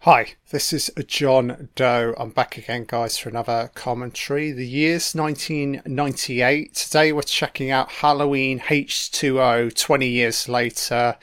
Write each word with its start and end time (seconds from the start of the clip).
Hi, 0.00 0.34
this 0.50 0.72
is 0.72 0.88
John 1.08 1.68
Doe. 1.74 2.14
I'm 2.16 2.30
back 2.30 2.56
again, 2.56 2.84
guys, 2.86 3.18
for 3.18 3.28
another 3.28 3.72
commentary. 3.74 4.52
The 4.52 4.64
year's 4.64 5.16
1998. 5.16 6.74
Today 6.74 7.12
we're 7.12 7.22
checking 7.22 7.72
out 7.72 7.90
Halloween 7.90 8.60
H2O 8.60 9.74
20 9.74 10.06
years 10.06 10.48
later. 10.48 11.16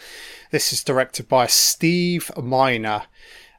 This 0.52 0.74
is 0.74 0.84
directed 0.84 1.30
by 1.30 1.48
Steve 1.48 2.30
Miner. 2.36 3.04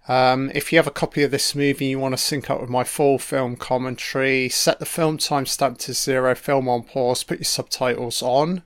Um, 0.09 0.51
if 0.55 0.71
you 0.71 0.79
have 0.79 0.87
a 0.87 0.91
copy 0.91 1.23
of 1.23 1.31
this 1.31 1.55
movie 1.55 1.87
and 1.87 1.91
you 1.93 1.99
want 1.99 2.13
to 2.13 2.23
sync 2.23 2.51
up 2.51 2.61
with 2.61 2.69
my 2.69 2.85
full 2.85 3.19
film 3.19 3.57
commentary, 3.57 4.51
set 4.51 4.79
the 4.79 4.85
film 4.85 5.17
timestamp 5.17 5.79
to 5.79 5.95
zero, 5.95 6.35
film 6.35 6.69
on 6.69 6.83
pause, 6.83 7.25
put 7.25 7.39
your 7.39 7.45
subtitles 7.45 8.21
on. 8.21 8.63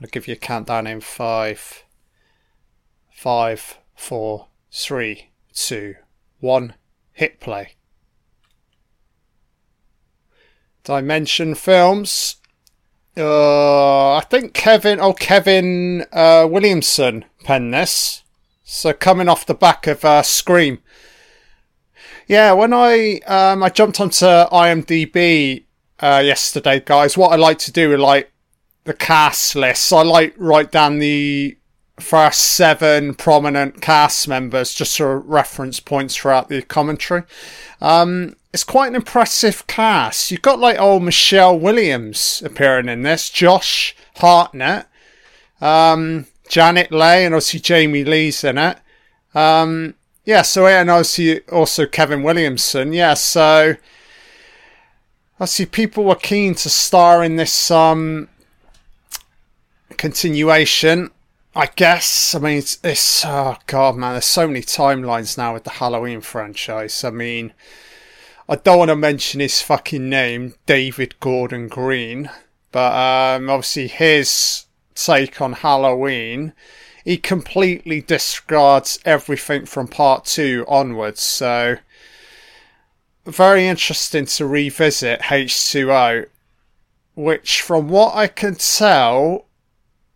I'll 0.00 0.08
give 0.08 0.28
you 0.28 0.34
a 0.34 0.36
countdown 0.36 0.86
in 0.86 1.00
five, 1.00 1.82
five, 3.10 3.78
four, 3.96 4.46
three 4.70 5.29
two, 5.52 5.96
one, 6.40 6.74
hit 7.12 7.40
play. 7.40 7.74
Dimension 10.84 11.54
Films. 11.54 12.36
Uh, 13.16 14.14
I 14.14 14.20
think 14.30 14.54
Kevin, 14.54 15.00
oh 15.00 15.12
Kevin 15.12 16.06
uh, 16.12 16.46
Williamson 16.50 17.24
penned 17.44 17.74
this. 17.74 18.22
So 18.64 18.92
coming 18.92 19.28
off 19.28 19.46
the 19.46 19.54
back 19.54 19.86
of 19.86 20.04
uh, 20.04 20.22
Scream. 20.22 20.78
Yeah, 22.26 22.52
when 22.52 22.72
I 22.72 23.20
um, 23.26 23.62
I 23.62 23.68
jumped 23.68 24.00
onto 24.00 24.24
IMDb 24.24 25.64
uh, 25.98 26.22
yesterday, 26.24 26.80
guys, 26.80 27.16
what 27.16 27.32
I 27.32 27.36
like 27.36 27.58
to 27.60 27.72
do 27.72 27.92
is 27.92 27.98
like 28.00 28.30
the 28.84 28.94
cast 28.94 29.56
list. 29.56 29.92
I 29.92 30.02
like 30.02 30.34
write 30.38 30.70
down 30.70 30.98
the 30.98 31.58
first 32.00 32.40
seven 32.40 33.14
prominent 33.14 33.80
cast 33.80 34.28
members 34.28 34.74
just 34.74 34.96
for 34.96 35.18
reference 35.18 35.80
points 35.80 36.16
throughout 36.16 36.48
the 36.48 36.62
commentary. 36.62 37.22
Um, 37.80 38.36
it's 38.52 38.64
quite 38.64 38.88
an 38.88 38.96
impressive 38.96 39.66
cast. 39.66 40.30
You've 40.30 40.42
got 40.42 40.58
like 40.58 40.78
old 40.78 41.02
Michelle 41.02 41.58
Williams 41.58 42.42
appearing 42.44 42.88
in 42.88 43.02
this, 43.02 43.30
Josh 43.30 43.94
Hartnett, 44.16 44.86
um, 45.60 46.26
Janet 46.48 46.90
Leigh, 46.90 47.24
and 47.24 47.34
obviously 47.34 47.60
Jamie 47.60 48.04
Lee's 48.04 48.42
in 48.42 48.58
it. 48.58 48.78
Um, 49.34 49.94
yeah, 50.24 50.42
so 50.42 50.66
and 50.66 50.90
obviously 50.90 51.40
also 51.48 51.86
Kevin 51.86 52.22
Williamson. 52.22 52.92
Yeah, 52.92 53.14
so 53.14 53.76
I 55.38 55.44
see 55.44 55.64
people 55.64 56.04
were 56.04 56.16
keen 56.16 56.54
to 56.56 56.68
star 56.68 57.24
in 57.24 57.36
this 57.36 57.70
um, 57.70 58.28
continuation. 59.96 61.10
I 61.54 61.66
guess. 61.74 62.34
I 62.34 62.38
mean, 62.38 62.58
it's, 62.58 62.78
it's 62.84 63.24
oh 63.24 63.56
god, 63.66 63.96
man. 63.96 64.12
There's 64.12 64.24
so 64.24 64.46
many 64.46 64.60
timelines 64.60 65.36
now 65.36 65.54
with 65.54 65.64
the 65.64 65.70
Halloween 65.70 66.20
franchise. 66.20 67.02
I 67.02 67.10
mean, 67.10 67.52
I 68.48 68.56
don't 68.56 68.78
want 68.78 68.88
to 68.90 68.96
mention 68.96 69.40
his 69.40 69.60
fucking 69.60 70.08
name, 70.08 70.54
David 70.66 71.18
Gordon 71.18 71.68
Green, 71.68 72.30
but 72.70 72.92
um, 72.92 73.50
obviously 73.50 73.88
his 73.88 74.66
take 74.94 75.40
on 75.40 75.54
Halloween, 75.54 76.52
he 77.04 77.16
completely 77.16 78.00
discards 78.00 78.98
everything 79.04 79.66
from 79.66 79.88
part 79.88 80.26
two 80.26 80.64
onwards. 80.68 81.20
So, 81.20 81.78
very 83.24 83.66
interesting 83.66 84.26
to 84.26 84.46
revisit 84.46 85.20
H2O, 85.22 86.26
which, 87.14 87.62
from 87.62 87.88
what 87.88 88.14
I 88.14 88.28
can 88.28 88.54
tell, 88.54 89.46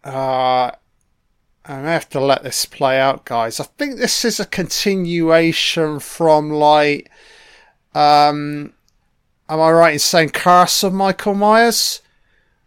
uh, 0.04 0.72
I 1.66 1.80
have 1.80 2.10
to 2.10 2.20
let 2.20 2.42
this 2.42 2.66
play 2.66 3.00
out, 3.00 3.24
guys. 3.24 3.58
I 3.58 3.64
think 3.64 3.96
this 3.96 4.24
is 4.24 4.38
a 4.38 4.44
continuation 4.44 5.98
from 5.98 6.50
like, 6.50 7.10
um, 7.94 8.74
am 9.48 9.60
I 9.60 9.70
right 9.70 9.92
in 9.94 9.98
saying 9.98 10.30
Curse 10.30 10.82
of 10.82 10.92
Michael 10.92 11.34
Myers? 11.34 12.02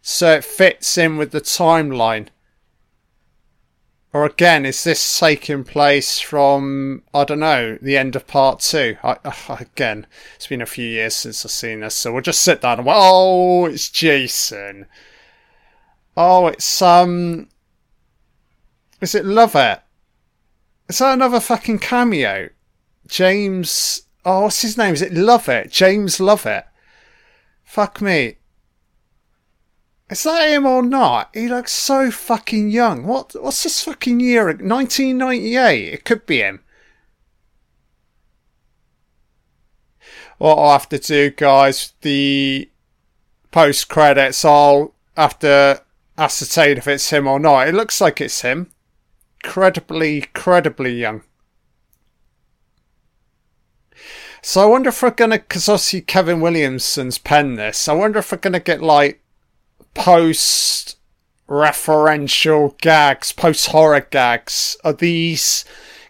So 0.02 0.32
it 0.32 0.44
fits 0.44 0.98
in 0.98 1.16
with 1.16 1.30
the 1.30 1.40
timeline. 1.40 2.28
Or 4.12 4.24
again, 4.24 4.66
is 4.66 4.82
this 4.82 5.18
taking 5.18 5.62
place 5.64 6.18
from 6.18 7.02
I 7.14 7.24
don't 7.24 7.40
know 7.40 7.78
the 7.80 7.96
end 7.96 8.16
of 8.16 8.26
part 8.26 8.60
two? 8.60 8.96
I, 9.04 9.16
again, 9.60 10.06
it's 10.34 10.46
been 10.48 10.62
a 10.62 10.66
few 10.66 10.88
years 10.88 11.14
since 11.14 11.44
I've 11.44 11.52
seen 11.52 11.80
this, 11.80 11.94
so 11.94 12.12
we'll 12.12 12.22
just 12.22 12.40
sit 12.40 12.62
down 12.62 12.80
and 12.80 12.88
oh, 12.90 13.66
it's 13.66 13.90
Jason. 13.90 14.86
Oh, 16.16 16.48
it's 16.48 16.82
um, 16.82 17.48
is 19.00 19.14
it 19.14 19.24
Lovett? 19.24 19.82
Is 20.88 20.98
that 20.98 21.14
another 21.14 21.40
fucking 21.40 21.78
cameo? 21.78 22.48
James. 23.06 24.02
Oh, 24.24 24.42
what's 24.42 24.62
his 24.62 24.76
name? 24.76 24.94
Is 24.94 25.02
it 25.02 25.12
Lovett? 25.12 25.70
James 25.70 26.18
Lovett. 26.20 26.66
Fuck 27.64 28.00
me. 28.00 28.36
Is 30.10 30.22
that 30.22 30.48
him 30.48 30.66
or 30.66 30.82
not? 30.82 31.30
He 31.34 31.48
looks 31.48 31.72
so 31.72 32.10
fucking 32.10 32.70
young. 32.70 33.04
What? 33.04 33.36
What's 33.40 33.62
this 33.62 33.84
fucking 33.84 34.20
year? 34.20 34.46
1998. 34.46 35.92
It 35.92 36.04
could 36.04 36.26
be 36.26 36.38
him. 36.38 36.60
What 40.38 40.56
I'll 40.56 40.72
have 40.72 40.88
to 40.90 40.98
do, 40.98 41.30
guys, 41.30 41.92
the 42.00 42.70
post 43.50 43.88
credits, 43.88 44.44
I'll 44.44 44.94
have 45.16 45.38
to 45.40 45.82
ascertain 46.16 46.78
if 46.78 46.88
it's 46.88 47.10
him 47.10 47.26
or 47.26 47.38
not. 47.38 47.68
It 47.68 47.74
looks 47.74 48.00
like 48.00 48.20
it's 48.20 48.40
him 48.40 48.70
incredibly, 49.42 50.18
incredibly 50.18 50.92
young. 50.94 51.22
So 54.42 54.62
I 54.62 54.66
wonder 54.66 54.90
if 54.90 55.02
we're 55.02 55.10
gonna, 55.10 55.38
because 55.38 55.68
obviously 55.68 56.00
Kevin 56.02 56.40
Williamson's 56.40 57.18
penned 57.18 57.58
this. 57.58 57.88
I 57.88 57.92
wonder 57.92 58.20
if 58.20 58.30
we're 58.30 58.38
gonna 58.38 58.60
get 58.60 58.80
like 58.80 59.20
post 59.94 60.96
referential 61.48 62.78
gags, 62.78 63.32
post 63.32 63.66
horror 63.68 64.00
gags. 64.00 64.76
Are 64.84 64.92
these 64.92 65.64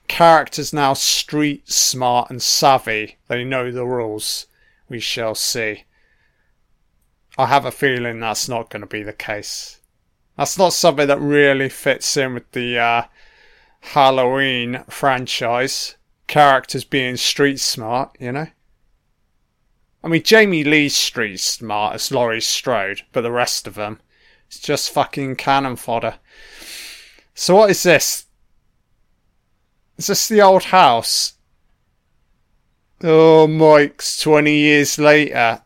characters 0.09 0.73
now 0.73 0.95
street 0.95 1.69
smart 1.71 2.31
and 2.31 2.43
savvy? 2.43 3.17
They 3.29 3.45
know 3.45 3.71
the 3.71 3.87
rules. 3.87 4.47
We 4.89 5.01
shall 5.01 5.35
see. 5.35 5.85
I 7.37 7.47
have 7.47 7.65
a 7.65 7.71
feeling 7.71 8.21
that's 8.21 8.49
not 8.49 8.69
going 8.69 8.81
to 8.81 8.87
be 8.87 9.03
the 9.03 9.13
case. 9.13 9.81
That's 10.37 10.59
not 10.59 10.73
something 10.73 11.07
that 11.07 11.21
really 11.21 11.69
fits 11.69 12.17
in 12.17 12.35
with 12.35 12.51
the 12.53 12.79
uh, 12.79 13.03
Halloween 13.81 14.85
franchise 14.89 15.97
characters 16.27 16.85
being 16.85 17.17
street 17.17 17.59
smart, 17.59 18.17
you 18.21 18.33
know? 18.33 18.47
I 20.03 20.09
mean, 20.09 20.23
Jamie 20.23 20.65
Lee's 20.65 20.95
street 20.95 21.41
smart 21.41 21.95
as 21.95 22.13
Laurie 22.13 22.41
Strode, 22.41 23.03
but 23.13 23.23
the 23.23 23.33
rest 23.33 23.67
of 23.67 23.75
them, 23.75 24.01
it's 24.47 24.61
just 24.61 24.91
fucking 24.93 25.37
cannon 25.37 25.77
fodder. 25.77 26.17
So 27.35 27.57
what 27.57 27.71
is 27.71 27.83
this? 27.83 28.27
Is 29.97 30.07
this 30.07 30.29
the 30.29 30.41
old 30.43 30.65
house? 30.65 31.35
Oh, 33.03 33.47
Mike's 33.47 34.21
20 34.21 34.55
years 34.55 34.99
later. 34.99 35.63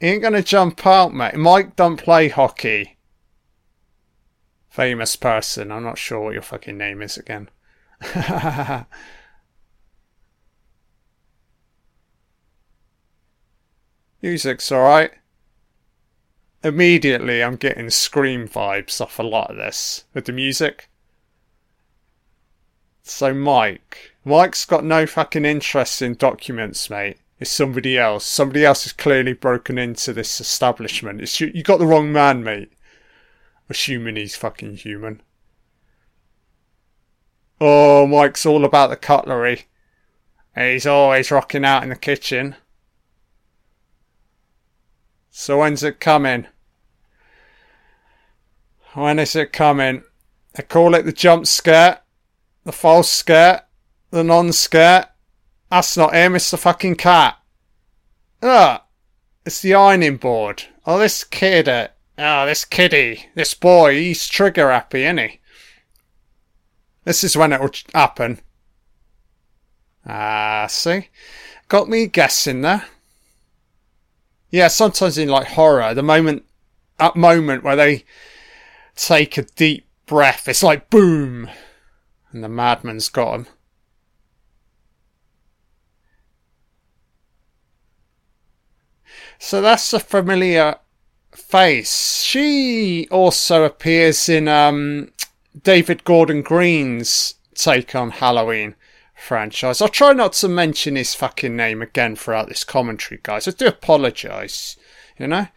He 0.00 0.08
ain't 0.08 0.22
gonna 0.22 0.42
jump 0.42 0.86
out, 0.86 1.14
mate. 1.14 1.34
Mike 1.34 1.76
don't 1.76 1.96
play 1.96 2.28
hockey 2.28 2.97
famous 4.78 5.16
person. 5.16 5.72
I'm 5.72 5.82
not 5.82 5.98
sure 5.98 6.20
what 6.20 6.34
your 6.34 6.42
fucking 6.42 6.78
name 6.78 7.02
is 7.02 7.16
again. 7.16 7.48
Music's 14.22 14.70
alright. 14.70 15.10
Immediately, 16.62 17.42
I'm 17.42 17.56
getting 17.56 17.90
Scream 17.90 18.46
vibes 18.46 19.00
off 19.00 19.18
a 19.18 19.24
lot 19.24 19.50
of 19.50 19.56
this 19.56 20.04
with 20.14 20.26
the 20.26 20.32
music. 20.32 20.88
So, 23.02 23.34
Mike. 23.34 24.12
Mike's 24.24 24.64
got 24.64 24.84
no 24.84 25.08
fucking 25.08 25.44
interest 25.44 26.02
in 26.02 26.14
documents, 26.14 26.88
mate. 26.88 27.18
It's 27.40 27.50
somebody 27.50 27.98
else. 27.98 28.24
Somebody 28.24 28.64
else 28.64 28.84
has 28.84 28.92
clearly 28.92 29.32
broken 29.32 29.76
into 29.76 30.12
this 30.12 30.40
establishment. 30.40 31.20
It's 31.20 31.40
you, 31.40 31.50
you 31.52 31.64
got 31.64 31.80
the 31.80 31.86
wrong 31.86 32.12
man, 32.12 32.44
mate 32.44 32.70
assuming 33.68 34.16
he's 34.16 34.36
fucking 34.36 34.76
human. 34.76 35.22
Oh, 37.60 38.06
Mike's 38.06 38.46
all 38.46 38.64
about 38.64 38.90
the 38.90 38.96
cutlery. 38.96 39.64
He's 40.54 40.86
always 40.86 41.30
rocking 41.30 41.64
out 41.64 41.82
in 41.82 41.88
the 41.88 41.96
kitchen. 41.96 42.56
So 45.30 45.58
when's 45.58 45.82
it 45.82 46.00
coming? 46.00 46.46
When 48.94 49.18
is 49.18 49.36
it 49.36 49.52
coming? 49.52 50.02
They 50.54 50.62
call 50.62 50.94
it 50.94 51.04
the 51.04 51.12
jump 51.12 51.46
scare, 51.46 52.00
the 52.64 52.72
false 52.72 53.10
scare, 53.10 53.62
the 54.10 54.24
non 54.24 54.52
scare. 54.52 55.10
That's 55.70 55.96
not 55.96 56.14
him, 56.14 56.34
it's 56.34 56.50
the 56.50 56.56
fucking 56.56 56.96
cat. 56.96 57.36
Ugh! 58.42 58.80
It's 59.44 59.60
the 59.60 59.74
ironing 59.74 60.16
board. 60.16 60.64
Oh, 60.86 60.98
this 60.98 61.22
kid, 61.22 61.68
eh? 61.68 61.88
Uh, 62.18 62.22
Oh, 62.22 62.46
this 62.46 62.64
kiddie, 62.64 63.26
this 63.34 63.54
boy, 63.54 63.94
he's 63.94 64.26
trigger 64.26 64.70
happy, 64.70 65.04
isn't 65.04 65.18
he? 65.18 65.40
This 67.04 67.22
is 67.22 67.36
when 67.36 67.52
it 67.52 67.60
will 67.60 67.70
happen. 67.94 68.40
Ah, 70.04 70.66
see? 70.68 71.08
Got 71.68 71.88
me 71.88 72.06
guessing 72.06 72.62
there. 72.62 72.84
Yeah, 74.50 74.68
sometimes 74.68 75.16
in 75.16 75.28
like 75.28 75.48
horror, 75.48 75.94
the 75.94 76.02
moment, 76.02 76.44
that 76.98 77.14
moment 77.14 77.62
where 77.62 77.76
they 77.76 78.04
take 78.96 79.38
a 79.38 79.42
deep 79.42 79.86
breath, 80.06 80.48
it's 80.48 80.62
like 80.62 80.90
boom, 80.90 81.48
and 82.32 82.42
the 82.42 82.48
madman's 82.48 83.08
got 83.08 83.34
him. 83.34 83.46
So 89.38 89.60
that's 89.60 89.92
a 89.92 90.00
familiar 90.00 90.76
face. 91.38 92.22
She 92.22 93.08
also 93.10 93.64
appears 93.64 94.28
in 94.28 94.48
um, 94.48 95.12
David 95.60 96.04
Gordon 96.04 96.42
Green's 96.42 97.34
take 97.54 97.94
on 97.94 98.10
Halloween 98.10 98.74
franchise. 99.14 99.82
I'll 99.82 99.88
try 99.88 100.12
not 100.12 100.34
to 100.34 100.48
mention 100.48 100.96
his 100.96 101.14
fucking 101.14 101.56
name 101.56 101.82
again 101.82 102.16
throughout 102.16 102.48
this 102.48 102.64
commentary, 102.64 103.20
guys. 103.22 103.48
I 103.48 103.52
do 103.52 103.66
apologise, 103.66 104.76
you 105.18 105.26
know? 105.26 105.48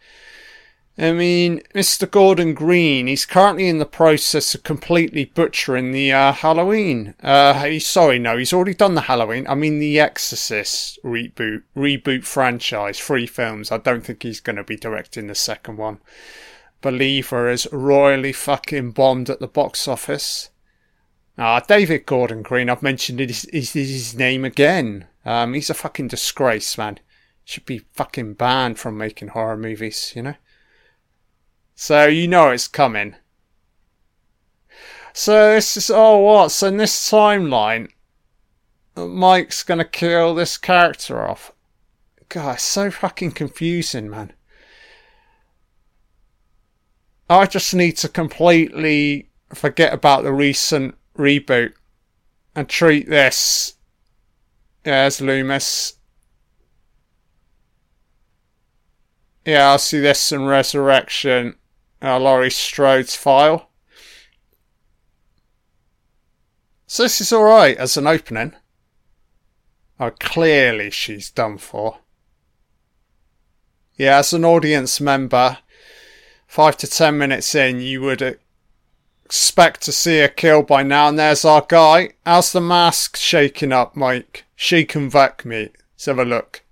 I 0.98 1.12
mean, 1.12 1.62
Mr. 1.74 2.10
Gordon 2.10 2.52
Green, 2.52 3.06
he's 3.06 3.24
currently 3.24 3.66
in 3.66 3.78
the 3.78 3.86
process 3.86 4.54
of 4.54 4.62
completely 4.62 5.24
butchering 5.24 5.92
the 5.92 6.12
uh, 6.12 6.32
Halloween. 6.32 7.14
Uh, 7.22 7.78
sorry, 7.78 8.18
no, 8.18 8.36
he's 8.36 8.52
already 8.52 8.74
done 8.74 8.94
the 8.94 9.02
Halloween. 9.02 9.46
I 9.48 9.54
mean, 9.54 9.78
the 9.78 9.98
Exorcist 9.98 10.98
reboot, 11.02 11.62
reboot 11.74 12.24
franchise, 12.24 13.00
three 13.00 13.26
films. 13.26 13.72
I 13.72 13.78
don't 13.78 14.04
think 14.04 14.22
he's 14.22 14.40
going 14.40 14.56
to 14.56 14.64
be 14.64 14.76
directing 14.76 15.28
the 15.28 15.34
second 15.34 15.78
one. 15.78 15.98
Believer 16.82 17.48
has 17.48 17.66
royally 17.72 18.32
fucking 18.32 18.90
bombed 18.90 19.30
at 19.30 19.40
the 19.40 19.48
box 19.48 19.88
office. 19.88 20.50
Ah, 21.38 21.60
David 21.60 22.04
Gordon 22.04 22.42
Green, 22.42 22.68
I've 22.68 22.82
mentioned 22.82 23.18
it 23.18 23.30
is, 23.30 23.46
is 23.46 23.72
his 23.72 24.14
name 24.14 24.44
again. 24.44 25.06
Um, 25.24 25.54
he's 25.54 25.70
a 25.70 25.74
fucking 25.74 26.08
disgrace, 26.08 26.76
man. 26.76 26.98
Should 27.44 27.64
be 27.64 27.78
fucking 27.94 28.34
banned 28.34 28.78
from 28.78 28.98
making 28.98 29.28
horror 29.28 29.56
movies, 29.56 30.12
you 30.14 30.22
know? 30.22 30.34
So 31.74 32.06
you 32.06 32.28
know 32.28 32.50
it's 32.50 32.68
coming. 32.68 33.16
So 35.12 35.54
this 35.54 35.76
is 35.76 35.90
oh 35.90 36.18
what? 36.18 36.50
So 36.50 36.68
in 36.68 36.76
this 36.76 37.10
timeline, 37.10 37.88
Mike's 38.96 39.62
gonna 39.62 39.84
kill 39.84 40.34
this 40.34 40.56
character 40.56 41.26
off. 41.26 41.52
God, 42.28 42.54
it's 42.54 42.62
so 42.62 42.90
fucking 42.90 43.32
confusing, 43.32 44.08
man. 44.08 44.32
I 47.28 47.46
just 47.46 47.74
need 47.74 47.96
to 47.98 48.08
completely 48.08 49.30
forget 49.54 49.92
about 49.92 50.22
the 50.22 50.32
recent 50.32 50.94
reboot 51.16 51.72
and 52.54 52.68
treat 52.68 53.08
this 53.08 53.74
as 54.84 55.20
Loomis. 55.20 55.94
Yeah, 59.44 59.70
I'll 59.70 59.78
see 59.78 60.00
this 60.00 60.32
in 60.32 60.46
Resurrection 60.46 61.56
uh, 62.02 62.18
Laurie 62.18 62.50
Strode's 62.50 63.14
file. 63.14 63.68
So 66.86 67.04
this 67.04 67.20
is 67.20 67.32
alright 67.32 67.76
as 67.78 67.96
an 67.96 68.06
opening. 68.06 68.52
Oh, 69.98 70.10
clearly 70.10 70.90
she's 70.90 71.30
done 71.30 71.58
for. 71.58 71.98
Yeah, 73.96 74.18
as 74.18 74.32
an 74.32 74.44
audience 74.44 75.00
member, 75.00 75.58
five 76.46 76.76
to 76.78 76.86
ten 76.86 77.16
minutes 77.16 77.54
in, 77.54 77.80
you 77.80 78.02
would 78.02 78.38
expect 79.24 79.82
to 79.82 79.92
see 79.92 80.20
a 80.20 80.28
kill 80.28 80.62
by 80.62 80.82
now. 80.82 81.08
And 81.08 81.18
there's 81.18 81.44
our 81.44 81.64
guy. 81.66 82.10
How's 82.26 82.52
the 82.52 82.60
mask 82.60 83.16
shaking 83.16 83.72
up, 83.72 83.96
Mike? 83.96 84.44
Shake 84.56 84.94
and 84.94 85.10
vac 85.10 85.44
me. 85.44 85.70
Let's 85.94 86.06
have 86.06 86.18
a 86.18 86.24
look. 86.24 86.62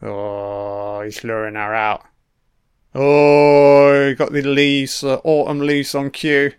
Oh, 0.00 1.02
he's 1.02 1.24
luring 1.24 1.54
her 1.54 1.74
out. 1.74 2.04
Oh, 2.94 4.14
got 4.14 4.32
the 4.32 4.42
leaves, 4.42 5.02
uh, 5.02 5.20
autumn 5.24 5.60
leaves 5.60 5.94
on 5.94 6.10
cue. 6.10 6.52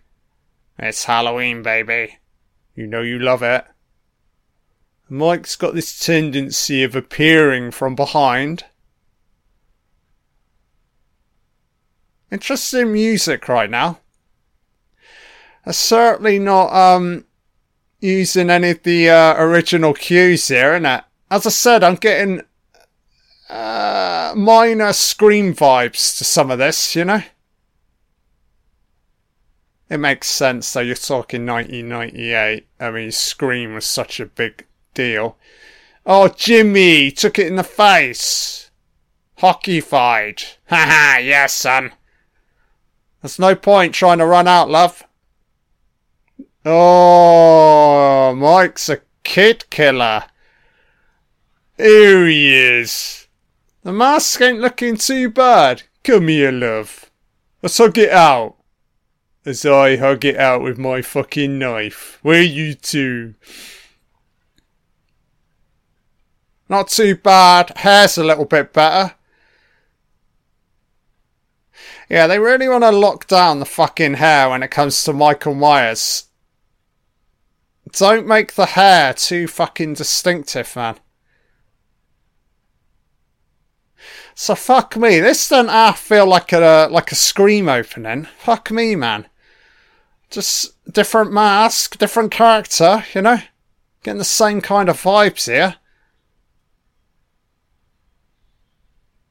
It's 0.79 1.05
Halloween, 1.05 1.61
baby. 1.61 2.17
You 2.75 2.87
know 2.87 3.01
you 3.01 3.19
love 3.19 3.43
it. 3.43 3.65
Mike's 5.09 5.55
got 5.55 5.75
this 5.75 5.99
tendency 5.99 6.83
of 6.83 6.95
appearing 6.95 7.69
from 7.69 7.93
behind. 7.93 8.65
Interesting 12.31 12.91
music 12.91 13.47
right 13.47 13.69
now. 13.69 13.99
I'm 15.67 15.73
certainly 15.73 16.39
not 16.39 16.73
um, 16.73 17.25
using 18.01 18.49
any 18.49 18.71
of 18.71 18.81
the 18.81 19.09
uh, 19.09 19.35
original 19.37 19.93
cues 19.93 20.47
here, 20.47 20.71
innit? 20.71 21.03
As 21.29 21.45
I 21.45 21.51
said, 21.51 21.83
I'm 21.83 21.95
getting 21.95 22.41
uh, 23.53 24.33
minor 24.35 24.91
Scream 24.93 25.53
vibes 25.53 26.17
to 26.17 26.23
some 26.23 26.49
of 26.49 26.57
this, 26.57 26.95
you 26.95 27.05
know? 27.05 27.21
It 29.89 29.97
makes 29.97 30.27
sense 30.27 30.73
though, 30.73 30.79
you're 30.79 30.95
talking 30.95 31.45
1998. 31.45 32.65
I 32.79 32.91
mean, 32.91 33.11
Scream 33.11 33.75
was 33.75 33.85
such 33.85 34.19
a 34.19 34.25
big 34.25 34.65
deal. 34.95 35.37
Oh, 36.03 36.29
Jimmy, 36.29 37.11
took 37.11 37.37
it 37.37 37.45
in 37.45 37.55
the 37.55 37.63
face. 37.63 38.71
Hockey 39.37 39.81
fight. 39.81 40.57
Haha, 40.69 41.19
yes, 41.19 41.53
son. 41.53 41.91
There's 43.21 43.37
no 43.37 43.55
point 43.55 43.93
trying 43.93 44.17
to 44.17 44.25
run 44.25 44.47
out, 44.47 44.69
love. 44.69 45.03
Oh, 46.65 48.33
Mike's 48.35 48.89
a 48.89 49.01
kid 49.23 49.69
killer. 49.69 50.23
Here 51.77 52.25
he 52.25 52.55
is. 52.55 53.22
The 53.83 53.91
mask 53.91 54.39
ain't 54.39 54.61
looking 54.61 54.95
too 54.95 55.29
bad. 55.29 55.83
Come 56.05 56.29
here, 56.29 56.51
love. 56.51 57.11
Let's 57.61 57.77
hug 57.77 57.97
it 57.97 58.11
out. 58.11 58.55
As 59.45 59.65
I 59.65 59.97
hug 59.97 60.23
it 60.23 60.37
out 60.37 60.61
with 60.61 60.77
my 60.77 61.01
fucking 61.01 61.59
knife. 61.59 62.17
Where 62.21 62.41
you 62.41 62.75
two? 62.75 63.35
Not 66.69 66.87
too 66.87 67.15
bad. 67.15 67.73
Hair's 67.75 68.17
a 68.17 68.23
little 68.23 68.45
bit 68.45 68.71
better. 68.71 69.15
Yeah, 72.09 72.27
they 72.27 72.39
really 72.39 72.69
want 72.69 72.85
to 72.85 72.91
lock 72.91 73.27
down 73.27 73.59
the 73.59 73.65
fucking 73.65 74.15
hair 74.15 74.49
when 74.49 74.63
it 74.63 74.71
comes 74.71 75.03
to 75.03 75.11
Michael 75.11 75.55
Myers. 75.55 76.25
Don't 77.91 78.27
make 78.27 78.53
the 78.53 78.65
hair 78.65 79.13
too 79.13 79.47
fucking 79.47 79.95
distinctive, 79.95 80.73
man. 80.75 80.95
So 84.35 84.55
fuck 84.55 84.97
me. 84.97 85.19
This 85.19 85.49
doesn't 85.49 85.69
half 85.69 85.99
feel 85.99 86.25
like 86.25 86.51
a 86.53 86.87
like 86.89 87.11
a 87.11 87.15
scream 87.15 87.69
opening. 87.69 88.27
Fuck 88.39 88.71
me, 88.71 88.95
man. 88.95 89.27
Just 90.29 90.73
different 90.91 91.31
mask, 91.31 91.97
different 91.97 92.31
character, 92.31 93.05
you 93.13 93.21
know? 93.21 93.37
Getting 94.01 94.17
the 94.17 94.25
same 94.25 94.61
kind 94.61 94.89
of 94.89 95.01
vibes 95.01 95.45
here. 95.45 95.75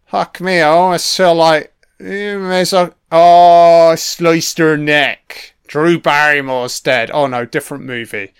Fuck 0.06 0.40
me, 0.40 0.60
I 0.60 0.68
almost 0.68 1.16
feel 1.16 1.34
like 1.34 1.74
a 2.00 2.92
oh 3.10 3.94
sliced 3.96 4.58
her 4.58 4.76
neck. 4.76 5.54
Drew 5.66 5.98
Barrymore's 5.98 6.80
dead. 6.80 7.10
Oh 7.12 7.26
no, 7.26 7.44
different 7.44 7.84
movie. 7.84 8.34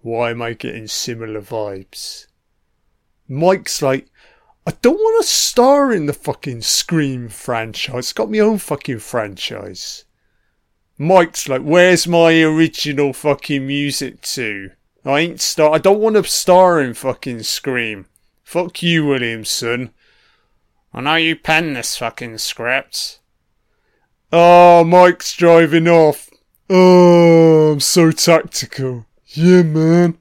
Why 0.00 0.30
am 0.30 0.42
I 0.42 0.54
getting 0.54 0.86
similar 0.86 1.40
vibes? 1.40 2.26
Mike's 3.28 3.80
like, 3.82 4.08
I 4.66 4.72
don't 4.80 4.96
want 4.96 5.22
to 5.22 5.30
star 5.30 5.92
in 5.92 6.06
the 6.06 6.14
fucking 6.14 6.62
Scream 6.62 7.28
franchise. 7.28 8.14
Got 8.14 8.30
my 8.30 8.38
own 8.38 8.56
fucking 8.56 9.00
franchise. 9.00 10.04
Mike's 10.96 11.48
like, 11.48 11.60
where's 11.60 12.06
my 12.06 12.40
original 12.40 13.12
fucking 13.12 13.66
music 13.66 14.22
to? 14.22 14.70
I 15.04 15.20
ain't 15.20 15.42
star. 15.42 15.74
I 15.74 15.78
don't 15.78 16.00
want 16.00 16.16
to 16.16 16.24
star 16.24 16.80
in 16.80 16.94
fucking 16.94 17.42
Scream. 17.42 18.06
Fuck 18.42 18.82
you, 18.82 19.04
Williamson. 19.04 19.90
I 20.94 21.00
know 21.02 21.16
you 21.16 21.36
penned 21.36 21.76
this 21.76 21.98
fucking 21.98 22.38
script. 22.38 23.18
Oh, 24.32 24.82
Mike's 24.84 25.36
driving 25.36 25.88
off. 25.88 26.30
Oh, 26.70 27.72
I'm 27.72 27.80
so 27.80 28.12
tactical. 28.12 29.04
Yeah, 29.26 29.62
man. 29.62 30.16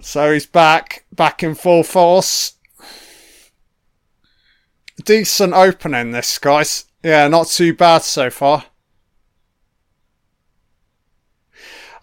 So 0.00 0.32
he's 0.32 0.46
back, 0.46 1.06
back 1.10 1.42
in 1.42 1.56
full 1.56 1.82
force 1.82 2.57
decent 5.08 5.54
opening, 5.54 6.10
this, 6.10 6.38
guys. 6.38 6.84
Yeah, 7.02 7.28
not 7.28 7.46
too 7.46 7.72
bad 7.72 8.02
so 8.02 8.28
far. 8.28 8.66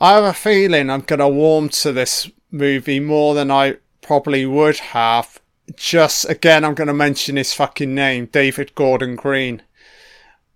I 0.01 0.13
have 0.13 0.23
a 0.23 0.33
feeling 0.33 0.89
I'm 0.89 1.01
going 1.01 1.19
to 1.19 1.27
warm 1.27 1.69
to 1.69 1.91
this 1.93 2.31
movie 2.49 2.99
more 2.99 3.35
than 3.35 3.51
I 3.51 3.77
probably 4.01 4.47
would 4.47 4.77
have. 4.77 5.39
Just, 5.75 6.27
again, 6.27 6.65
I'm 6.65 6.73
going 6.73 6.87
to 6.87 6.95
mention 6.95 7.35
his 7.35 7.53
fucking 7.53 7.93
name, 7.93 8.25
David 8.25 8.73
Gordon 8.73 9.15
Green. 9.15 9.61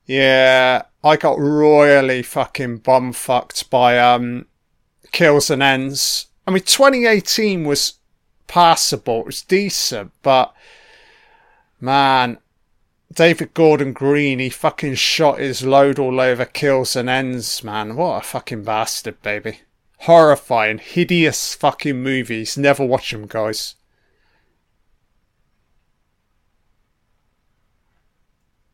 Yeah, 0.07 0.83
I 1.03 1.17
got 1.17 1.37
royally 1.37 2.23
fucking 2.23 2.79
bumfucked 2.79 3.69
by, 3.69 3.99
um, 3.99 4.47
Kills 5.11 5.51
and 5.51 5.61
Ends. 5.61 6.25
I 6.47 6.51
mean, 6.51 6.63
2018 6.63 7.63
was 7.63 7.99
passable, 8.47 9.19
it 9.19 9.25
was 9.27 9.43
decent, 9.43 10.11
but 10.23 10.55
man, 11.79 12.39
David 13.13 13.53
Gordon 13.53 13.93
Green, 13.93 14.39
he 14.39 14.50
fucking 14.50 14.95
shot 14.95 15.39
his 15.39 15.63
load 15.63 16.00
all 16.00 16.19
over 16.19 16.45
kills 16.45 16.95
and 16.95 17.09
ends, 17.09 17.63
man. 17.63 17.95
What 17.95 18.24
a 18.24 18.25
fucking 18.25 18.63
bastard, 18.63 19.21
baby. 19.21 19.62
Horrifying, 20.00 20.77
hideous 20.77 21.55
fucking 21.55 22.01
movies. 22.01 22.57
Never 22.57 22.86
watch 22.86 23.12
them, 23.12 23.27
guys. 23.27 23.75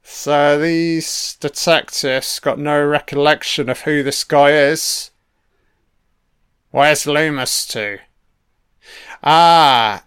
So 0.07 0.59
these 0.59 1.35
detectives 1.39 2.39
got 2.39 2.59
no 2.59 2.83
recollection 2.85 3.69
of 3.69 3.81
who 3.81 4.03
this 4.03 4.23
guy 4.23 4.51
is. 4.51 5.11
Where's 6.71 7.07
Loomis 7.07 7.65
to? 7.67 7.99
Ah, 9.23 10.04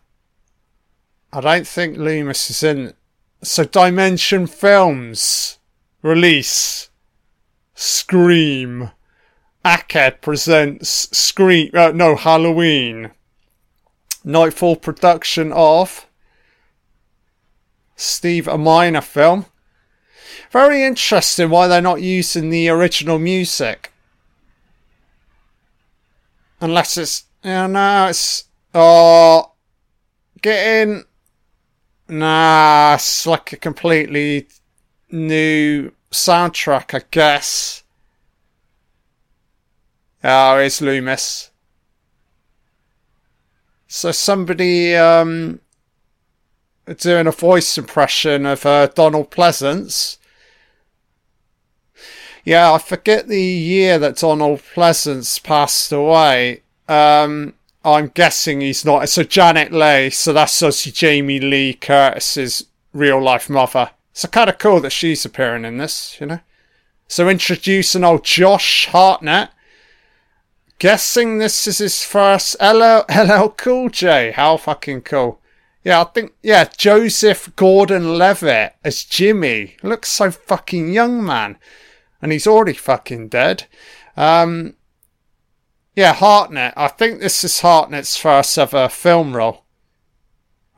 I 1.33 1.41
don't 1.41 1.67
think 1.67 1.97
Loomis 1.97 2.51
is 2.51 2.63
in. 2.63 2.95
So 3.43 3.65
Dimension 3.65 4.47
Films 4.47 5.59
release 6.03 6.91
Scream. 7.75 8.91
Ackhead 9.65 10.21
presents 10.21 11.09
Scream. 11.17 11.71
Uh, 11.75 11.93
no, 11.93 12.17
Halloween. 12.17 13.11
Nightfall 14.25 14.77
production 14.77 15.53
of 15.53 16.07
Steve 17.95 18.49
a 18.49 18.57
Miner 18.57 19.01
film. 19.01 19.47
Very 20.51 20.83
interesting 20.83 21.51
why 21.51 21.69
they're 21.69 21.83
not 21.83 22.01
using 22.01 22.49
the 22.49 22.69
original 22.69 23.19
music. 23.19 23.93
Unless 26.61 26.97
it's. 26.97 27.25
Yeah, 27.45 27.67
no, 27.67 28.07
it's. 28.09 28.45
Oh. 28.75 29.53
Get 30.41 30.89
in. 30.89 31.05
Nah, 32.09 32.95
it's 32.95 33.27
like 33.27 33.53
a 33.53 33.57
completely 33.57 34.49
new 35.11 35.93
soundtrack, 36.11 36.95
I 36.95 37.05
guess. 37.11 37.83
Oh, 40.25 40.57
it's 40.57 40.81
Loomis. 40.81 41.51
So 43.87 44.13
somebody 44.13 44.97
um, 44.97 45.61
doing 46.99 47.27
a 47.27 47.33
voice 47.33 47.79
impression 47.79 48.47
of 48.47 48.65
uh, 48.67 48.87
Donald 48.89 49.31
Pleasence 49.31 50.19
yeah, 52.49 52.73
I 52.73 52.79
forget 52.79 53.29
the 53.29 53.43
year 53.43 53.99
that 53.99 54.17
Donald 54.17 54.63
Pleasence 54.75 55.43
passed 55.43 55.93
away. 55.93 56.63
Um, 56.89 57.53
I'm 57.85 58.09
guessing 58.09 58.61
he's 58.61 58.85
not. 58.85 59.09
So 59.09 59.23
Janet 59.23 59.73
Leigh, 59.73 60.11
so 60.11 60.33
that's 60.33 60.63
obviously 60.63 60.93
Jamie 60.93 61.41
Lee 61.41 61.75
Curtis's 61.75 62.67
real 62.93 63.23
life 63.23 63.49
mother. 63.49 63.91
So 64.13 64.29
kind 64.29 64.51
of 64.51 64.59
cool 64.59 64.81
that 64.81 64.91
she's 64.91 65.25
appearing 65.25 65.65
in 65.65 65.79
this, 65.79 66.21
you 66.21 66.27
know. 66.27 66.41
So 67.07 67.29
introducing 67.29 68.05
old 68.05 68.25
Josh 68.25 68.87
Hartnett. 68.87 69.51
Guessing 70.79 71.39
this 71.39 71.67
is 71.67 71.79
his 71.79 72.05
first 72.05 72.57
LL, 72.61 73.05
LL 73.09 73.49
Cool 73.51 73.89
J. 73.89 74.33
How 74.33 74.57
fucking 74.57 75.03
cool. 75.03 75.41
Yeah, 75.83 76.03
I 76.03 76.05
think, 76.05 76.35
yeah, 76.43 76.65
Joseph 76.77 77.55
Gordon 77.57 78.19
Levitt 78.19 78.75
as 78.85 79.05
Jimmy. 79.05 79.77
Looks 79.83 80.09
so 80.09 80.31
fucking 80.31 80.93
young, 80.93 81.25
man 81.25 81.57
and 82.21 82.33
he's 82.33 82.47
already 82.47 82.75
fucking 82.75 83.29
dead. 83.29 83.67
Um, 84.17 84.75
yeah, 85.99 86.13
Hartnett. 86.13 86.75
I 86.77 86.87
think 86.87 87.19
this 87.19 87.43
is 87.43 87.59
Hartnett's 87.59 88.17
first 88.17 88.57
ever 88.57 88.89
film 88.89 89.35
role. 89.35 89.65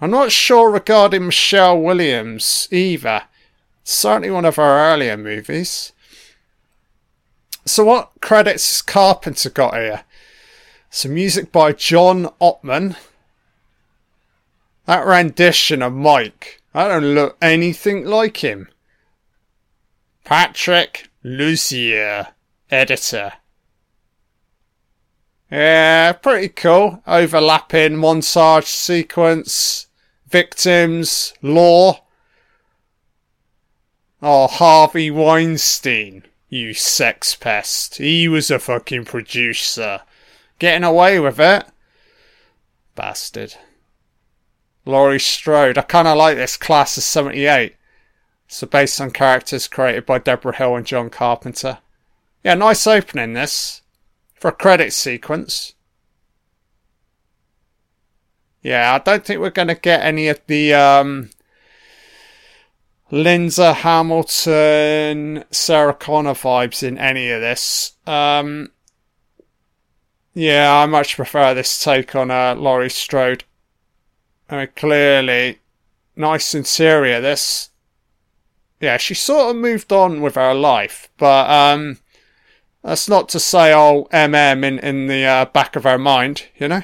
I'm 0.00 0.10
not 0.10 0.32
sure 0.32 0.70
regarding 0.70 1.26
Michelle 1.26 1.78
Williams 1.78 2.66
either. 2.70 3.24
Certainly 3.84 4.30
one 4.30 4.46
of 4.46 4.56
her 4.56 4.62
earlier 4.62 5.18
movies. 5.18 5.92
So, 7.66 7.84
what 7.84 8.12
credits 8.22 8.66
has 8.70 8.80
Carpenter 8.80 9.50
got 9.50 9.74
here? 9.74 10.04
Some 10.88 11.12
music 11.12 11.52
by 11.52 11.74
John 11.74 12.30
Ottman. 12.40 12.96
That 14.86 15.04
rendition 15.04 15.82
of 15.82 15.92
Mike, 15.92 16.62
I 16.72 16.88
don't 16.88 17.14
look 17.14 17.36
anything 17.42 18.06
like 18.06 18.38
him. 18.38 18.68
Patrick 20.24 21.10
Lussier, 21.22 22.28
editor. 22.70 23.34
Yeah, 25.50 26.12
pretty 26.12 26.48
cool. 26.48 27.02
Overlapping 27.06 27.92
montage 27.92 28.66
sequence, 28.66 29.88
victims, 30.28 31.34
law. 31.42 32.04
Oh, 34.22 34.46
Harvey 34.46 35.10
Weinstein, 35.10 36.24
you 36.48 36.74
sex 36.74 37.34
pest. 37.34 37.96
He 37.96 38.28
was 38.28 38.50
a 38.50 38.58
fucking 38.58 39.06
producer. 39.06 40.02
Getting 40.58 40.84
away 40.84 41.18
with 41.18 41.40
it. 41.40 41.64
Bastard. 42.94 43.54
Laurie 44.84 45.18
Strode. 45.18 45.78
I 45.78 45.82
kind 45.82 46.06
of 46.06 46.16
like 46.16 46.36
this 46.36 46.56
class 46.56 46.96
of 46.96 47.02
78. 47.02 47.76
So 48.46 48.66
based 48.66 49.00
on 49.00 49.10
characters 49.10 49.68
created 49.68 50.06
by 50.06 50.18
Debra 50.18 50.56
Hill 50.56 50.76
and 50.76 50.86
John 50.86 51.08
Carpenter. 51.10 51.78
Yeah, 52.44 52.54
nice 52.54 52.86
opening 52.86 53.32
this. 53.32 53.82
For 54.40 54.48
a 54.48 54.52
credit 54.52 54.94
sequence. 54.94 55.74
Yeah, 58.62 58.94
I 58.94 58.98
don't 58.98 59.24
think 59.24 59.38
we're 59.38 59.50
going 59.50 59.68
to 59.68 59.74
get 59.74 60.02
any 60.02 60.28
of 60.28 60.40
the 60.46 60.72
um, 60.72 61.28
Linda 63.10 63.74
Hamilton, 63.74 65.44
Sarah 65.50 65.92
Connor 65.92 66.32
vibes 66.32 66.82
in 66.82 66.96
any 66.96 67.30
of 67.30 67.42
this. 67.42 67.92
Um, 68.06 68.70
yeah, 70.32 70.74
I 70.74 70.86
much 70.86 71.16
prefer 71.16 71.52
this 71.52 71.82
take 71.84 72.16
on 72.16 72.30
uh, 72.30 72.54
Laurie 72.54 72.88
Strode. 72.88 73.44
I 74.48 74.56
mean, 74.56 74.68
clearly, 74.74 75.58
nice 76.16 76.54
interior. 76.54 77.20
This 77.20 77.68
yeah, 78.80 78.96
she 78.96 79.12
sort 79.12 79.50
of 79.50 79.60
moved 79.60 79.92
on 79.92 80.22
with 80.22 80.36
her 80.36 80.54
life, 80.54 81.10
but 81.18 81.50
um, 81.50 81.98
that's 82.82 83.08
not 83.08 83.28
to 83.30 83.40
say 83.40 83.72
oh 83.74 84.08
MM 84.12 84.64
in 84.64 84.78
in 84.78 85.06
the 85.06 85.24
uh, 85.24 85.44
back 85.46 85.76
of 85.76 85.86
our 85.86 85.98
mind, 85.98 86.46
you 86.56 86.68
know. 86.68 86.82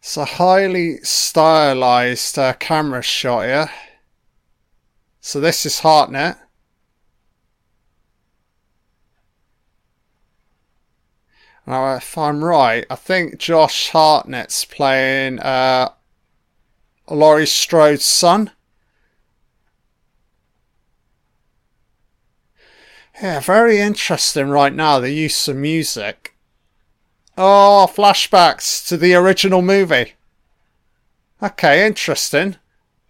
It's 0.00 0.16
a 0.16 0.24
highly 0.24 0.96
stylized 0.98 2.38
uh, 2.38 2.54
camera 2.54 3.02
shot 3.02 3.44
here. 3.44 3.70
So 5.20 5.40
this 5.40 5.66
is 5.66 5.80
Hartnett. 5.80 6.38
Now, 11.66 11.94
if 11.96 12.16
I'm 12.16 12.42
right, 12.42 12.86
I 12.88 12.96
think 12.96 13.38
Josh 13.38 13.90
Hartnett's 13.90 14.64
playing 14.64 15.38
uh, 15.38 15.90
Laurie 17.08 17.46
Strode's 17.46 18.04
son. 18.04 18.50
Yeah, 23.22 23.40
very 23.40 23.78
interesting 23.78 24.48
right 24.48 24.72
now, 24.72 24.98
the 24.98 25.10
use 25.10 25.46
of 25.46 25.54
music. 25.54 26.34
Oh, 27.36 27.86
flashbacks 27.94 28.86
to 28.88 28.96
the 28.96 29.12
original 29.12 29.60
movie. 29.60 30.14
Okay, 31.42 31.86
interesting. 31.86 32.56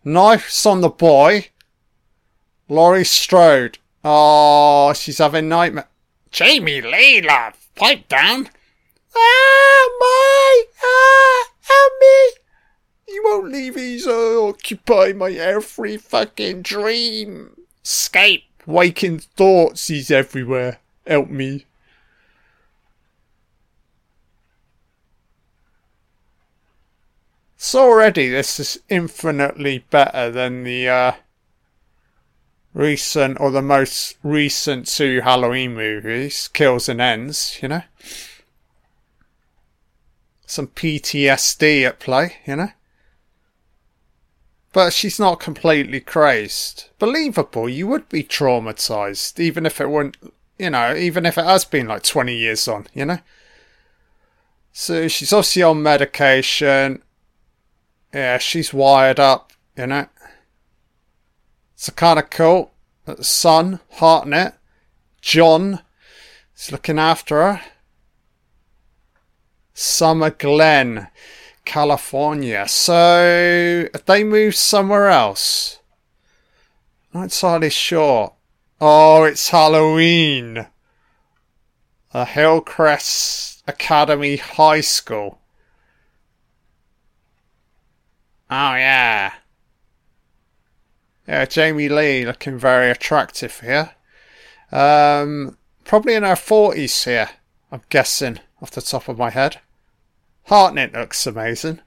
Knives 0.03 0.67
on 0.67 0.81
the 0.81 0.89
boy. 0.89 1.51
Laurie 2.69 3.05
Strode. 3.05 3.79
Oh, 4.05 4.93
she's 4.95 5.19
having 5.19 5.49
nightmare. 5.49 5.89
Jamie 6.33 6.81
Lee, 6.81 7.23
love. 7.23 7.69
Pipe 7.77 8.09
down. 8.09 8.49
Ah, 9.15 9.89
my. 10.01 10.65
Ah, 10.83 11.53
help 11.61 11.93
me. 12.01 13.15
You 13.15 13.23
won't 13.25 13.53
leave 13.53 13.75
these 13.75 14.09
occupy 14.09 15.13
my 15.13 15.31
every 15.31 15.97
fucking 15.97 16.63
dream. 16.63 17.57
Escape. 17.85 18.50
Waking 18.67 19.21
thoughts, 19.21 19.89
he's 19.89 20.11
everywhere. 20.11 20.79
Help 21.07 21.29
me. 21.29 21.67
So 27.57 27.81
already 27.81 28.29
this 28.29 28.59
is 28.59 28.81
infinitely 28.89 29.85
better 29.91 30.31
than 30.31 30.65
the 30.65 30.89
uh, 30.89 31.13
recent 32.73 33.39
or 33.41 33.51
the 33.51 33.63
most 33.63 34.17
recent 34.23 34.87
two 34.87 35.21
Halloween 35.21 35.75
movies, 35.75 36.49
Kills 36.49 36.89
and 36.89 37.01
Ends, 37.01 37.59
you 37.63 37.69
know? 37.69 37.83
Some 40.47 40.69
PTSD 40.69 41.87
at 41.87 42.01
play, 42.01 42.39
you 42.47 42.57
know? 42.57 42.71
But 44.73 44.93
she's 44.93 45.19
not 45.19 45.41
completely 45.41 46.01
crazed. 46.01 46.91
Believable, 46.99 47.69
you 47.69 47.87
would 47.89 48.09
be 48.09 48.23
traumatized, 48.23 49.41
even 49.41 49.67
if 49.67 49.81
it 49.81 49.91
weren't, 49.91 50.17
you 50.59 50.71
know, 50.71 50.95
even 50.95 51.27
if 51.27 51.37
it 51.37 51.45
has 51.45 51.65
been 51.65 51.89
like 51.89 52.03
20 52.03 52.35
years 52.35 52.69
on, 52.69 52.87
you 52.95 53.05
know? 53.05 53.19
So 54.73 55.09
she's 55.09 55.33
obviously 55.33 55.63
on 55.63 55.83
medication. 55.83 57.03
Yeah, 58.15 58.39
she's 58.39 58.73
wired 58.73 59.19
up, 59.19 59.53
you 59.77 59.89
know? 59.89 60.07
So 61.75 61.93
kind 61.93 62.19
of 62.19 62.31
cool 62.31 62.73
son, 63.21 63.81
Hartnett, 63.93 64.55
John, 65.21 65.81
is 66.57 66.73
looking 66.73 66.99
after 66.99 67.37
her. 67.37 67.63
Summer 69.75 70.31
Glen, 70.31 71.09
California. 71.71 72.67
So 72.67 73.87
they 74.07 74.25
moved 74.25 74.57
somewhere 74.57 75.09
else. 75.09 75.79
Not 77.15 77.23
entirely 77.23 77.71
sure. 77.71 78.33
Oh, 78.81 79.23
it's 79.23 79.51
Halloween. 79.51 80.67
The 82.13 82.25
Hillcrest 82.25 83.63
Academy 83.69 84.39
High 84.39 84.81
School. 84.81 85.39
Oh, 88.51 88.75
yeah. 88.75 89.35
Yeah, 91.29 91.45
Jamie 91.45 91.89
Lee 91.89 92.27
looking 92.27 92.59
very 92.59 92.91
attractive 92.91 93.61
here. 93.61 93.93
Um, 94.73 95.57
probably 95.85 96.15
in 96.15 96.25
her 96.25 96.35
40s 96.35 97.05
here, 97.05 97.31
I'm 97.71 97.83
guessing, 97.91 98.41
off 98.61 98.73
the 98.73 98.83
top 98.83 99.07
of 99.07 99.19
my 99.19 99.31
head. 99.31 99.61
Hartnett 100.51 100.93
looks 100.93 101.29
amazing. 101.29 101.79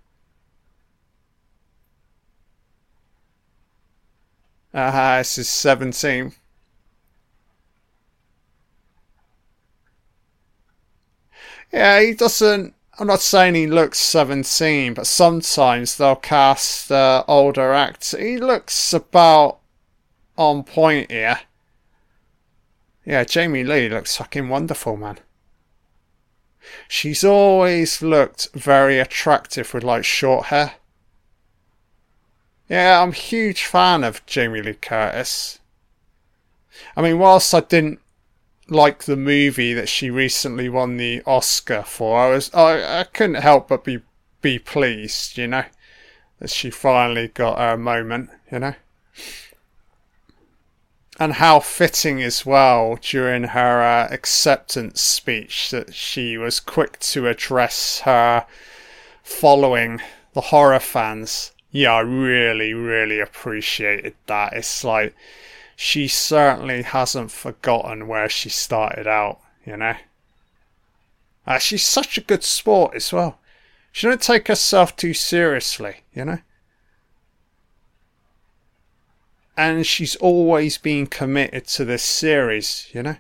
Ah, 4.74 5.16
uh, 5.16 5.18
this 5.18 5.38
is 5.38 5.50
17. 5.50 6.32
Yeah, 11.74 12.00
he 12.00 12.14
doesn't. 12.14 12.74
I'm 12.98 13.08
not 13.08 13.20
saying 13.20 13.56
he 13.56 13.68
looks 13.68 14.00
17, 14.00 14.94
but 14.94 15.08
sometimes 15.08 15.98
they'll 15.98 16.16
cast 16.16 16.90
uh, 16.90 17.26
older 17.28 17.74
actors. 17.74 18.18
He 18.18 18.38
looks 18.38 18.94
about 18.94 19.60
on 20.38 20.64
point 20.64 21.12
here. 21.12 21.42
Yeah, 23.04 23.26
Jamie 23.26 23.66
Lee 23.66 23.90
looks 23.90 24.16
fucking 24.16 24.48
wonderful, 24.48 24.96
man. 24.96 25.20
She's 26.88 27.24
always 27.24 28.02
looked 28.02 28.50
very 28.54 29.00
attractive 29.00 29.74
with 29.74 29.84
like 29.84 30.06
short 30.06 30.48
hair. 30.48 30.76
Yeah, 32.70 33.02
I'm 33.02 33.10
a 33.10 33.14
huge 33.14 33.66
fan 33.66 34.04
of 34.04 34.26
Jamie 34.26 34.62
Lee 34.62 34.74
Curtis. 34.74 35.60
I 36.96 37.02
mean, 37.02 37.20
whilst 37.20 37.54
I 37.54 37.60
didn't 37.60 38.00
like 38.68 39.04
the 39.04 39.18
movie 39.18 39.74
that 39.74 39.90
she 39.90 40.10
recently 40.10 40.70
won 40.70 40.98
the 40.98 41.22
Oscar 41.26 41.84
for, 41.84 42.20
I 42.20 42.30
was 42.30 42.54
I, 42.54 43.02
I 43.02 43.04
couldn't 43.04 43.36
help 43.36 43.68
but 43.68 43.84
be 43.84 44.02
be 44.42 44.60
pleased, 44.60 45.38
you 45.38 45.48
know, 45.48 45.66
that 46.40 46.50
she 46.50 46.70
finally 46.70 47.28
got 47.28 47.60
her 47.60 47.78
moment, 47.78 48.30
you 48.52 48.60
know 48.60 48.76
and 51.20 51.34
how 51.34 51.60
fitting 51.60 52.22
as 52.22 52.46
well 52.46 52.98
during 53.02 53.44
her 53.44 53.82
uh, 53.84 54.08
acceptance 54.12 55.02
speech 55.02 55.70
that 55.72 55.94
she 55.94 56.38
was 56.38 56.60
quick 56.60 57.00
to 57.00 57.28
address 57.28 58.00
her 58.00 58.46
following 59.24 60.02
the 60.34 60.42
horror 60.42 60.80
fans. 60.80 61.52
Yeah, 61.72 61.94
I 61.94 62.00
really, 62.02 62.74
really 62.74 63.20
appreciated 63.20 64.16
that. 64.28 64.54
It's 64.54 64.84
like 64.84 65.16
she 65.76 66.08
certainly 66.08 66.84
hasn't 66.84 67.32
forgotten 67.32 68.08
where 68.08 68.30
she 68.30 68.50
started 68.50 69.08
out, 69.08 69.40
you 69.66 69.78
know. 69.78 69.96
Uh, 71.46 71.60
she's 71.60 71.84
such 71.84 72.18
a 72.18 72.22
good 72.22 72.44
sport 72.44 72.96
as 72.96 73.12
well. 73.12 73.40
She 73.92 74.08
don't 74.08 74.22
take 74.22 74.48
herself 74.48 74.96
too 74.96 75.14
seriously, 75.14 75.98
you 76.14 76.26
know. 76.26 76.40
And 79.56 79.86
she's 79.86 80.16
always 80.18 80.78
been 80.78 81.08
committed 81.08 81.68
to 81.68 81.86
this 81.86 82.04
series, 82.04 82.90
you 82.94 83.04
know. 83.04 83.18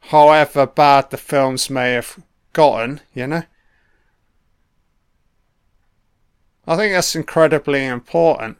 However 0.00 0.66
bad 0.66 1.10
the 1.10 1.16
films 1.16 1.68
may 1.68 1.92
have 1.92 2.22
gotten, 2.52 3.00
you 3.14 3.26
know. 3.26 3.42
I 6.66 6.76
think 6.76 6.92
that's 6.92 7.16
incredibly 7.16 7.84
important. 7.84 8.58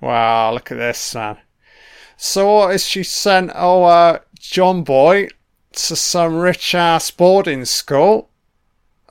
Wow, 0.00 0.52
look 0.52 0.70
at 0.70 0.78
this, 0.78 1.14
man. 1.14 1.38
So 2.16 2.52
what 2.52 2.74
is 2.74 2.86
she 2.86 3.02
sent 3.02 3.50
our 3.54 4.24
John 4.38 4.82
Boy 4.82 5.28
to 5.72 5.96
some 5.96 6.36
rich 6.36 6.74
ass 6.74 7.10
boarding 7.10 7.64
school 7.64 8.30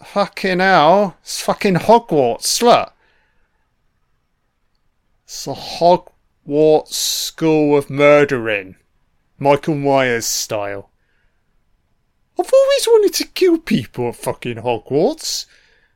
Fucking 0.04 0.60
hell. 0.60 1.18
It's 1.22 1.42
fucking 1.42 1.76
Hogwarts, 1.76 2.62
look. 2.62 2.94
It's 5.24 5.46
the 5.46 5.54
Hogwarts 5.54 6.94
School 6.94 7.78
of 7.78 7.90
Murdering. 7.90 8.76
Michael 9.40 9.76
Myers 9.76 10.26
style. 10.26 10.90
I've 12.40 12.52
always 12.54 12.88
wanted 12.88 13.14
to 13.16 13.28
kill 13.28 13.58
people 13.58 14.10
at 14.10 14.16
fucking 14.16 14.58
Hogwarts. 14.58 15.46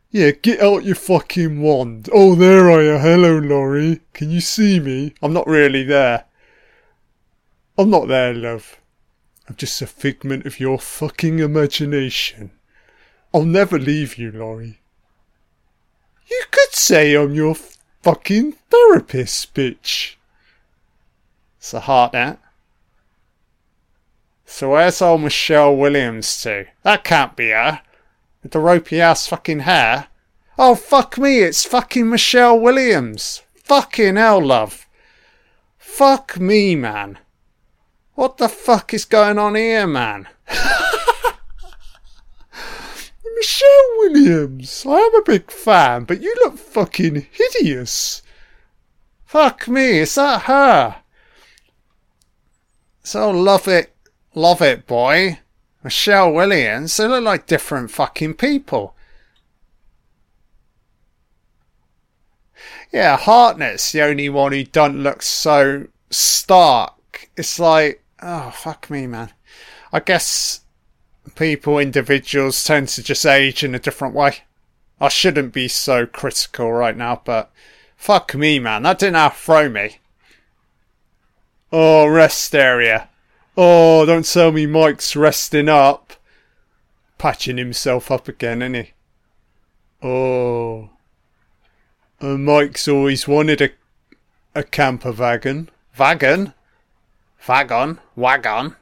Yeah, 0.10 0.32
get 0.32 0.60
out 0.60 0.84
your 0.84 0.96
fucking 0.96 1.62
wand. 1.62 2.10
Oh, 2.12 2.36
there 2.36 2.70
I 2.70 2.84
am. 2.84 3.00
Hello, 3.00 3.38
Laurie. 3.38 4.02
Can 4.14 4.30
you 4.30 4.42
see 4.42 4.80
me? 4.80 5.14
I'm 5.22 5.34
not 5.34 5.48
really 5.48 5.84
there. 5.84 6.26
I'm 7.78 7.90
not 7.90 8.08
there, 8.08 8.34
love. 8.34 8.82
I'm 9.48 9.56
just 9.56 9.82
a 9.82 9.88
figment 9.88 10.46
of 10.46 10.60
your 10.60 10.78
fucking 10.80 11.40
imagination. 11.40 12.52
I'll 13.34 13.46
never 13.46 13.80
leave 13.80 14.17
you, 14.17 14.32
Laurie. 14.32 14.80
You 16.30 16.44
could 16.52 16.74
say 16.74 17.15
I'm 17.15 17.34
your 17.34 17.56
fucking 18.02 18.54
therapist, 18.70 19.54
bitch. 19.54 20.15
It's 21.58 21.74
a 21.74 21.82
heart 21.82 22.12
that. 22.13 22.39
So 24.46 24.72
where's 24.72 25.02
old 25.02 25.22
Michelle 25.22 25.76
Williams 25.76 26.41
to? 26.41 26.65
That 26.84 27.04
can't 27.04 27.36
be 27.36 27.50
her. 27.50 27.82
With 28.44 28.52
the 28.52 28.60
ropey 28.60 29.00
ass 29.00 29.28
fucking 29.28 29.60
hair. 29.60 30.08
Oh 30.58 30.76
fuck 30.76 31.17
me, 31.17 31.39
it's 31.39 31.63
fucking 31.63 32.10
Michelle 32.10 32.60
Williams. 32.60 33.44
Fucking 33.56 34.17
hell, 34.17 34.44
love. 34.44 34.88
Fuck 35.78 36.39
me, 36.39 36.76
man. 36.76 37.20
What 38.15 38.38
the 38.38 38.50
fuck 38.50 38.94
is 38.94 39.06
going 39.06 39.38
on 39.38 39.56
here, 39.56 39.88
man? 39.88 40.28
Michelle 43.41 43.97
Williams, 43.97 44.86
I 44.88 44.99
am 44.99 45.15
a 45.15 45.23
big 45.23 45.49
fan, 45.49 46.04
but 46.04 46.21
you 46.21 46.32
look 46.43 46.60
fucking 46.60 47.25
hideous. 47.32 48.21
Fuck 49.25 49.67
me, 49.67 49.97
is 49.97 50.13
that 50.13 50.43
her? 50.43 50.97
So 53.01 53.32
love 53.32 53.67
it, 53.67 53.95
love 54.36 54.62
it, 54.62 54.86
boy. 54.86 55.39
Michelle 55.84 56.32
Williams, 56.32 56.95
they 56.95 57.08
look 57.08 57.23
like 57.23 57.47
different 57.47 57.89
fucking 57.89 58.36
people. 58.36 58.95
Yeah, 62.93 63.17
Hartnett's 63.17 63.91
the 63.91 64.04
only 64.04 64.30
one 64.30 64.51
who 64.51 64.65
doesn't 64.65 65.01
look 65.01 65.23
so 65.23 65.88
stark. 66.12 67.32
It's 67.36 67.58
like, 67.58 68.04
oh, 68.21 68.51
fuck 68.51 68.91
me, 68.91 69.08
man. 69.08 69.32
I 69.91 69.99
guess 69.99 70.61
people, 71.36 71.80
individuals 71.80 72.63
tend 72.63 72.89
to 72.89 73.04
just 73.04 73.26
age 73.26 73.63
in 73.63 73.76
a 73.76 73.80
different 73.80 74.13
way. 74.13 74.38
I 75.00 75.10
shouldn't 75.10 75.54
be 75.54 75.67
so 75.67 76.06
critical 76.06 76.72
right 76.72 76.96
now, 76.96 77.22
but 77.24 77.52
fuck 77.98 78.36
me, 78.36 78.60
man. 78.60 78.84
That 78.84 79.00
didn't 79.00 79.15
outthrow 79.15 79.70
me. 79.70 80.00
Oh, 81.72 82.08
rest 82.08 82.54
area. 82.54 83.10
Oh, 83.58 84.06
don't 84.06 84.26
tell 84.26 84.52
me 84.52 84.65
Mike's 84.65 85.15
resting 85.15 85.70
up. 85.70 86.13
Patching 87.17 87.58
himself 87.58 88.12
up 88.12 88.28
again, 88.28 88.62
isn't 88.62 88.74
he? 88.74 90.08
Oh. 90.08 90.89
And 92.20 92.46
Mike's 92.46 92.88
always 92.88 93.28
wanted 93.28 93.62
a 93.62 93.70
a 94.54 94.63
camper 94.63 95.12
wagon. 95.12 95.70
Wagon? 95.98 96.54
Wagon? 97.48 98.00
Wagon? 98.15 98.76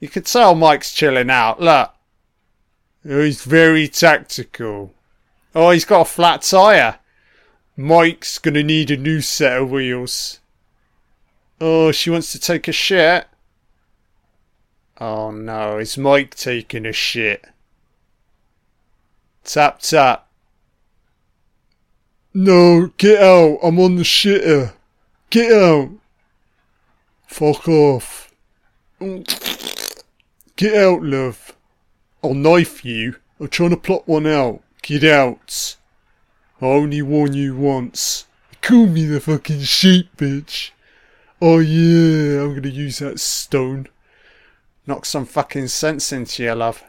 You 0.00 0.08
could 0.08 0.26
tell 0.26 0.54
Mike's 0.54 0.92
chilling 0.92 1.30
out. 1.30 1.60
Look. 1.60 1.92
He's 3.02 3.44
very 3.44 3.86
tactical. 3.86 4.94
Oh, 5.54 5.70
he's 5.70 5.84
got 5.84 6.02
a 6.02 6.04
flat 6.04 6.42
tyre. 6.42 6.98
Mike's 7.76 8.38
gonna 8.38 8.62
need 8.62 8.90
a 8.90 8.96
new 8.96 9.20
set 9.20 9.60
of 9.60 9.70
wheels. 9.70 10.40
Oh, 11.60 11.92
she 11.92 12.10
wants 12.10 12.32
to 12.32 12.38
take 12.38 12.68
a 12.68 12.72
shit. 12.72 13.26
Oh 14.98 15.30
no, 15.30 15.78
is 15.78 15.96
Mike 15.96 16.34
taking 16.34 16.84
a 16.84 16.92
shit? 16.92 17.44
Tap 19.44 19.80
tap. 19.80 20.26
No, 22.34 22.88
get 22.98 23.22
out, 23.22 23.58
I'm 23.62 23.80
on 23.80 23.96
the 23.96 24.02
shitter. 24.02 24.72
Get 25.30 25.52
out! 25.52 25.90
Fuck 27.26 27.66
off. 27.68 28.32
Get 30.60 30.74
out, 30.74 31.02
love. 31.02 31.56
I'll 32.22 32.34
knife 32.34 32.84
you. 32.84 33.16
I'm 33.40 33.48
trying 33.48 33.70
to 33.70 33.78
plot 33.78 34.06
one 34.06 34.26
out. 34.26 34.62
Get 34.82 35.02
out. 35.04 35.76
I 36.60 36.66
only 36.66 37.00
warn 37.00 37.32
you 37.32 37.56
once. 37.56 38.26
Call 38.60 38.84
me 38.84 39.06
the 39.06 39.20
fucking 39.20 39.62
sheep, 39.62 40.14
bitch. 40.18 40.72
Oh 41.40 41.60
yeah, 41.60 42.42
I'm 42.42 42.54
gonna 42.54 42.68
use 42.68 42.98
that 42.98 43.20
stone. 43.20 43.88
Knock 44.86 45.06
some 45.06 45.24
fucking 45.24 45.68
sense 45.68 46.12
into 46.12 46.42
you, 46.42 46.52
love. 46.52 46.84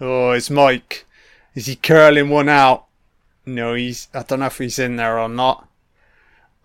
Oh, 0.00 0.32
it's 0.32 0.50
Mike. 0.50 1.06
Is 1.54 1.66
he 1.66 1.76
curling 1.76 2.30
one 2.30 2.48
out? 2.48 2.86
No, 3.46 3.74
he's. 3.74 4.08
I 4.12 4.24
don't 4.24 4.40
know 4.40 4.46
if 4.46 4.58
he's 4.58 4.80
in 4.80 4.96
there 4.96 5.20
or 5.20 5.28
not. 5.28 5.68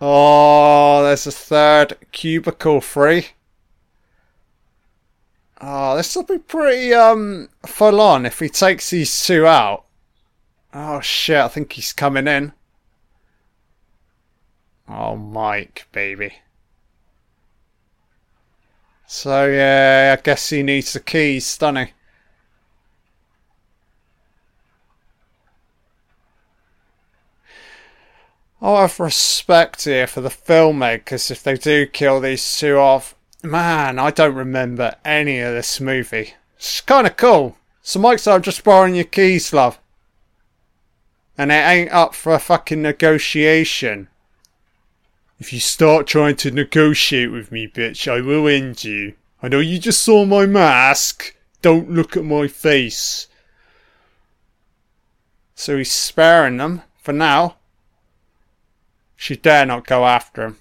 Oh, 0.02 1.04
there's 1.04 1.28
a 1.28 1.32
third 1.32 1.96
cubicle 2.12 2.82
free. 2.82 3.28
Oh, 5.64 5.96
this 5.96 6.16
will 6.16 6.24
be 6.24 6.40
pretty 6.40 6.92
um 6.94 7.50
full 7.66 8.02
on 8.02 8.26
if 8.26 8.40
he 8.40 8.50
takes 8.50 8.90
these 8.90 9.26
two 9.26 9.46
out. 9.46 9.86
Oh 10.74 11.02
shit, 11.02 11.38
I 11.38 11.48
think 11.50 11.74
he's 11.74 11.94
coming 11.94 12.28
in. 12.28 12.54
Oh, 14.90 15.16
Mike, 15.16 15.88
baby. 15.92 16.34
So 19.06 19.46
yeah, 19.48 20.16
I 20.18 20.22
guess 20.22 20.50
he 20.50 20.64
needs 20.64 20.94
the 20.94 21.00
keys, 21.00 21.58
doesn't 21.58 21.88
he? 21.88 21.94
I 28.62 28.82
have 28.82 29.00
respect 29.00 29.84
here 29.86 30.08
for 30.08 30.22
the 30.22 30.30
filmmakers 30.30 31.30
if 31.30 31.44
they 31.44 31.56
do 31.56 31.86
kill 31.88 32.20
these 32.20 32.58
two 32.58 32.78
off. 32.78 33.16
Man, 33.44 33.98
I 33.98 34.12
don't 34.12 34.36
remember 34.36 34.96
any 35.04 35.40
of 35.40 35.54
this 35.54 35.82
movie. 35.82 36.36
It's 36.58 36.82
kind 36.82 37.08
of 37.08 37.18
cool. 37.18 37.58
So 37.82 38.00
Mike 38.00 38.20
said, 38.20 38.36
I'm 38.36 38.42
just 38.44 38.64
borrowing 38.64 38.94
your 38.94 39.06
keys, 39.06 39.52
love. 39.52 39.80
And 41.38 41.52
it 41.52 41.56
ain't 41.56 41.92
up 41.92 42.14
for 42.14 42.34
a 42.34 42.40
fucking 42.40 42.84
negotiation. 42.84 44.10
If 45.40 45.52
you 45.52 45.60
start 45.60 46.06
trying 46.06 46.36
to 46.38 46.52
negotiate 46.52 47.32
with 47.32 47.52
me, 47.52 47.68
bitch, 47.68 48.08
I 48.08 48.22
will 48.22 48.48
end 48.48 48.84
you. 48.84 49.16
I 49.42 49.48
know 49.48 49.60
you 49.60 49.80
just 49.80 50.04
saw 50.04 50.24
my 50.24 50.46
mask. 50.46 51.36
Don't 51.64 51.90
look 51.90 52.16
at 52.16 52.24
my 52.24 52.48
face. 52.48 53.28
So 55.56 55.80
he's 55.80 55.92
sparing 55.92 56.58
them 56.58 56.84
for 57.02 57.12
now. 57.12 57.56
She 59.16 59.36
dare 59.36 59.66
not 59.66 59.88
go 59.88 60.06
after 60.06 60.44
him. 60.46 60.58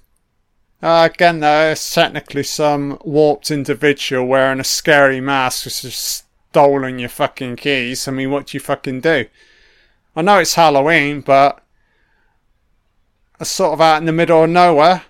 Uh, 0.82 1.08
again, 1.12 1.40
though, 1.40 1.72
it's 1.72 1.94
technically 1.94 2.42
some 2.42 2.98
warped 3.04 3.50
individual 3.50 4.26
wearing 4.26 4.60
a 4.60 4.64
scary 4.64 5.20
mask 5.20 5.64
who's 5.64 5.82
just 5.82 6.24
stolen 6.50 6.98
your 6.98 7.10
fucking 7.10 7.56
keys. 7.56 8.08
I 8.08 8.12
mean, 8.12 8.30
what 8.30 8.46
do 8.46 8.56
you 8.56 8.60
fucking 8.60 9.02
do? 9.02 9.26
I 10.16 10.22
know 10.22 10.38
it's 10.38 10.54
Halloween, 10.54 11.20
but 11.20 11.62
it's 13.38 13.50
sort 13.50 13.74
of 13.74 13.80
out 13.80 13.98
in 13.98 14.06
the 14.06 14.12
middle 14.12 14.44
of 14.44 14.50
nowhere. 14.50 15.04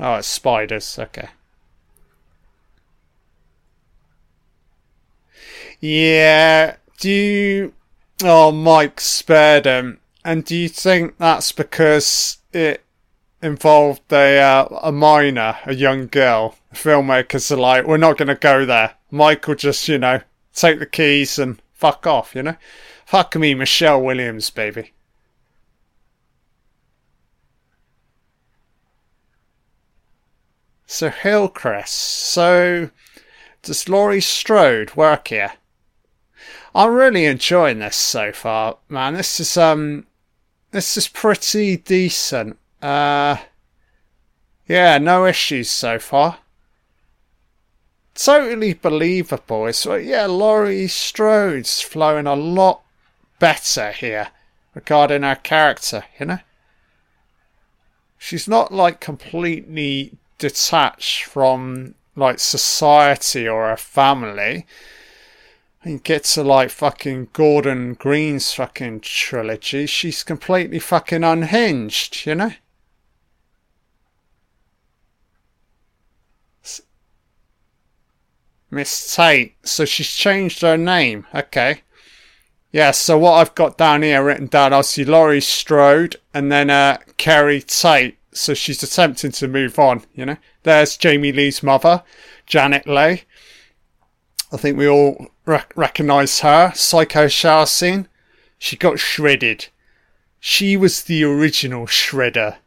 Oh, 0.00 0.16
it's 0.16 0.28
spiders. 0.28 0.98
Okay. 0.98 1.28
Yeah. 5.80 6.76
Do 6.98 7.10
you... 7.10 7.74
Oh, 8.24 8.50
Mike 8.50 9.00
spared 9.00 9.66
him. 9.66 10.00
And 10.24 10.44
do 10.44 10.56
you 10.56 10.68
think 10.68 11.18
that's 11.18 11.52
because 11.52 12.38
it 12.52 12.82
involved 13.42 14.12
a 14.12 14.38
uh, 14.38 14.80
a 14.82 14.92
minor, 14.92 15.58
a 15.64 15.74
young 15.74 16.06
girl? 16.06 16.56
Filmmakers 16.74 17.50
are 17.50 17.56
like, 17.56 17.86
we're 17.86 17.96
not 17.96 18.18
going 18.18 18.28
to 18.28 18.34
go 18.34 18.64
there. 18.64 18.94
Michael 19.10 19.54
just, 19.54 19.88
you 19.88 19.98
know, 19.98 20.20
take 20.54 20.78
the 20.78 20.86
keys 20.86 21.38
and 21.38 21.60
fuck 21.74 22.06
off, 22.06 22.34
you 22.34 22.42
know? 22.42 22.56
Fuck 23.06 23.36
me, 23.36 23.54
Michelle 23.54 24.02
Williams, 24.02 24.50
baby. 24.50 24.92
So 30.86 31.10
Hillcrest. 31.10 31.94
So 31.94 32.90
does 33.62 33.88
Laurie 33.88 34.22
Strode 34.22 34.96
work 34.96 35.28
here? 35.28 35.52
I'm 36.74 36.92
really 36.92 37.26
enjoying 37.26 37.80
this 37.80 37.96
so 37.96 38.32
far, 38.32 38.78
man. 38.88 39.14
This 39.14 39.40
is 39.40 39.56
um 39.56 40.06
this 40.70 40.96
is 40.96 41.08
pretty 41.08 41.76
decent. 41.76 42.58
Uh, 42.80 43.36
yeah, 44.66 44.98
no 44.98 45.26
issues 45.26 45.70
so 45.70 45.98
far. 45.98 46.38
Totally 48.14 48.74
believable. 48.74 49.66
It's 49.66 49.86
yeah, 49.86 50.26
Laurie 50.26 50.88
Strode's 50.88 51.80
flowing 51.80 52.26
a 52.26 52.34
lot 52.34 52.82
better 53.38 53.92
here 53.92 54.28
regarding 54.74 55.22
her 55.22 55.36
character, 55.36 56.04
you 56.18 56.26
know? 56.26 56.38
She's 58.18 58.48
not 58.48 58.72
like 58.72 59.00
completely 59.00 60.12
detached 60.38 61.24
from 61.24 61.94
like 62.16 62.40
society 62.40 63.48
or 63.48 63.68
her 63.68 63.76
family 63.76 64.66
and 65.84 66.02
get 66.02 66.24
to 66.24 66.42
like 66.42 66.70
fucking 66.70 67.28
Gordon 67.32 67.94
Green's 67.94 68.52
fucking 68.52 69.00
trilogy, 69.00 69.86
she's 69.86 70.24
completely 70.24 70.80
fucking 70.80 71.22
unhinged, 71.22 72.26
you 72.26 72.34
know? 72.34 72.52
Miss 78.70 79.14
Tate. 79.14 79.54
So 79.62 79.84
she's 79.84 80.08
changed 80.08 80.62
her 80.62 80.76
name. 80.76 81.26
Okay. 81.34 81.82
Yeah, 82.70 82.90
so 82.90 83.16
what 83.16 83.34
I've 83.34 83.54
got 83.54 83.78
down 83.78 84.02
here 84.02 84.22
written 84.22 84.46
down, 84.46 84.74
I 84.74 84.82
see 84.82 85.04
Laurie 85.04 85.40
Strode 85.40 86.16
and 86.34 86.52
then 86.52 86.68
uh, 86.68 86.98
Keri 87.16 87.62
Tate. 87.62 88.18
So 88.32 88.54
she's 88.54 88.82
attempting 88.82 89.32
to 89.32 89.48
move 89.48 89.78
on, 89.78 90.02
you 90.14 90.26
know? 90.26 90.36
There's 90.62 90.96
Jamie 90.96 91.32
Lee's 91.32 91.62
mother, 91.62 92.02
Janet 92.46 92.86
Leigh. 92.86 93.24
I 94.52 94.56
think 94.56 94.76
we 94.76 94.86
all 94.86 95.28
rec- 95.44 95.72
recognise 95.76 96.40
her. 96.40 96.72
Psycho 96.74 97.26
shower 97.28 97.66
scene. 97.66 98.06
She 98.58 98.76
got 98.76 98.98
shredded. 98.98 99.68
She 100.38 100.76
was 100.76 101.02
the 101.02 101.24
original 101.24 101.86
shredder. 101.86 102.58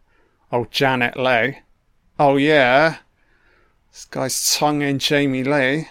Oh, 0.51 0.67
Janet 0.71 1.15
Leigh. 1.15 1.59
Oh, 2.19 2.37
yeah. 2.37 2.97
This 3.91 4.05
guy's 4.05 4.55
tonguing 4.55 4.99
Jamie 4.99 5.43
Lee. 5.43 5.89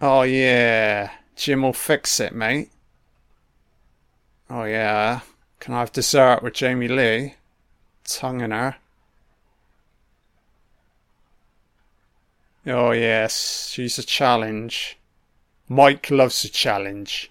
Oh, 0.00 0.22
yeah. 0.22 1.10
Jim 1.36 1.62
will 1.62 1.72
fix 1.72 2.20
it, 2.20 2.34
mate. 2.34 2.70
Oh, 4.48 4.64
yeah. 4.64 5.20
Can 5.60 5.74
I 5.74 5.80
have 5.80 5.92
dessert 5.92 6.42
with 6.42 6.54
Jamie 6.54 6.88
Lee? 6.88 7.34
Tonguing 8.04 8.50
her. 8.50 8.76
Oh, 12.66 12.92
yes, 12.92 13.68
she's 13.72 13.98
a 13.98 14.02
challenge. 14.02 14.98
Mike 15.68 16.10
loves 16.10 16.44
a 16.44 16.48
challenge. 16.48 17.30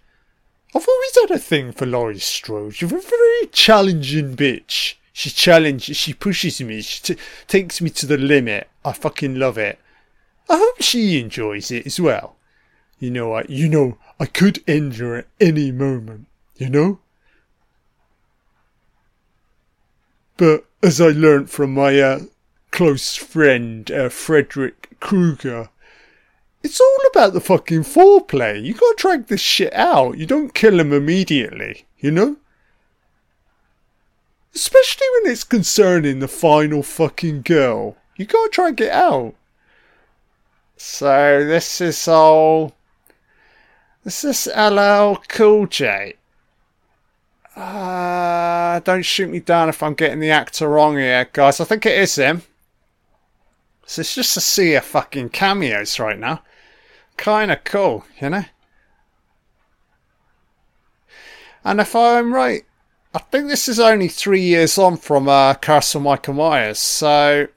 I've 0.75 0.87
always 0.87 1.15
had 1.15 1.31
a 1.31 1.39
thing 1.39 1.71
for 1.71 1.85
Laurie 1.85 2.19
Strode. 2.19 2.79
You're 2.81 2.97
a 2.97 3.01
very 3.01 3.47
challenging 3.51 4.35
bitch. 4.35 4.95
She 5.21 5.29
challenges, 5.29 5.97
she 5.97 6.15
pushes 6.15 6.59
me, 6.61 6.81
she 6.81 6.99
t- 7.03 7.21
takes 7.47 7.79
me 7.79 7.91
to 7.91 8.07
the 8.07 8.17
limit. 8.17 8.67
I 8.83 8.91
fucking 8.91 9.35
love 9.35 9.55
it. 9.55 9.77
I 10.49 10.57
hope 10.57 10.81
she 10.81 11.19
enjoys 11.19 11.69
it 11.69 11.85
as 11.85 11.99
well. 11.99 12.37
You 12.97 13.11
know, 13.11 13.33
I, 13.33 13.45
you 13.47 13.69
know, 13.69 13.99
I 14.19 14.25
could 14.25 14.63
end 14.67 14.95
her 14.95 15.17
at 15.17 15.27
any 15.39 15.71
moment, 15.71 16.25
you 16.55 16.71
know? 16.71 17.01
But 20.37 20.65
as 20.81 20.99
I 20.99 21.09
learnt 21.09 21.51
from 21.51 21.75
my 21.75 21.99
uh, 21.99 22.21
close 22.71 23.15
friend, 23.15 23.91
uh, 23.91 24.09
Frederick 24.09 24.97
Krueger, 24.99 25.69
It's 26.63 26.81
all 26.81 26.97
about 27.11 27.33
the 27.33 27.41
fucking 27.41 27.83
foreplay. 27.83 28.63
You 28.63 28.73
gotta 28.73 28.95
drag 28.97 29.27
this 29.27 29.41
shit 29.41 29.73
out. 29.73 30.17
You 30.17 30.25
don't 30.25 30.55
kill 30.55 30.79
him 30.79 30.91
immediately, 30.91 31.85
you 31.99 32.09
know? 32.09 32.37
Especially 34.53 35.07
when 35.13 35.31
it's 35.31 35.43
concerning 35.43 36.19
the 36.19 36.27
final 36.27 36.83
fucking 36.83 37.41
girl. 37.43 37.95
You 38.15 38.25
gotta 38.25 38.49
try 38.49 38.67
and 38.69 38.77
get 38.77 38.91
out. 38.91 39.35
So 40.77 41.45
this 41.45 41.79
is 41.79 42.07
all. 42.07 42.75
This 44.03 44.23
is 44.23 44.47
LL 44.47 45.15
Cool 45.27 45.67
J. 45.67 46.15
Uh, 47.55 48.79
don't 48.79 49.05
shoot 49.05 49.29
me 49.29 49.39
down 49.39 49.69
if 49.69 49.83
I'm 49.83 49.93
getting 49.93 50.19
the 50.19 50.31
actor 50.31 50.67
wrong 50.67 50.97
here, 50.97 51.29
guys. 51.31 51.59
I 51.59 51.65
think 51.65 51.85
it 51.85 51.97
is 51.97 52.15
him. 52.15 52.43
So 53.85 54.01
it's 54.01 54.15
just 54.15 54.37
a 54.37 54.41
sea 54.41 54.75
of 54.75 54.85
fucking 54.85 55.29
cameos 55.29 55.99
right 55.99 56.17
now. 56.17 56.41
Kinda 57.17 57.57
cool, 57.57 58.05
you 58.19 58.29
know? 58.29 58.45
And 61.63 61.79
if 61.79 61.95
I'm 61.95 62.33
right 62.33 62.65
I 63.13 63.19
think 63.19 63.49
this 63.49 63.67
is 63.67 63.79
only 63.79 64.07
three 64.07 64.41
years 64.41 64.77
on 64.77 64.95
from 64.95 65.27
uh, 65.27 65.55
Michael 65.99 66.33
Myers, 66.33 66.79
so 66.79 67.47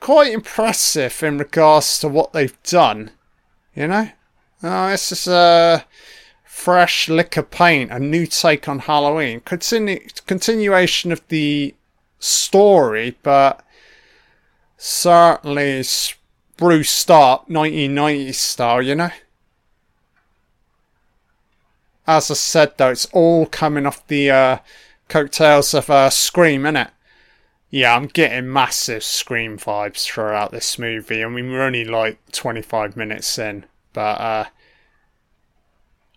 quite 0.00 0.32
impressive 0.32 1.22
in 1.22 1.36
regards 1.36 1.98
to 1.98 2.08
what 2.08 2.32
they've 2.32 2.62
done. 2.62 3.10
You 3.74 3.88
know, 3.88 4.08
uh, 4.62 4.90
this 4.90 5.12
is 5.12 5.28
a 5.28 5.84
fresh 6.44 7.10
lick 7.10 7.36
of 7.36 7.50
paint, 7.50 7.90
a 7.90 7.98
new 7.98 8.26
take 8.26 8.68
on 8.68 8.78
Halloween, 8.78 9.40
Continu- 9.40 10.24
continuation 10.26 11.12
of 11.12 11.20
the 11.28 11.74
story, 12.18 13.18
but 13.22 13.62
certainly 14.78 15.82
spruced 15.82 17.10
up 17.10 17.50
1990s 17.50 18.34
style. 18.34 18.80
You 18.80 18.94
know. 18.94 19.10
As 22.08 22.30
I 22.30 22.34
said, 22.34 22.72
though, 22.78 22.88
it's 22.88 23.04
all 23.12 23.44
coming 23.44 23.84
off 23.84 24.06
the 24.06 24.30
uh, 24.30 24.58
coattails 25.10 25.74
of 25.74 25.90
uh, 25.90 26.08
Scream, 26.08 26.62
innit? 26.62 26.90
Yeah, 27.68 27.94
I'm 27.94 28.06
getting 28.06 28.50
massive 28.50 29.04
Scream 29.04 29.58
vibes 29.58 30.06
throughout 30.06 30.50
this 30.50 30.78
movie. 30.78 31.22
I 31.22 31.28
mean, 31.28 31.50
we're 31.50 31.60
only 31.60 31.84
like 31.84 32.18
25 32.32 32.96
minutes 32.96 33.38
in, 33.38 33.66
but 33.92 34.18
uh, 34.22 34.44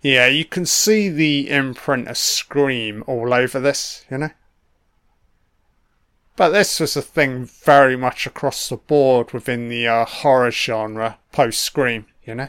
yeah, 0.02 0.28
you 0.28 0.46
can 0.46 0.66
see 0.66 1.10
the 1.10 1.50
imprint 1.50 2.08
of 2.08 2.18
Scream 2.18 3.04
all 3.06 3.34
over 3.34 3.60
this, 3.60 4.06
you 4.10 4.18
know? 4.18 4.30
But 6.38 6.52
this 6.52 6.80
was 6.80 6.96
a 6.96 7.02
thing 7.02 7.44
very 7.44 7.98
much 7.98 8.26
across 8.26 8.70
the 8.70 8.78
board 8.78 9.34
within 9.34 9.68
the 9.68 9.90
uh, 9.90 10.06
horror 10.06 10.52
genre 10.52 11.20
post 11.34 11.60
Scream, 11.60 12.06
you 12.24 12.36
know? 12.36 12.48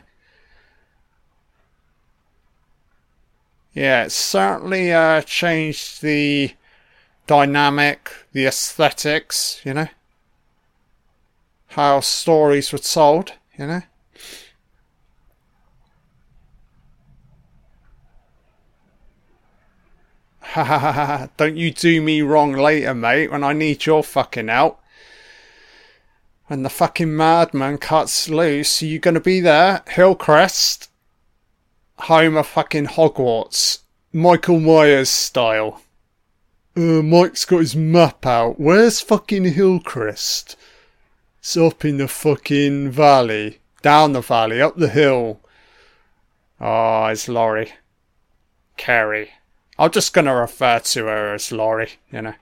Yeah, 3.75 4.05
it 4.05 4.13
certainly 4.13 4.93
uh, 4.93 5.23
changed 5.23 6.03
the 6.03 6.55
dynamic, 7.27 8.11
the 8.33 8.47
aesthetics, 8.47 9.61
you 9.65 9.73
know? 9.73 9.89
How 11.69 12.01
stories 12.01 12.71
were 12.71 12.79
told, 12.79 13.33
you 13.59 13.67
know? 13.67 13.83
Ha 20.41 20.65
ha 20.65 20.79
ha 20.79 20.93
ha. 20.93 21.29
Don't 21.39 21.57
you 21.57 21.71
do 21.71 22.03
me 22.03 22.21
wrong 22.21 22.53
later, 22.53 22.93
mate, 22.93 23.31
when 23.31 23.43
I 23.43 23.55
need 23.55 23.87
your 23.87 24.03
fucking 24.03 24.49
help. 24.49 24.83
When 26.49 26.63
the 26.63 26.69
fucking 26.69 27.17
madman 27.17 27.79
cuts 27.79 28.29
loose, 28.29 28.83
are 28.83 28.87
you 28.87 28.99
gonna 28.99 29.21
be 29.21 29.41
there? 29.41 29.83
Hillcrest? 29.89 30.91
Home 32.07 32.37
of 32.37 32.49
fucking 32.49 32.87
Hogwarts. 32.87 33.79
Michael 34.13 34.59
Myers 34.59 35.09
style. 35.09 35.83
Uh, 36.77 37.01
Mike's 37.01 37.45
got 37.45 37.59
his 37.59 37.77
map 37.77 38.27
out. 38.27 38.59
Where's 38.59 39.01
fucking 39.01 39.45
Hillcrest? 39.45 40.57
It's 41.39 41.57
up 41.57 41.85
in 41.85 41.99
the 41.99 42.09
fucking 42.09 42.91
valley. 42.91 43.61
Down 43.83 44.15
the 44.15 44.21
valley, 44.21 44.61
up 44.61 44.77
the 44.77 44.89
hill. 44.89 45.39
Oh, 46.61 47.07
it's 47.07 47.29
Laurie. 47.29 47.75
Keri. 48.77 49.31
I'm 49.79 49.93
just 49.93 50.13
gonna 50.13 50.35
refer 50.35 50.81
to 50.81 51.05
her 51.05 51.35
as 51.35 51.53
Laurie, 51.53 52.01
you 52.11 52.23
know. 52.23 52.35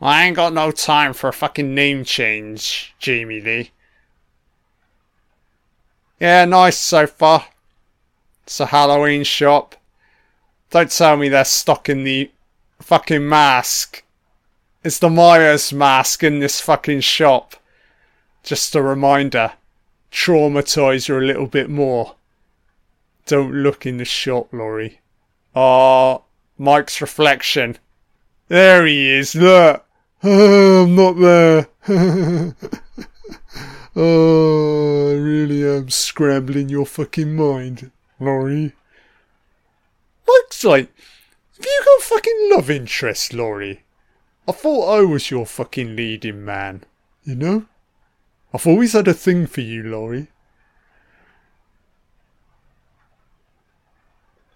I 0.00 0.24
ain't 0.24 0.34
got 0.34 0.52
no 0.52 0.72
time 0.72 1.12
for 1.12 1.28
a 1.28 1.32
fucking 1.32 1.76
name 1.76 2.04
change, 2.04 2.92
Jamie 2.98 3.40
Lee. 3.40 3.70
Yeah, 6.18 6.44
nice 6.44 6.76
so 6.76 7.06
far. 7.06 7.46
It's 8.44 8.60
a 8.60 8.66
Halloween 8.66 9.24
shop. 9.24 9.74
Don't 10.70 10.90
tell 10.90 11.16
me 11.16 11.30
they're 11.30 11.46
stocking 11.46 12.04
the 12.04 12.30
fucking 12.80 13.26
mask. 13.26 14.02
It's 14.82 14.98
the 14.98 15.08
Myers 15.08 15.72
mask 15.72 16.22
in 16.22 16.40
this 16.40 16.60
fucking 16.60 17.00
shop. 17.00 17.56
Just 18.42 18.74
a 18.74 18.82
reminder. 18.82 19.52
Traumatize 20.12 21.08
her 21.08 21.18
a 21.18 21.24
little 21.24 21.46
bit 21.46 21.70
more. 21.70 22.16
Don't 23.24 23.54
look 23.54 23.86
in 23.86 23.96
the 23.96 24.04
shop, 24.04 24.52
Laurie. 24.52 25.00
Ah, 25.56 26.20
Mike's 26.58 27.00
reflection. 27.00 27.78
There 28.48 28.84
he 28.84 29.10
is, 29.10 29.34
look. 29.34 29.86
I'm 30.22 30.94
not 30.94 31.12
there. 31.12 31.68
oh, 33.96 35.10
I 35.10 35.14
really 35.14 35.66
am 35.66 35.88
scrambling 35.88 36.68
your 36.68 36.84
fucking 36.84 37.34
mind. 37.34 37.90
Laurie. 38.20 38.72
Looks 40.26 40.64
like. 40.64 40.90
Have 41.56 41.64
you 41.64 41.82
got 41.84 42.02
fucking 42.02 42.50
love 42.52 42.70
interest, 42.70 43.32
Laurie? 43.32 43.82
I 44.48 44.52
thought 44.52 44.98
I 44.98 45.00
was 45.02 45.30
your 45.30 45.46
fucking 45.46 45.96
leading 45.96 46.44
man. 46.44 46.84
You 47.22 47.34
know? 47.34 47.66
I've 48.52 48.66
always 48.66 48.92
had 48.92 49.08
a 49.08 49.14
thing 49.14 49.46
for 49.46 49.62
you, 49.62 49.82
Laurie. 49.82 50.28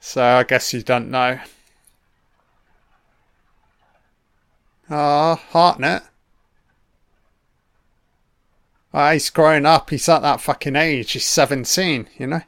So 0.01 0.23
I 0.23 0.43
guess 0.43 0.73
you 0.73 0.83
don't 0.83 1.11
know. 1.11 1.39
Ah, 4.91 5.35
Hartnett. 5.51 6.03
Ah, 8.95 9.13
he's 9.13 9.31
growing 9.31 9.67
up. 9.67 9.91
He's 9.91 10.09
at 10.09 10.23
that 10.23 10.41
fucking 10.41 10.77
age. 10.77 11.13
He's 11.13 11.27
17, 11.27 12.09
you 12.17 12.27
know? 12.27 12.41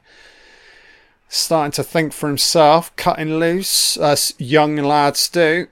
Starting 1.33 1.71
to 1.71 1.81
think 1.81 2.11
for 2.11 2.27
himself, 2.27 2.93
cutting 2.97 3.39
loose, 3.39 3.95
as 3.95 4.33
young 4.37 4.75
lads 4.75 5.29
do. 5.29 5.65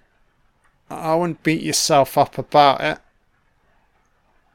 I 0.89 1.13
wouldn't 1.15 1.43
beat 1.43 1.61
yourself 1.61 2.17
up 2.17 2.37
about 2.37 2.79
it. 2.79 2.97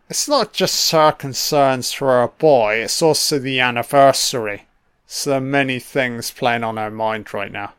It's 0.08 0.26
not 0.26 0.54
just 0.54 0.90
her 0.92 1.12
concerns 1.12 1.92
for 1.92 2.08
her 2.08 2.28
boy, 2.28 2.76
it's 2.76 3.02
also 3.02 3.38
the 3.38 3.60
anniversary. 3.60 4.66
So 5.06 5.40
many 5.40 5.78
things 5.78 6.30
playing 6.30 6.64
on 6.64 6.78
her 6.78 6.90
mind 6.90 7.34
right 7.34 7.52
now. 7.52 7.74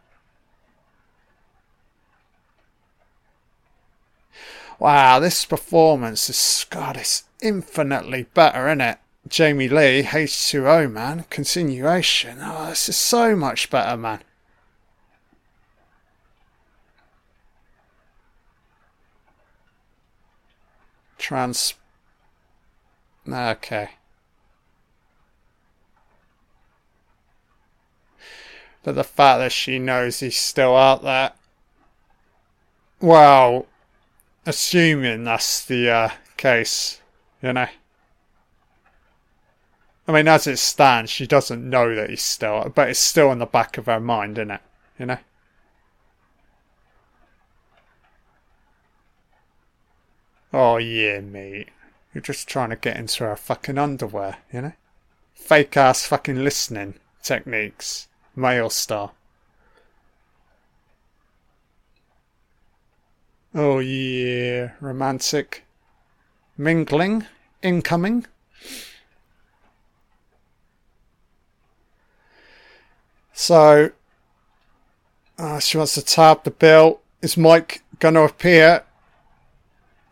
Wow, 4.78 5.20
this 5.20 5.46
performance 5.46 6.30
is 6.30 6.68
God, 6.70 6.96
it's 6.98 7.24
infinitely 7.42 8.28
better, 8.36 8.68
isn't 8.68 8.82
it? 8.82 9.00
Jamie 9.28 9.68
Lee, 9.68 10.04
H2O, 10.04 10.92
man. 10.92 11.26
Continuation. 11.30 12.38
Oh, 12.42 12.70
this 12.70 12.90
is 12.90 12.96
so 12.96 13.36
much 13.36 13.70
better, 13.70 13.98
man. 13.98 14.22
Trans. 21.18 21.74
Okay. 23.28 23.90
But 28.84 28.94
the 28.94 29.04
fact 29.04 29.40
that 29.40 29.52
she 29.52 29.80
knows 29.80 30.20
he's 30.20 30.38
still 30.38 30.78
out 30.78 31.02
there. 31.02 31.32
Well, 33.02 33.66
assuming 34.46 35.24
that's 35.24 35.66
the 35.66 35.90
uh, 35.90 36.10
case, 36.38 37.02
you 37.42 37.54
know. 37.54 37.68
I 40.08 40.12
mean, 40.12 40.28
as 40.28 40.46
it 40.46 40.58
stands, 40.58 41.10
she 41.10 41.26
doesn't 41.26 41.68
know 41.68 41.96
that 41.96 42.10
he's 42.10 42.22
still, 42.22 42.72
but 42.74 42.90
it's 42.90 43.00
still 43.00 43.32
in 43.32 43.40
the 43.40 43.46
back 43.46 43.78
of 43.78 43.88
her 43.88 44.00
mind, 44.00 44.38
isn't 44.38 44.52
it? 44.52 44.62
You 45.00 45.06
know? 45.08 45.18
Oh, 50.54 50.78
yeah, 50.78 51.20
mate. 51.20 51.70
You're 52.14 52.22
just 52.22 52.48
trying 52.48 52.70
to 52.70 52.76
get 52.76 52.98
into 52.98 53.26
her 53.26 53.36
fucking 53.36 53.78
underwear, 53.78 54.38
you 54.54 54.62
know? 54.62 54.74
Fake 55.34 55.76
ass 55.76 56.06
fucking 56.06 56.44
listening 56.44 56.96
techniques. 57.22 58.08
Male 58.36 58.70
star. 58.70 59.12
Oh, 63.54 63.80
yeah. 63.80 64.72
Romantic. 64.80 65.66
Mingling. 66.58 67.26
Incoming. 67.62 68.26
So 73.38 73.92
uh, 75.38 75.60
she 75.60 75.78
wants 75.78 75.94
to 75.96 76.02
tap 76.02 76.46
the 76.46 76.52
bill. 76.52 77.02
Is 77.22 77.36
Mike 77.36 77.84
gonna 78.00 78.24
appear? 78.24 78.86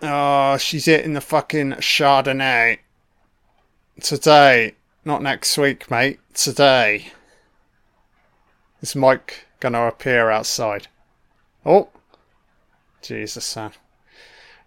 Oh, 0.02 0.58
she's 0.58 0.86
hitting 0.86 1.14
the 1.14 1.22
fucking 1.22 1.72
Chardonnay. 1.74 2.80
Today. 4.02 4.76
Not 5.06 5.22
next 5.22 5.58
week, 5.58 5.90
mate. 5.90 6.20
Today. 6.34 7.14
Is 8.82 8.94
Mike 8.94 9.48
gonna 9.62 9.88
appear 9.88 10.30
outside? 10.30 10.88
Oh. 11.66 11.90
Jesus, 13.02 13.46
son. 13.46 13.72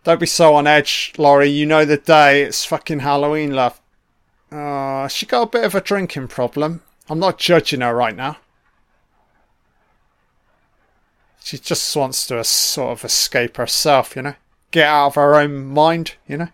Don't 0.03 0.21
be 0.21 0.27
so 0.27 0.55
on 0.55 0.66
edge, 0.66 1.12
Laurie. 1.19 1.51
You 1.51 1.66
know 1.66 1.85
the 1.85 1.99
day. 1.99 2.42
It's 2.42 2.64
fucking 2.64 3.01
Halloween, 3.01 3.53
love. 3.53 3.79
Oh, 4.51 5.09
she 5.09 5.27
got 5.27 5.42
a 5.42 5.51
bit 5.51 5.64
of 5.64 5.75
a 5.75 5.81
drinking 5.83 6.29
problem. 6.29 6.81
I'm 7.11 7.19
not 7.19 7.38
judging 7.38 7.83
her 7.83 7.95
right 7.95 8.16
now. 8.16 8.38
She 11.46 11.59
just 11.59 11.94
wants 11.94 12.26
to 12.26 12.42
sort 12.42 12.90
of 12.90 13.04
escape 13.04 13.56
herself, 13.56 14.16
you 14.16 14.22
know? 14.22 14.35
Get 14.72 14.88
out 14.88 15.06
of 15.06 15.14
her 15.14 15.37
own 15.37 15.66
mind, 15.66 16.16
you 16.26 16.38
know? 16.38 16.48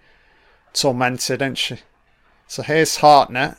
Tormented, 0.75 1.41
isn't 1.41 1.57
she? 1.57 1.79
So 2.47 2.63
here's 2.63 2.97
Hartnett. 2.97 3.57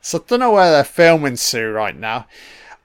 So 0.00 0.18
I 0.18 0.22
don't 0.28 0.38
know 0.38 0.52
where 0.52 0.70
they're 0.70 0.84
filming 0.84 1.34
to 1.34 1.72
right 1.72 1.96
now. 1.96 2.28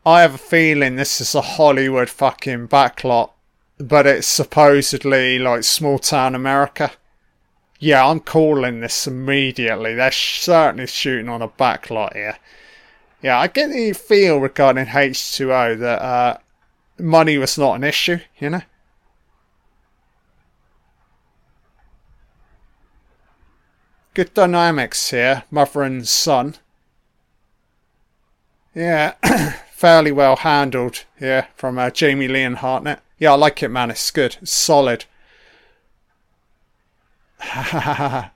I 0.03 0.21
have 0.21 0.33
a 0.33 0.39
feeling 0.39 0.95
this 0.95 1.21
is 1.21 1.35
a 1.35 1.41
Hollywood 1.41 2.09
fucking 2.09 2.67
backlot, 2.67 3.29
but 3.77 4.07
it's 4.07 4.25
supposedly 4.25 5.37
like 5.37 5.63
small 5.63 5.99
town 5.99 6.33
America. 6.33 6.93
Yeah, 7.77 8.07
I'm 8.07 8.21
calling 8.21 8.79
this 8.79 9.05
immediately. 9.05 9.93
They're 9.93 10.11
certainly 10.11 10.87
shooting 10.87 11.29
on 11.29 11.43
a 11.43 11.49
backlot 11.49 12.15
here. 12.15 12.39
Yeah, 13.21 13.39
I 13.39 13.47
get 13.47 13.69
the 13.69 13.93
feel 13.93 14.39
regarding 14.39 14.87
H2O 14.87 15.75
that 15.79 16.01
uh, 16.01 16.37
money 16.97 17.37
was 17.37 17.57
not 17.57 17.75
an 17.75 17.83
issue, 17.83 18.19
you 18.39 18.49
know? 18.49 18.61
Good 24.13 24.33
dynamics 24.33 25.11
here, 25.11 25.43
mother 25.51 25.83
and 25.83 26.07
son. 26.07 26.55
Yeah, 28.73 29.13
fairly 29.71 30.11
well 30.11 30.37
handled 30.37 31.05
here 31.17 31.47
from 31.55 31.77
uh, 31.77 31.91
Jamie 31.91 32.27
Lee 32.27 32.43
and 32.43 32.57
Hartnett. 32.57 33.01
Yeah, 33.19 33.33
I 33.33 33.35
like 33.35 33.61
it, 33.61 33.69
man. 33.69 33.91
It's 33.91 34.09
good. 34.11 34.37
It's 34.41 34.51
solid. 34.51 35.05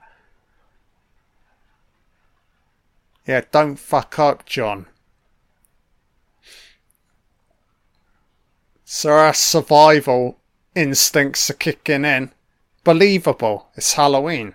yeah, 3.26 3.42
don't 3.50 3.76
fuck 3.76 4.18
up, 4.18 4.46
John. 4.46 4.86
So 8.84 9.10
our 9.10 9.34
survival 9.34 10.38
instincts 10.76 11.50
are 11.50 11.54
kicking 11.54 12.04
in. 12.04 12.30
Believable. 12.84 13.68
It's 13.74 13.94
Halloween. 13.94 14.54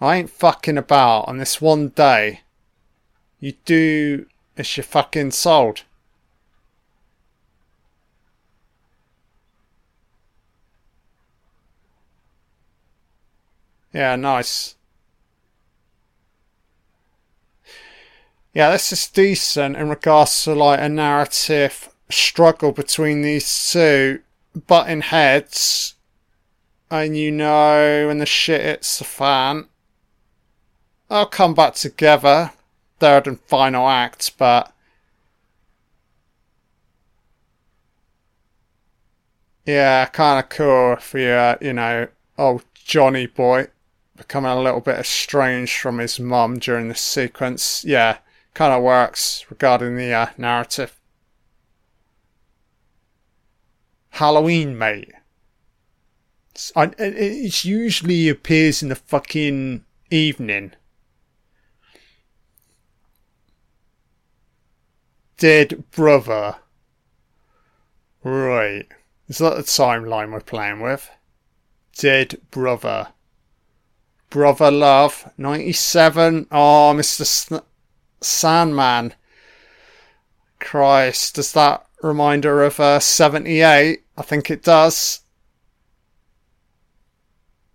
I 0.00 0.16
ain't 0.16 0.30
fucking 0.30 0.78
about 0.78 1.22
on 1.22 1.38
this 1.38 1.60
one 1.60 1.88
day. 1.88 2.42
You 3.40 3.54
do 3.64 4.26
as 4.56 4.76
you're 4.76 4.84
fucking 4.84 5.32
sold. 5.32 5.82
Yeah, 13.92 14.16
nice. 14.16 14.76
Yeah, 18.54 18.70
this 18.70 18.92
is 18.92 19.08
decent 19.08 19.76
in 19.76 19.88
regards 19.88 20.44
to 20.44 20.54
like 20.54 20.80
a 20.80 20.88
narrative 20.88 21.88
struggle 22.10 22.72
between 22.72 23.22
these 23.22 23.70
two 23.70 24.20
butting 24.66 25.00
heads. 25.00 25.94
And 26.90 27.16
you 27.16 27.30
know 27.30 28.08
when 28.08 28.18
the 28.18 28.26
shit 28.26 28.60
hits 28.60 28.98
the 28.98 29.04
fan. 29.04 29.68
They'll 31.08 31.26
come 31.26 31.54
back 31.54 31.74
together. 31.74 32.52
Third 33.00 33.26
and 33.26 33.40
final 33.40 33.88
act, 33.88 34.36
but 34.38 34.72
yeah, 39.66 40.06
kind 40.06 40.38
of 40.44 40.50
cool 40.50 40.96
for 40.96 41.18
your, 41.18 41.58
you 41.60 41.72
know, 41.72 42.08
old 42.38 42.64
Johnny 42.74 43.26
boy 43.26 43.68
becoming 44.16 44.50
a 44.52 44.60
little 44.60 44.80
bit 44.80 44.98
estranged 44.98 45.78
from 45.78 45.98
his 45.98 46.20
mum 46.20 46.58
during 46.58 46.88
this 46.88 47.00
sequence. 47.00 47.84
Yeah, 47.84 48.18
kind 48.54 48.72
of 48.72 48.82
works 48.82 49.44
regarding 49.50 49.96
the 49.96 50.12
uh, 50.12 50.26
narrative. 50.36 51.00
Halloween, 54.10 54.76
mate. 54.76 55.10
It's, 56.50 56.70
I, 56.76 56.90
it 56.98 57.64
usually 57.64 58.28
appears 58.28 58.82
in 58.82 58.90
the 58.90 58.96
fucking 58.96 59.84
evening. 60.10 60.72
Dead 65.38 65.90
brother. 65.90 66.56
Right. 68.22 68.86
Is 69.28 69.38
that 69.38 69.56
the 69.56 69.62
timeline 69.62 70.30
we're 70.30 70.40
playing 70.40 70.80
with? 70.80 71.10
Dead 71.96 72.40
brother. 72.50 73.08
Brother 74.30 74.70
Love, 74.70 75.30
97. 75.36 76.46
Oh, 76.50 76.92
Mr. 76.94 77.26
Sn- 77.26 77.60
Sandman. 78.24 79.14
Christ, 80.60 81.34
does 81.34 81.52
that 81.52 81.86
remind 82.02 82.44
her 82.44 82.62
of 82.62 82.78
uh, 82.78 83.00
78? 83.00 84.02
I 84.16 84.22
think 84.22 84.50
it 84.50 84.62
does. 84.62 85.20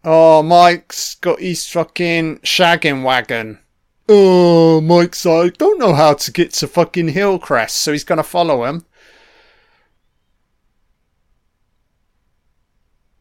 Oh, 0.04 0.42
Mike's 0.42 1.16
got 1.16 1.42
his 1.42 1.68
fucking 1.68 2.40
shagging 2.40 3.04
wagon. 3.04 3.60
Oh, 4.08 4.80
Mike's 4.80 5.26
I 5.26 5.50
don't 5.50 5.80
know 5.80 5.94
how 5.94 6.14
to 6.14 6.32
get 6.32 6.54
to 6.54 6.68
fucking 6.68 7.10
Hillcrest, 7.10 7.76
so 7.76 7.92
he's 7.92 8.06
gonna 8.06 8.24
follow 8.24 8.64
him. 8.64 8.86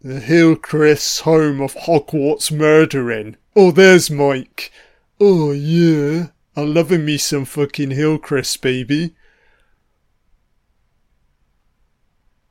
The 0.00 0.20
Hillcrest's 0.20 1.20
home 1.20 1.60
of 1.60 1.74
Hogwarts 1.74 2.52
murdering. 2.52 3.36
Oh, 3.56 3.72
there's 3.72 4.08
Mike. 4.08 4.70
Oh, 5.18 5.50
yeah. 5.50 6.28
I'm 6.56 6.72
loving 6.72 7.04
me 7.04 7.18
some 7.18 7.44
fucking 7.44 7.90
Hillcrest, 7.90 8.62
baby. 8.62 9.14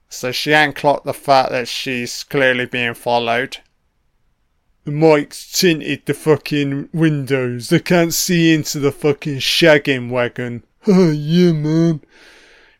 So 0.09 0.31
she 0.31 0.51
ain't 0.51 0.75
clocked 0.75 1.05
the 1.05 1.13
fact 1.13 1.49
that 1.49 1.67
she's 1.67 2.23
clearly 2.23 2.67
being 2.67 2.93
followed. 2.93 3.57
Mike's 4.85 5.51
tinted 5.51 6.05
the 6.05 6.13
fucking 6.13 6.89
windows. 6.93 7.69
They 7.69 7.79
can't 7.79 8.13
see 8.13 8.53
into 8.53 8.79
the 8.79 8.91
fucking 8.91 9.39
shagging 9.39 10.09
wagon. 10.09 10.63
Oh, 10.87 11.09
yeah, 11.09 11.51
man. 11.51 12.01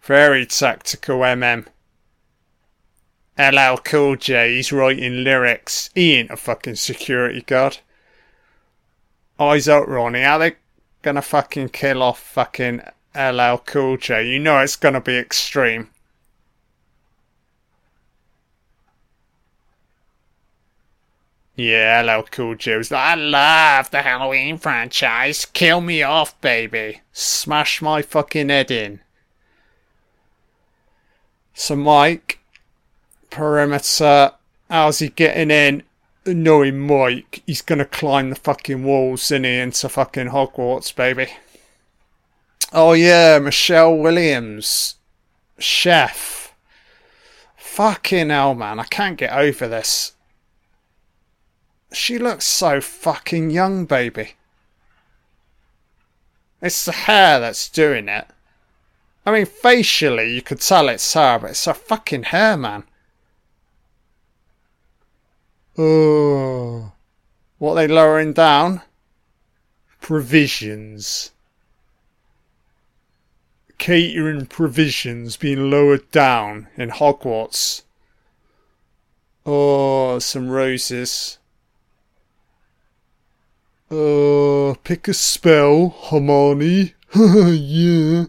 Very 0.04 0.46
tactical, 0.46 1.22
MM. 1.22 1.66
LL 3.36 3.78
Cool 3.78 4.16
J, 4.16 4.58
he's 4.58 4.72
writing 4.72 5.24
lyrics. 5.24 5.90
He 5.96 6.14
ain't 6.14 6.30
a 6.30 6.38
fucking 6.38 6.76
security 6.76 7.42
guard. 7.42 7.80
Eyes 9.40 9.68
out, 9.68 9.90
Ronnie. 9.90 10.22
How 10.22 10.38
they 10.38 10.56
gonna 11.06 11.22
fucking 11.22 11.70
kill 11.70 12.02
off 12.02 12.20
fucking 12.20 12.82
LL 13.16 13.58
Cool 13.64 13.98
J? 13.98 14.28
You 14.28 14.40
know 14.40 14.58
it's 14.58 14.76
gonna 14.76 15.00
be 15.00 15.16
extreme. 15.16 15.90
Yeah, 21.56 22.02
LL 22.02 22.24
Cool 22.24 22.56
J 22.56 22.76
was 22.76 22.90
like, 22.90 23.02
I 23.02 23.14
love 23.14 23.92
the 23.92 24.02
Halloween 24.02 24.58
franchise. 24.58 25.46
Kill 25.46 25.80
me 25.80 26.02
off, 26.02 26.42
baby. 26.42 27.02
Smash 27.14 27.84
my 27.84 28.02
fucking 28.02 28.50
head 28.50 28.72
in. 28.72 29.00
So 31.54 31.76
Mike, 31.76 32.40
perimeter. 33.30 34.32
How's 34.72 35.00
he 35.00 35.10
getting 35.10 35.52
in? 35.52 35.84
Knowing 36.26 36.80
Mike, 36.80 37.44
he's 37.46 37.62
gonna 37.62 37.86
climb 37.86 38.32
the 38.32 38.36
fucking 38.36 38.84
walls, 38.84 39.24
isn't 39.26 39.44
he, 39.44 39.60
into 39.60 39.88
fucking 39.88 40.30
Hogwarts, 40.30 40.96
baby. 40.96 41.28
Oh 42.74 42.94
yeah, 42.94 43.40
Michelle 43.40 43.96
Williams. 43.96 44.96
Chef. 45.60 46.54
Fucking 47.56 48.30
hell, 48.30 48.56
man. 48.56 48.80
I 48.80 48.86
can't 48.86 49.18
get 49.18 49.32
over 49.32 49.68
this. 49.68 50.14
She 51.94 52.18
looks 52.18 52.46
so 52.46 52.82
fucking 52.82 53.52
young, 53.52 53.86
baby. 53.86 54.32
It's 56.62 56.86
the 56.86 56.92
hair 56.92 57.40
that's 57.40 57.70
doing 57.70 58.10
it. 58.10 58.28
I 59.26 59.32
mean, 59.32 59.46
facially, 59.46 60.34
you 60.34 60.42
could 60.42 60.62
tell 60.62 60.90
it's 60.90 61.14
her, 61.14 61.40
but 61.40 61.52
it's 61.52 61.66
her 61.66 61.74
fucking 61.74 62.24
hair, 62.24 62.58
man. 62.58 62.84
Oh. 65.78 66.92
What 67.58 67.74
are 67.74 67.76
they 67.76 67.94
lowering 67.94 68.34
down? 68.34 68.82
Provisions. 70.02 71.32
Catering 73.78 74.46
provisions 74.46 75.38
being 75.38 75.70
lowered 75.70 76.10
down 76.12 76.68
in 76.78 76.90
Hogwarts. 76.90 77.84
Oh, 79.46 80.20
some 80.20 80.50
roses. 80.50 81.38
Uh, 83.92 84.74
pick 84.84 85.08
a 85.08 85.14
spell, 85.14 85.90
Hermione. 85.90 86.96
yeah. 87.16 88.26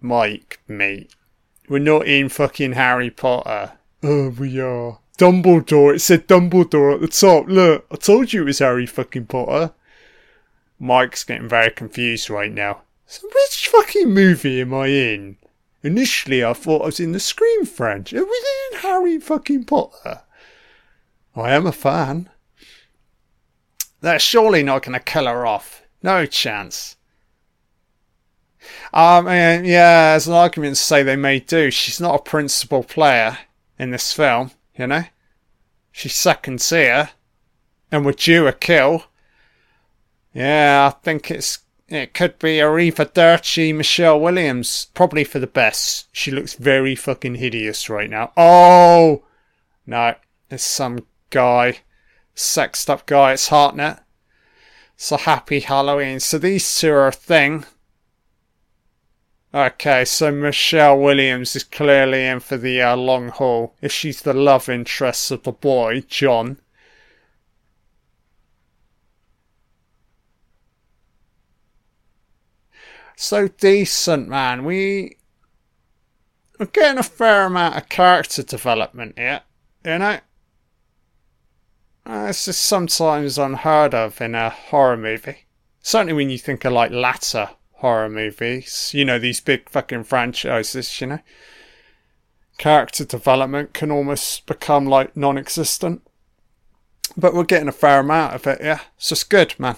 Mike, 0.00 0.60
mate. 0.68 1.14
We're 1.68 1.80
not 1.80 2.06
in 2.06 2.28
fucking 2.28 2.72
Harry 2.72 3.10
Potter. 3.10 3.72
Oh, 4.02 4.28
we 4.28 4.60
are. 4.60 5.00
Dumbledore. 5.18 5.94
It 5.94 6.00
said 6.00 6.26
Dumbledore 6.26 6.94
at 6.94 7.00
the 7.00 7.08
top. 7.08 7.46
Look, 7.48 7.86
I 7.90 7.96
told 7.96 8.32
you 8.32 8.42
it 8.42 8.46
was 8.46 8.58
Harry 8.58 8.86
fucking 8.86 9.26
Potter. 9.26 9.72
Mike's 10.78 11.24
getting 11.24 11.48
very 11.48 11.70
confused 11.70 12.28
right 12.28 12.52
now. 12.52 12.82
So 13.06 13.26
which 13.28 13.68
fucking 13.68 14.12
movie 14.12 14.60
am 14.60 14.74
I 14.74 14.88
in? 14.88 15.36
Initially, 15.82 16.44
I 16.44 16.52
thought 16.52 16.82
I 16.82 16.86
was 16.86 17.00
in 17.00 17.12
the 17.12 17.20
Scream 17.20 17.64
franchise. 17.64 18.20
Are 18.20 18.24
we 18.24 18.44
in 18.72 18.78
Harry 18.80 19.18
fucking 19.18 19.64
Potter? 19.64 20.22
I 21.34 21.52
am 21.52 21.66
a 21.66 21.72
fan. 21.72 22.28
They're 24.00 24.18
surely 24.18 24.62
not 24.62 24.82
going 24.82 24.98
to 24.98 25.04
kill 25.04 25.26
her 25.26 25.46
off. 25.46 25.82
No 26.02 26.26
chance. 26.26 26.96
Um, 28.92 29.28
and 29.28 29.66
yeah, 29.66 30.14
as 30.16 30.26
an 30.26 30.34
argument 30.34 30.76
to 30.76 30.82
say 30.82 31.02
they 31.02 31.16
may 31.16 31.40
do, 31.40 31.70
she's 31.70 32.00
not 32.00 32.14
a 32.14 32.22
principal 32.22 32.82
player 32.82 33.38
in 33.78 33.90
this 33.90 34.12
film, 34.12 34.50
you 34.78 34.86
know? 34.86 35.04
She's 35.92 36.14
second 36.14 36.60
tier, 36.60 37.10
and 37.90 38.04
we're 38.04 38.12
due 38.12 38.46
a 38.46 38.52
kill. 38.52 39.04
Yeah, 40.34 40.92
I 40.92 40.98
think 41.02 41.30
it's 41.30 41.60
it 41.88 42.14
could 42.14 42.38
be 42.38 42.58
Arriva 42.58 43.12
Dirty 43.12 43.72
Michelle 43.72 44.20
Williams, 44.20 44.88
probably 44.92 45.24
for 45.24 45.38
the 45.38 45.46
best. 45.46 46.08
She 46.12 46.30
looks 46.30 46.54
very 46.54 46.94
fucking 46.94 47.36
hideous 47.36 47.88
right 47.88 48.10
now. 48.10 48.32
Oh 48.36 49.24
no, 49.86 50.16
it's 50.50 50.64
some 50.64 51.06
guy, 51.30 51.78
sexed 52.34 52.90
up 52.90 53.06
guy. 53.06 53.32
It's 53.32 53.48
Hartnett. 53.48 54.00
So 54.96 55.16
happy 55.16 55.60
Halloween. 55.60 56.20
So 56.20 56.38
these 56.38 56.78
two 56.78 56.92
are 56.92 57.08
a 57.08 57.12
thing. 57.12 57.64
Okay, 59.56 60.04
so 60.04 60.30
Michelle 60.30 60.98
Williams 60.98 61.56
is 61.56 61.64
clearly 61.64 62.26
in 62.26 62.40
for 62.40 62.58
the 62.58 62.82
uh, 62.82 62.94
long 62.94 63.30
haul. 63.30 63.74
If 63.80 63.90
she's 63.90 64.20
the 64.20 64.34
love 64.34 64.68
interest 64.68 65.30
of 65.30 65.44
the 65.44 65.52
boy, 65.52 66.02
John. 66.02 66.58
So 73.16 73.48
decent, 73.48 74.28
man. 74.28 74.66
We 74.66 75.16
we're 76.58 76.66
getting 76.66 76.98
a 76.98 77.02
fair 77.02 77.46
amount 77.46 77.78
of 77.78 77.88
character 77.88 78.42
development 78.42 79.14
here, 79.16 79.40
you 79.86 79.96
know. 79.96 80.20
Uh, 82.04 82.26
it's 82.28 82.44
just 82.44 82.60
sometimes 82.60 83.38
unheard 83.38 83.94
of 83.94 84.20
in 84.20 84.34
a 84.34 84.50
horror 84.50 84.98
movie. 84.98 85.46
Certainly 85.80 86.12
when 86.12 86.28
you 86.28 86.36
think 86.36 86.66
of 86.66 86.74
like 86.74 86.90
latter 86.90 87.48
horror 87.76 88.08
movies. 88.08 88.92
You 88.94 89.04
know, 89.04 89.18
these 89.18 89.40
big 89.40 89.68
fucking 89.68 90.04
franchises, 90.04 91.00
you 91.00 91.06
know. 91.06 91.18
Character 92.58 93.04
development 93.04 93.74
can 93.74 93.90
almost 93.90 94.46
become 94.46 94.86
like 94.86 95.16
non 95.16 95.36
existent. 95.36 96.02
But 97.16 97.34
we're 97.34 97.44
getting 97.44 97.68
a 97.68 97.72
fair 97.72 98.00
amount 98.00 98.34
of 98.34 98.46
it, 98.46 98.60
yeah. 98.60 98.80
So 98.98 99.14
it's 99.14 99.24
good, 99.24 99.54
man. 99.58 99.76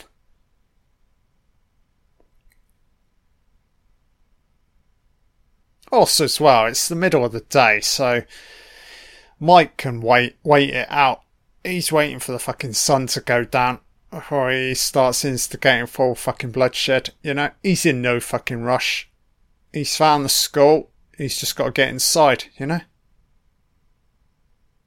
Also, 5.90 6.24
as 6.24 6.40
well, 6.40 6.66
it's 6.66 6.88
the 6.88 6.94
middle 6.94 7.24
of 7.24 7.32
the 7.32 7.40
day, 7.40 7.80
so 7.80 8.22
Mike 9.40 9.76
can 9.76 10.00
wait 10.00 10.36
wait 10.42 10.70
it 10.70 10.86
out. 10.90 11.22
He's 11.64 11.90
waiting 11.90 12.18
for 12.18 12.32
the 12.32 12.38
fucking 12.38 12.74
sun 12.74 13.06
to 13.08 13.20
go 13.20 13.44
down 13.44 13.80
before 14.10 14.50
he 14.50 14.74
starts 14.74 15.24
instigating 15.24 15.86
full 15.86 16.14
fucking 16.14 16.52
bloodshed. 16.52 17.10
You 17.22 17.34
know, 17.34 17.50
he's 17.62 17.84
in 17.86 18.00
no 18.02 18.20
fucking 18.20 18.62
rush. 18.62 19.10
He's 19.72 19.96
found 19.96 20.24
the 20.24 20.30
skull. 20.30 20.90
He's 21.16 21.38
just 21.38 21.56
got 21.56 21.66
to 21.66 21.70
get 21.72 21.88
inside, 21.88 22.44
you 22.58 22.66
know? 22.66 22.80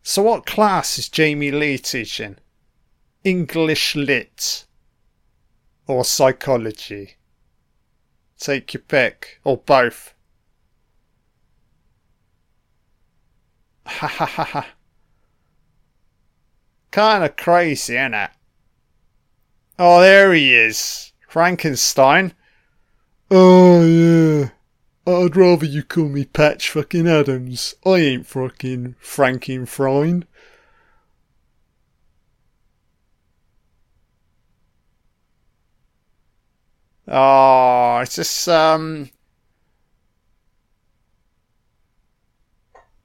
So, 0.04 0.24
what 0.24 0.46
class 0.46 0.98
is 0.98 1.10
Jamie 1.10 1.52
Lee 1.52 1.78
teaching? 1.78 2.38
English 3.24 3.96
Lit 3.96 4.66
or 5.86 6.04
psychology? 6.04 7.18
Take 8.40 8.74
your 8.74 8.82
pick, 8.82 9.40
or 9.44 9.58
both. 9.58 10.16
Ha 13.86 14.08
ha 14.08 14.26
ha 14.26 14.44
ha. 14.44 14.68
Kinda 16.92 17.30
crazy, 17.30 17.96
ain't 17.96 18.16
it? 18.16 18.32
Oh, 19.84 20.00
there 20.00 20.32
he 20.32 20.54
is. 20.54 21.12
Frankenstein. 21.28 22.36
Oh, 23.32 23.84
yeah. 23.84 24.50
I'd 25.08 25.36
rather 25.36 25.66
you 25.66 25.82
call 25.82 26.08
me 26.08 26.26
Patch 26.26 26.70
fucking 26.70 27.08
Adams. 27.08 27.74
I 27.84 27.96
ain't 27.96 28.28
fucking 28.28 28.94
Frankenfrein. 29.02 30.26
Oh, 37.08 37.98
it's 38.04 38.18
just, 38.18 38.48
um. 38.48 39.10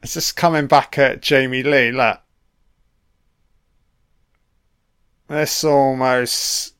It's 0.02 0.12
just 0.12 0.36
coming 0.36 0.66
back 0.66 0.98
at 0.98 1.22
Jamie 1.22 1.62
Lee, 1.62 1.90
look. 1.90 2.20
This 5.28 5.64
almost 5.64 6.74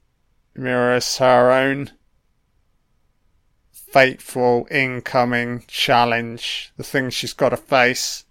mirrors 0.54 1.18
her 1.18 1.50
own 1.50 1.90
fateful 3.72 4.68
incoming 4.70 5.64
challenge, 5.66 6.72
the 6.76 6.84
thing 6.84 7.10
she's 7.10 7.32
got 7.32 7.48
to 7.48 7.56
face. 7.56 8.24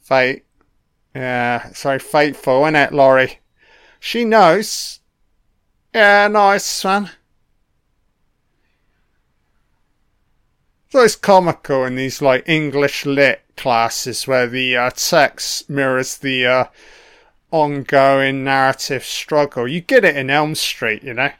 Fate. 0.00 0.44
Yeah, 1.14 1.70
very 1.72 1.98
fateful, 1.98 2.64
isn't 2.64 2.76
it, 2.76 2.92
Laurie? 2.92 3.40
She 3.98 4.24
knows. 4.24 5.00
Yeah, 5.94 6.28
nice, 6.28 6.84
man. 6.84 7.10
So 10.90 11.00
it's 11.00 11.16
comical 11.16 11.84
in 11.84 11.96
these, 11.96 12.20
like, 12.20 12.48
English 12.48 13.06
lit 13.06 13.42
classes 13.56 14.28
where 14.28 14.46
the 14.46 14.76
uh, 14.76 14.90
text 14.94 15.70
mirrors 15.70 16.18
the 16.18 16.46
uh, 16.46 16.64
ongoing 17.54 18.42
narrative 18.42 19.04
struggle. 19.04 19.68
You 19.68 19.80
get 19.80 20.04
it 20.04 20.16
in 20.16 20.28
Elm 20.28 20.56
Street, 20.56 21.04
you 21.04 21.14
know. 21.14 21.30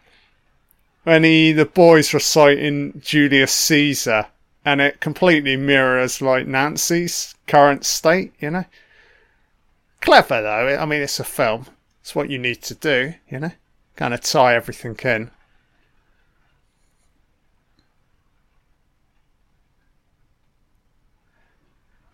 When 1.03 1.25
he, 1.25 1.51
the 1.51 1.67
boys 1.67 2.15
reciting 2.15 3.01
Julius 3.05 3.51
Caesar, 3.51 4.27
and 4.65 4.81
it 4.81 5.01
completely 5.01 5.57
mirrors 5.57 6.23
like 6.23 6.47
Nancy's 6.47 7.35
current 7.49 7.85
state, 7.85 8.33
you 8.39 8.53
know. 8.53 8.65
Clever 10.01 10.41
though. 10.41 10.79
I 10.79 10.87
mean, 10.87 11.03
it's 11.03 11.19
a 11.19 11.25
film. 11.25 11.67
It's 12.01 12.15
what 12.15 12.31
you 12.31 12.39
need 12.39 12.62
to 12.62 12.77
do, 12.77 13.15
you 13.29 13.41
know. 13.41 13.53
Kind 13.97 14.15
of 14.15 14.21
tie 14.21 14.55
everything 14.55 14.97
in. 15.03 15.33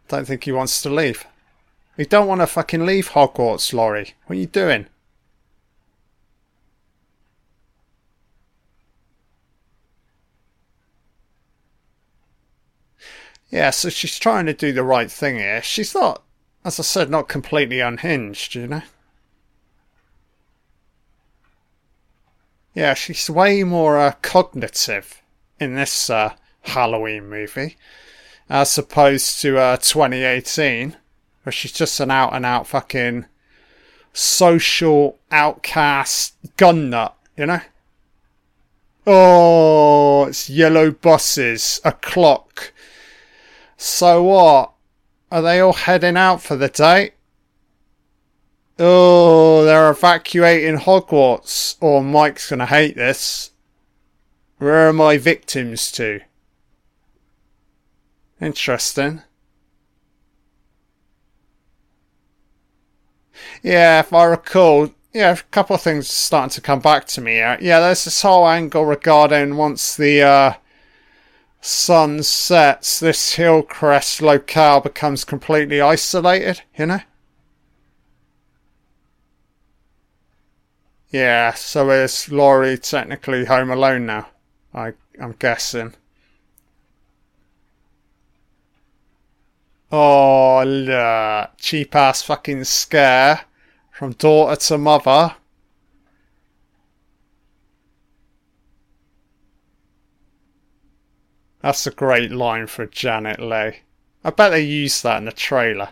Don't 0.08 0.26
think 0.26 0.44
he 0.44 0.52
wants 0.52 0.80
to 0.80 0.88
leave. 0.88 1.26
You 2.00 2.06
don't 2.06 2.28
want 2.28 2.40
to 2.40 2.46
fucking 2.46 2.86
leave 2.86 3.10
Hogwarts, 3.10 3.74
Laurie. 3.74 4.14
What 4.24 4.38
are 4.38 4.40
you 4.40 4.46
doing? 4.46 4.86
Yeah, 13.50 13.68
so 13.68 13.90
she's 13.90 14.18
trying 14.18 14.46
to 14.46 14.54
do 14.54 14.72
the 14.72 14.82
right 14.82 15.12
thing 15.12 15.36
here. 15.36 15.60
She's 15.60 15.94
not, 15.94 16.22
as 16.64 16.80
I 16.80 16.84
said, 16.84 17.10
not 17.10 17.28
completely 17.28 17.80
unhinged, 17.80 18.54
you 18.54 18.66
know? 18.66 18.82
Yeah, 22.72 22.94
she's 22.94 23.28
way 23.28 23.62
more 23.62 23.98
uh, 23.98 24.12
cognitive 24.22 25.20
in 25.58 25.74
this 25.74 26.08
uh, 26.08 26.32
Halloween 26.62 27.28
movie 27.28 27.76
as 28.48 28.78
opposed 28.78 29.42
to 29.42 29.58
uh, 29.58 29.76
2018 29.76 30.96
where 31.42 31.52
she's 31.52 31.72
just 31.72 32.00
an 32.00 32.10
out 32.10 32.34
and 32.34 32.44
out 32.44 32.66
fucking 32.66 33.26
social 34.12 35.18
outcast 35.30 36.34
gun 36.56 36.90
nut, 36.90 37.16
you 37.36 37.46
know? 37.46 37.60
Oh, 39.06 40.26
it's 40.26 40.50
yellow 40.50 40.90
buses, 40.90 41.80
a 41.84 41.92
clock. 41.92 42.72
So 43.76 44.22
what? 44.22 44.72
Are 45.32 45.42
they 45.42 45.60
all 45.60 45.72
heading 45.72 46.16
out 46.16 46.42
for 46.42 46.56
the 46.56 46.68
day? 46.68 47.12
Oh, 48.78 49.64
they're 49.64 49.90
evacuating 49.90 50.78
Hogwarts. 50.78 51.76
Oh, 51.80 52.02
Mike's 52.02 52.50
gonna 52.50 52.66
hate 52.66 52.96
this. 52.96 53.50
Where 54.58 54.88
are 54.88 54.92
my 54.92 55.18
victims 55.18 55.90
to? 55.92 56.20
Interesting. 58.40 59.22
Yeah, 63.62 64.00
if 64.00 64.12
I 64.12 64.24
recall, 64.24 64.90
yeah, 65.12 65.32
a 65.32 65.36
couple 65.50 65.76
of 65.76 65.82
things 65.82 66.08
starting 66.08 66.50
to 66.50 66.60
come 66.60 66.80
back 66.80 67.06
to 67.08 67.20
me. 67.20 67.36
Yeah, 67.36 67.56
yeah 67.60 67.80
there's 67.80 68.04
this 68.04 68.22
whole 68.22 68.46
angle 68.46 68.84
regarding 68.84 69.56
once 69.56 69.96
the 69.96 70.22
uh, 70.22 70.54
sun 71.60 72.22
sets, 72.22 73.00
this 73.00 73.34
Hillcrest 73.34 74.22
locale 74.22 74.80
becomes 74.80 75.24
completely 75.24 75.80
isolated, 75.80 76.62
you 76.76 76.86
know? 76.86 77.00
Yeah, 81.10 81.54
so 81.54 81.90
is 81.90 82.30
Laurie 82.30 82.78
technically 82.78 83.44
home 83.44 83.70
alone 83.70 84.06
now? 84.06 84.28
I, 84.72 84.92
I'm 85.20 85.32
guessing. 85.32 85.94
Oh, 89.92 90.62
look. 90.66 91.50
Cheap 91.58 91.94
ass 91.94 92.22
fucking 92.22 92.64
scare 92.64 93.42
from 93.90 94.12
daughter 94.12 94.56
to 94.56 94.78
mother. 94.78 95.36
That's 101.60 101.86
a 101.86 101.90
great 101.90 102.30
line 102.32 102.66
for 102.66 102.86
Janet 102.86 103.40
Leigh. 103.40 103.80
I 104.24 104.30
bet 104.30 104.50
they 104.52 104.62
used 104.62 105.02
that 105.02 105.18
in 105.18 105.26
the 105.26 105.32
trailer. 105.32 105.90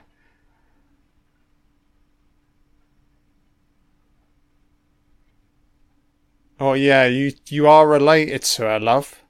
Oh 6.60 6.72
yeah, 6.74 7.04
you 7.06 7.32
you 7.48 7.68
are 7.68 7.86
related 7.86 8.42
to 8.42 8.62
her, 8.62 8.80
love. 8.80 9.20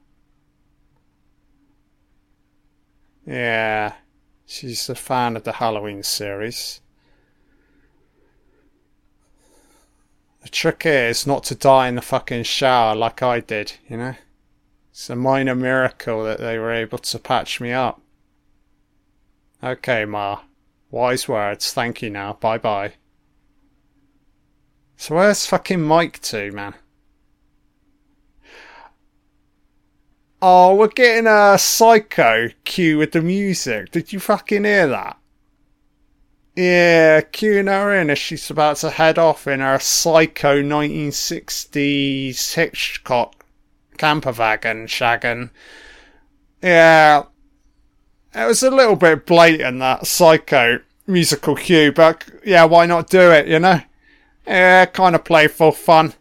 Yeah, 3.26 3.94
she's 4.48 4.88
a 4.88 4.94
fan 4.94 5.36
of 5.36 5.44
the 5.44 5.52
Halloween 5.52 6.02
series. 6.02 6.80
The 10.42 10.48
trick 10.48 10.86
is 10.86 11.26
not 11.26 11.44
to 11.44 11.54
die 11.54 11.88
in 11.88 11.96
the 11.96 12.02
fucking 12.02 12.44
shower 12.44 12.96
like 12.96 13.22
I 13.22 13.40
did, 13.40 13.74
you 13.88 13.98
know? 13.98 14.14
It's 14.90 15.10
a 15.10 15.16
minor 15.16 15.54
miracle 15.54 16.24
that 16.24 16.38
they 16.38 16.58
were 16.58 16.72
able 16.72 16.98
to 16.98 17.18
patch 17.18 17.60
me 17.60 17.72
up. 17.72 18.00
Okay, 19.62 20.04
Ma. 20.04 20.40
Wise 20.90 21.28
words. 21.28 21.72
Thank 21.72 22.00
you 22.00 22.08
now. 22.08 22.32
Bye 22.32 22.58
bye. 22.58 22.94
So 24.96 25.14
where's 25.16 25.46
fucking 25.46 25.82
Mike 25.82 26.20
to, 26.22 26.50
man? 26.52 26.74
Oh, 30.40 30.76
we're 30.76 30.86
getting 30.88 31.26
a 31.26 31.58
psycho 31.58 32.50
cue 32.64 32.98
with 32.98 33.10
the 33.10 33.20
music. 33.20 33.90
Did 33.90 34.12
you 34.12 34.20
fucking 34.20 34.64
hear 34.64 34.86
that? 34.86 35.18
Yeah, 36.54 37.22
cueing 37.22 37.66
her 37.66 37.92
in 37.94 38.10
as 38.10 38.18
she's 38.18 38.48
about 38.50 38.76
to 38.78 38.90
head 38.90 39.18
off 39.18 39.48
in 39.48 39.60
her 39.60 39.78
psycho 39.80 40.62
1960s 40.62 42.54
Hitchcock 42.54 43.44
camper 43.96 44.32
wagon 44.32 44.86
shagging. 44.86 45.50
Yeah, 46.62 47.24
it 48.32 48.46
was 48.46 48.62
a 48.62 48.70
little 48.70 48.96
bit 48.96 49.26
blatant 49.26 49.80
that 49.80 50.06
psycho 50.06 50.80
musical 51.06 51.56
cue, 51.56 51.90
but 51.90 52.24
yeah, 52.44 52.64
why 52.64 52.86
not 52.86 53.10
do 53.10 53.32
it, 53.32 53.48
you 53.48 53.58
know? 53.58 53.80
Yeah, 54.46 54.86
kind 54.86 55.16
of 55.16 55.24
playful 55.24 55.72
fun. 55.72 56.14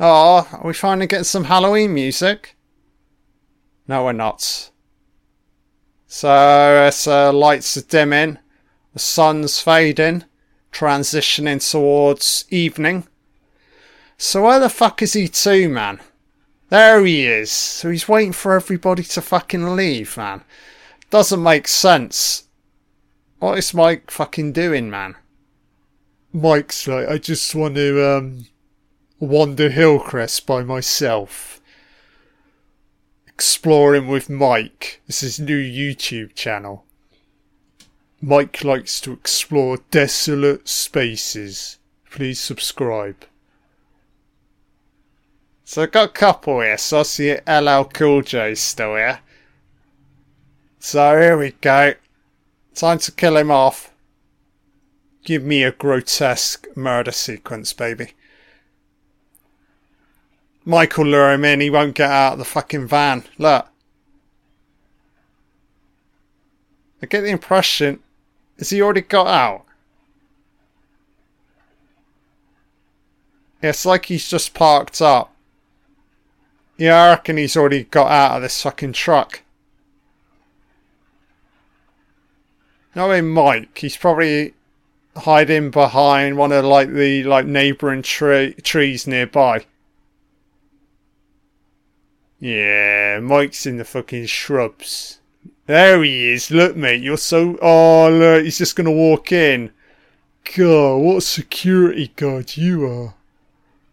Oh, 0.00 0.48
are 0.52 0.66
we 0.66 0.74
finally 0.74 1.06
getting 1.06 1.24
some 1.24 1.44
Halloween 1.44 1.94
music? 1.94 2.56
No, 3.86 4.04
we're 4.04 4.12
not. 4.12 4.70
So, 6.06 6.30
as 6.30 7.06
uh, 7.06 7.32
lights 7.32 7.76
are 7.76 7.82
dimming, 7.82 8.38
the 8.92 8.98
sun's 8.98 9.60
fading, 9.60 10.24
transitioning 10.72 11.68
towards 11.70 12.44
evening. 12.50 13.06
So 14.16 14.42
where 14.42 14.58
the 14.58 14.68
fuck 14.68 15.00
is 15.02 15.12
he 15.12 15.28
to, 15.28 15.68
man? 15.68 16.00
There 16.70 17.04
he 17.04 17.24
is. 17.24 17.50
So 17.50 17.90
he's 17.90 18.08
waiting 18.08 18.32
for 18.32 18.54
everybody 18.54 19.04
to 19.04 19.22
fucking 19.22 19.76
leave, 19.76 20.16
man. 20.16 20.42
Doesn't 21.10 21.42
make 21.42 21.68
sense. 21.68 22.44
What 23.38 23.58
is 23.58 23.72
Mike 23.72 24.10
fucking 24.10 24.52
doing, 24.52 24.90
man? 24.90 25.14
Mike's 26.32 26.86
like, 26.88 27.08
I 27.08 27.18
just 27.18 27.54
want 27.54 27.76
to, 27.76 28.16
um, 28.16 28.46
wander 29.20 29.68
Hillcrest 29.70 30.46
by 30.46 30.62
myself. 30.62 31.60
Exploring 33.26 34.08
with 34.08 34.30
Mike. 34.30 35.00
This 35.06 35.22
is 35.22 35.40
new 35.40 35.58
YouTube 35.58 36.34
channel. 36.34 36.84
Mike 38.20 38.64
likes 38.64 39.00
to 39.00 39.12
explore 39.12 39.78
desolate 39.90 40.68
spaces. 40.68 41.78
Please 42.10 42.40
subscribe. 42.40 43.24
So 45.64 45.82
I've 45.82 45.92
got 45.92 46.08
a 46.08 46.12
couple 46.12 46.60
here. 46.60 46.78
So 46.78 47.00
I 47.00 47.02
see 47.02 47.36
LL 47.46 47.84
Cool 47.84 48.22
J 48.22 48.54
still 48.54 48.96
here. 48.96 49.20
So 50.78 51.20
here 51.20 51.36
we 51.36 51.52
go. 51.60 51.94
Time 52.74 52.98
to 52.98 53.12
kill 53.12 53.36
him 53.36 53.50
off. 53.50 53.92
Give 55.24 55.42
me 55.42 55.62
a 55.62 55.72
grotesque 55.72 56.66
murder 56.76 57.12
sequence, 57.12 57.72
baby. 57.72 58.12
Michael 60.68 61.06
lure 61.06 61.32
him 61.32 61.46
in, 61.46 61.62
he 61.62 61.70
won't 61.70 61.94
get 61.94 62.10
out 62.10 62.34
of 62.34 62.38
the 62.38 62.44
fucking 62.44 62.88
van. 62.88 63.24
Look. 63.38 63.66
I 67.02 67.06
get 67.06 67.22
the 67.22 67.30
impression. 67.30 68.00
Has 68.58 68.68
he 68.68 68.82
already 68.82 69.00
got 69.00 69.28
out? 69.28 69.64
it's 73.62 73.86
like 73.86 74.06
he's 74.06 74.28
just 74.28 74.52
parked 74.52 75.00
up. 75.00 75.34
Yeah, 76.76 77.02
I 77.02 77.08
reckon 77.12 77.38
he's 77.38 77.56
already 77.56 77.84
got 77.84 78.10
out 78.10 78.36
of 78.36 78.42
this 78.42 78.62
fucking 78.62 78.92
truck. 78.92 79.40
Knowing 82.94 83.30
Mike, 83.30 83.78
he's 83.78 83.96
probably 83.96 84.52
hiding 85.16 85.70
behind 85.70 86.36
one 86.36 86.52
of 86.52 86.66
like 86.66 86.92
the 86.92 87.24
like 87.24 87.46
neighbouring 87.46 88.02
tree 88.02 88.52
trees 88.62 89.06
nearby. 89.06 89.64
Yeah, 92.40 93.18
Mike's 93.20 93.66
in 93.66 93.78
the 93.78 93.84
fucking 93.84 94.26
shrubs. 94.26 95.18
There 95.66 96.02
he 96.02 96.32
is. 96.32 96.50
Look, 96.50 96.76
mate, 96.76 97.02
you're 97.02 97.16
so. 97.16 97.58
Oh, 97.60 98.08
look, 98.10 98.44
he's 98.44 98.58
just 98.58 98.76
gonna 98.76 98.92
walk 98.92 99.32
in. 99.32 99.72
God, 100.56 100.96
what 100.96 101.16
a 101.16 101.20
security 101.20 102.12
guard 102.16 102.56
you 102.56 102.86
are. 102.86 103.14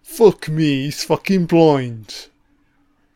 Fuck 0.04 0.48
me, 0.48 0.86
he's 0.86 1.04
fucking 1.04 1.48
blind. 1.48 2.28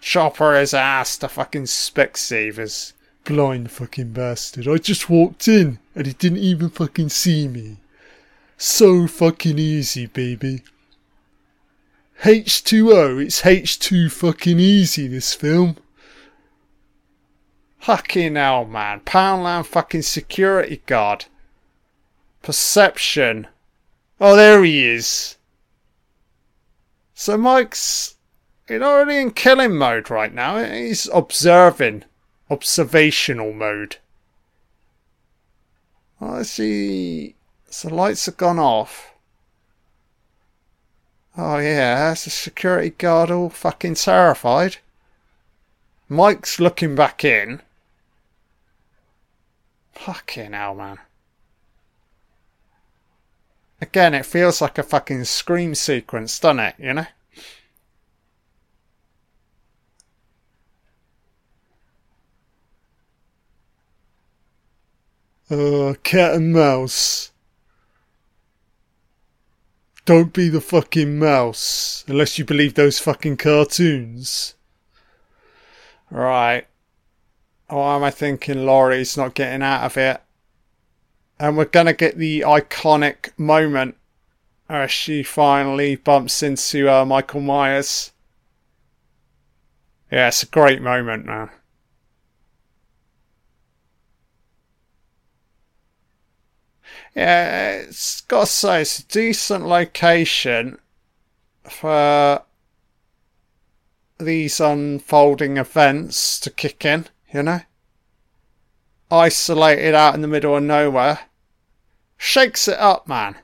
Chopper 0.02 0.60
his 0.60 0.74
ass 0.74 1.18
to 1.20 1.28
fucking 1.28 1.64
Specsavers. 1.64 2.94
Blind 3.24 3.72
fucking 3.72 4.12
bastard. 4.12 4.68
I 4.68 4.78
just 4.78 5.10
walked 5.10 5.48
in 5.48 5.80
and 5.94 6.08
he 6.08 6.14
didn't 6.14 6.40
even 6.40 6.70
fucking 6.70 7.10
see 7.10 7.48
me. 7.48 7.78
So 8.58 9.08
fucking 9.08 9.60
easy, 9.60 10.08
baby. 10.08 10.64
H2O, 12.24 13.24
it's 13.24 13.44
H2 13.44 14.12
fucking 14.12 14.60
easy, 14.60 15.08
this 15.08 15.34
film. 15.34 15.78
Fucking 17.80 18.36
hell, 18.36 18.66
man. 18.66 19.00
Poundland 19.02 19.66
fucking 19.66 20.02
security 20.02 20.82
guard. 20.86 21.26
Perception. 22.42 23.48
Oh, 24.20 24.36
there 24.36 24.64
he 24.64 24.86
is. 24.86 25.38
So 27.14 27.38
Mike's 27.38 28.16
not 28.70 28.96
really 28.96 29.22
in 29.22 29.32
killing 29.32 29.78
mode 29.78 30.10
right 30.10 30.34
now. 30.34 30.62
He's 30.62 31.08
observing. 31.14 32.04
Observational 32.50 33.54
mode. 33.54 33.98
I 36.20 36.44
see. 36.44 37.36
So 37.70 37.88
lights 37.88 38.26
have 38.26 38.36
gone 38.36 38.60
off. 38.60 39.09
Oh 41.38 41.58
yeah, 41.58 42.10
that's 42.10 42.28
a 42.28 42.30
security 42.30 42.90
guard 42.90 43.32
all 43.32 43.50
fucking 43.50 43.96
terrified. 43.96 44.78
Mike's 46.10 46.60
looking 46.60 46.96
back 46.96 47.24
in. 47.24 47.62
Fucking 49.94 50.54
hell, 50.54 50.76
man. 50.76 50.98
Again, 53.82 54.14
it 54.14 54.26
feels 54.26 54.62
like 54.62 54.78
a 54.78 54.84
fucking 54.84 55.24
scream 55.26 55.76
sequence, 55.76 56.40
doesn't 56.40 56.60
it? 56.60 56.76
You 56.80 56.94
know? 56.94 57.06
Uh, 65.52 65.94
cat 66.04 66.36
and 66.36 66.54
mouse. 66.54 67.32
Don't 70.10 70.34
be 70.34 70.50
the 70.50 70.60
fucking 70.60 71.20
mouse, 71.20 72.04
unless 72.08 72.40
you 72.40 72.44
believe 72.44 72.74
those 72.74 72.98
fucking 72.98 73.38
cartoons. 73.38 74.56
Right. 76.10 76.66
Why 77.68 77.96
am 77.96 78.04
I 78.04 78.10
thinking 78.10 78.66
Laurie's 78.66 79.16
not 79.16 79.36
getting 79.36 79.62
out 79.62 79.84
of 79.84 79.98
it? 79.98 80.20
And 81.40 81.56
we're 81.56 81.66
gonna 81.66 81.94
get 81.94 82.18
the 82.18 82.42
iconic 82.42 83.38
moment 83.38 83.98
as 84.68 84.90
she 84.90 85.22
finally 85.22 85.96
bumps 85.96 86.42
into 86.42 86.90
uh, 86.90 87.06
Michael 87.06 87.42
Myers. 87.42 88.12
Yeah, 90.12 90.30
it's 90.30 90.42
a 90.42 90.48
great 90.48 90.82
moment, 90.82 91.28
man. 91.28 91.52
Yeah, 97.20 97.72
it's 97.72 98.22
got 98.22 98.46
to 98.46 98.46
say, 98.46 98.82
it's 98.84 99.00
a 99.00 99.08
decent 99.08 99.66
location 99.66 100.78
for 101.64 102.44
these 104.18 104.62
unfolding 104.62 105.58
events 105.58 106.40
to 106.40 106.50
kick 106.50 106.86
in, 106.86 107.08
you 107.34 107.44
know? 107.44 107.60
Isolated 109.12 109.94
out 109.96 110.16
in 110.16 110.22
the 110.22 110.30
middle 110.30 110.56
of 110.56 110.64
nowhere. 110.64 111.20
Shakes 112.16 112.70
it 112.70 112.80
up, 112.80 113.06
man. 113.10 113.36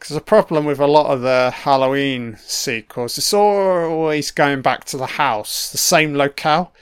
Because 0.00 0.16
the 0.16 0.20
problem 0.20 0.64
with 0.64 0.80
a 0.80 0.88
lot 0.88 1.12
of 1.12 1.20
the 1.20 1.52
Halloween 1.54 2.38
sequels, 2.40 3.18
it's 3.18 3.32
always 3.32 4.32
going 4.32 4.62
back 4.62 4.82
to 4.86 4.96
the 4.96 5.06
house, 5.06 5.70
the 5.70 5.78
same 5.78 6.12
locale. 6.12 6.72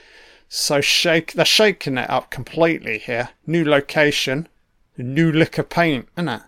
So 0.48 0.80
shake, 0.80 1.34
they're 1.34 1.44
shaking 1.44 1.98
it 1.98 2.08
up 2.08 2.30
completely 2.30 2.96
here. 2.96 3.28
New 3.46 3.66
location, 3.66 4.48
new 5.02 5.32
lick 5.32 5.58
of 5.58 5.68
paint, 5.68 6.08
isn't 6.16 6.28
it? 6.28 6.42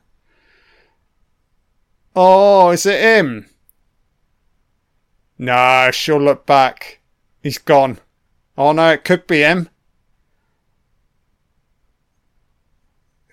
Oh, 2.14 2.70
is 2.70 2.86
it 2.86 3.01
him? 3.01 3.51
No, 5.38 5.90
she'll 5.92 6.20
look 6.20 6.47
back. 6.47 7.01
He's 7.42 7.59
gone. 7.59 7.99
Oh 8.57 8.72
no, 8.72 8.90
it 8.92 9.05
could 9.05 9.26
be 9.26 9.40
him. 9.40 9.68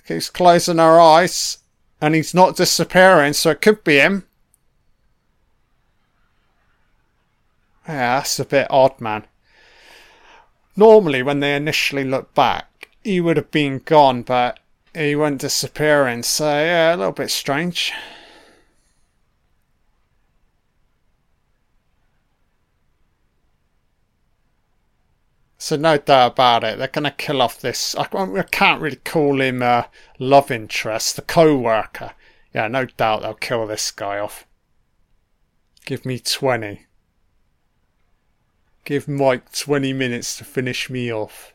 Keeps 0.06 0.30
closing 0.30 0.80
her 0.80 1.00
eyes, 1.00 1.60
and 2.02 2.14
he's 2.14 2.34
not 2.34 2.58
disappearing, 2.58 3.32
so 3.32 3.52
it 3.52 3.62
could 3.62 3.86
be 3.86 4.00
him. 4.00 4.26
Yeah, 7.88 8.18
that's 8.18 8.38
a 8.38 8.46
bit 8.46 8.68
odd, 8.70 9.00
man. 9.00 9.26
Normally, 10.76 11.24
when 11.24 11.40
they 11.40 11.56
initially 11.56 12.04
look 12.04 12.34
back, 12.34 12.90
he 13.02 13.22
would 13.22 13.38
have 13.38 13.52
been 13.52 13.80
gone, 13.80 14.24
but 14.24 14.60
he 14.96 15.16
went 15.16 15.42
disappearing, 15.42 16.24
so 16.24 16.46
yeah, 16.46 16.96
a 16.96 16.98
little 16.98 17.12
bit 17.12 17.32
strange. 17.32 17.92
So 25.58 25.78
no 25.78 25.98
doubt 25.98 26.34
about 26.34 26.66
it, 26.66 26.78
they're 26.78 26.90
going 26.90 27.06
to 27.06 27.12
kill 27.12 27.42
off 27.42 27.62
this. 27.62 27.96
I, 27.96 28.04
can't 28.52 28.82
really 28.82 28.98
call 28.98 29.40
him 29.40 29.62
a 29.62 29.90
love 30.20 30.52
interest, 30.52 31.16
the 31.16 31.22
co-worker. 31.22 32.12
Yeah, 32.54 32.68
no 32.68 32.84
doubt 32.86 33.22
they'll 33.22 33.34
kill 33.34 33.66
this 33.66 33.90
guy 33.90 34.20
off. 34.20 34.46
Give 35.86 36.06
me 36.06 36.20
20. 36.20 36.86
Give 38.84 39.08
Mike 39.08 39.54
20 39.54 39.94
minutes 39.94 40.38
to 40.38 40.44
finish 40.44 40.90
me 40.90 41.14
off. 41.14 41.53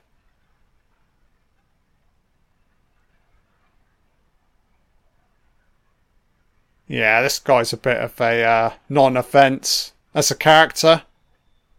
Yeah, 6.89 7.21
this 7.21 7.39
guy's 7.39 7.75
a 7.75 7.77
bit 7.77 7.99
of 7.99 8.19
a 8.19 8.43
uh, 8.43 8.73
non-offence 8.89 9.93
as 10.15 10.31
a 10.31 10.35
character. 10.35 11.03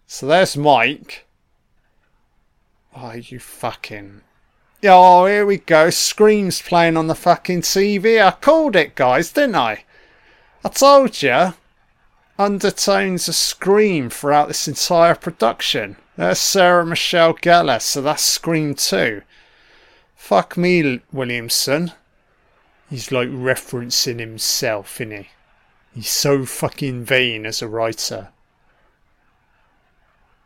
So 0.05 0.28
there's 0.28 0.55
Mike. 0.55 1.26
Oh, 2.95 3.14
you 3.14 3.39
fucking. 3.39 4.22
Oh, 4.84 5.26
here 5.26 5.47
we 5.47 5.57
go. 5.57 5.89
Screams 5.89 6.62
playing 6.62 6.95
on 6.95 7.07
the 7.07 7.16
fucking 7.16 7.62
TV. 7.62 8.24
I 8.24 8.32
called 8.32 8.76
it, 8.76 8.93
guys, 8.95 9.32
didn't 9.32 9.55
I? 9.55 9.84
I 10.64 10.70
told 10.70 11.22
you. 11.24 11.53
Undertones 12.38 13.28
of 13.28 13.36
Scream 13.36 14.10
throughout 14.10 14.47
this 14.47 14.68
entire 14.68 15.16
production. 15.16 15.97
There's 16.18 16.39
Sarah 16.39 16.86
Michelle 16.86 17.34
Gellar, 17.34 17.82
so 17.82 18.01
that's 18.01 18.24
Scream 18.24 18.76
2. 18.76 19.24
Fuck 20.16 20.55
me, 20.55 21.01
Williamson. 21.12 21.93
He's 22.89 23.11
like 23.11 23.29
referencing 23.29 24.19
himself, 24.19 24.97
innit? 24.97 25.27
He's 25.93 26.09
so 26.09 26.45
fucking 26.45 27.05
vain 27.05 27.45
as 27.45 27.61
a 27.61 27.67
writer. 27.67 28.29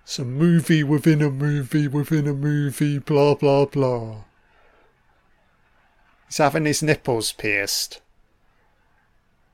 It's 0.04 0.20
a 0.20 0.26
movie 0.26 0.84
within 0.84 1.22
a 1.22 1.30
movie 1.30 1.88
within 1.88 2.28
a 2.28 2.34
movie, 2.34 3.00
blah 3.00 3.36
blah 3.36 3.66
blah. 3.66 4.24
He's 6.28 6.38
having 6.38 6.66
his 6.66 6.84
nipples 6.84 7.32
pierced. 7.32 8.02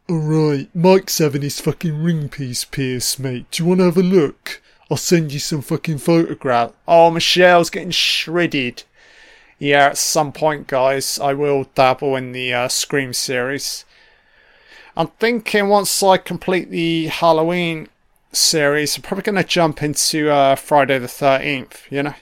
Alright, 0.09 0.75
Mike's 0.75 1.19
having 1.19 1.43
his 1.43 1.61
fucking 1.61 2.01
ring 2.01 2.29
piece 2.29 2.65
pierced, 2.65 3.19
mate. 3.19 3.45
Do 3.51 3.61
you 3.61 3.69
want 3.69 3.81
to 3.81 3.85
have 3.85 3.97
a 3.97 4.01
look? 4.01 4.63
I'll 4.89 4.97
send 4.97 5.31
you 5.31 5.37
some 5.37 5.61
fucking 5.61 5.99
photograph. 5.99 6.71
Oh, 6.87 7.11
Michelle's 7.11 7.69
getting 7.69 7.91
shredded. 7.91 8.83
Yeah, 9.59 9.87
at 9.87 9.97
some 9.97 10.31
point, 10.31 10.67
guys, 10.67 11.19
I 11.19 11.33
will 11.33 11.65
dabble 11.75 12.15
in 12.15 12.31
the 12.31 12.53
uh, 12.53 12.67
Scream 12.69 13.11
series. 13.11 13.83
I'm 14.95 15.07
thinking 15.07 15.67
once 15.67 16.01
I 16.01 16.15
complete 16.15 16.69
the 16.69 17.07
Halloween 17.07 17.89
series, 18.31 18.95
I'm 18.95 19.01
probably 19.01 19.23
going 19.23 19.35
to 19.35 19.43
jump 19.43 19.83
into 19.83 20.31
uh, 20.31 20.55
Friday 20.55 20.97
the 20.97 21.07
13th, 21.07 21.91
you 21.91 22.03
know? 22.03 22.13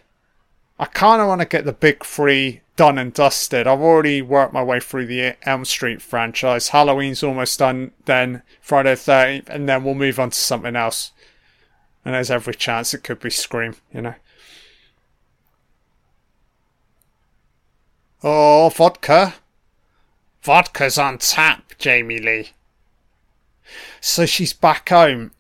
I 0.80 0.86
kind 0.86 1.22
of 1.22 1.28
want 1.28 1.42
to 1.42 1.48
get 1.48 1.66
the 1.66 1.74
big 1.74 2.04
three 2.04 2.62
done 2.76 2.98
and 2.98 3.14
dusted. 3.14 3.68
I've 3.68 3.82
already 3.82 4.22
worked 4.24 4.54
my 4.54 4.64
way 4.64 4.80
through 4.80 5.06
the 5.06 5.36
Elm 5.44 5.64
Street 5.64 6.02
franchise. 6.02 6.70
Halloween's 6.70 7.22
almost 7.22 7.60
done, 7.60 7.92
then 8.06 8.42
Friday 8.62 8.96
the 8.96 9.12
13th, 9.12 9.50
and 9.50 9.70
then 9.70 9.84
we'll 9.84 9.94
move 9.94 10.20
on 10.20 10.32
to 10.32 10.40
something 10.40 10.76
else. 10.76 11.12
And 12.04 12.16
there's 12.16 12.32
every 12.32 12.56
chance 12.56 12.96
it 12.96 13.04
could 13.04 13.20
be 13.20 13.30
Scream, 13.30 13.76
you 13.94 14.02
know? 14.02 14.16
Oh, 18.24 18.70
vodka. 18.70 19.36
Vodka's 20.42 20.98
on 20.98 21.18
tap, 21.18 21.74
Jamie 21.78 22.20
Lee. 22.20 22.52
So 24.00 24.26
she's 24.26 24.54
back 24.54 24.90
home 24.90 25.32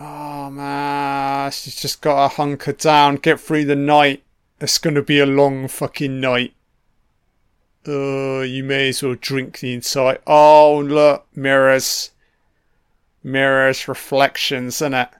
Oh 0.00 0.48
man, 0.50 1.50
she's 1.50 1.74
just 1.74 2.00
got 2.00 2.28
to 2.28 2.36
hunker 2.36 2.72
down, 2.72 3.16
get 3.16 3.40
through 3.40 3.64
the 3.64 3.74
night. 3.74 4.22
It's 4.60 4.78
gonna 4.78 5.02
be 5.02 5.18
a 5.18 5.26
long 5.26 5.66
fucking 5.66 6.20
night. 6.20 6.54
Oh, 7.86 8.42
you 8.42 8.62
may 8.62 8.90
as 8.90 9.02
well 9.02 9.16
drink 9.20 9.58
the 9.58 9.74
entire. 9.74 10.18
Oh, 10.26 10.78
look, 10.78 11.26
mirrors. 11.34 12.12
Mirrors, 13.24 13.88
reflections, 13.88 14.76
innit? 14.76 15.10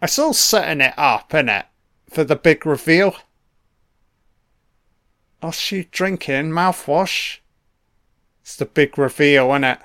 It's 0.00 0.18
all 0.18 0.32
setting 0.34 0.80
it 0.80 0.94
up, 0.96 1.30
innit? 1.30 1.64
For 2.10 2.22
the 2.22 2.36
big 2.36 2.64
reveal. 2.64 3.16
She 5.52 5.84
drinking 5.92 6.50
mouthwash. 6.50 7.38
It's 8.42 8.56
the 8.56 8.64
big 8.64 8.98
reveal, 8.98 9.48
innit? 9.48 9.78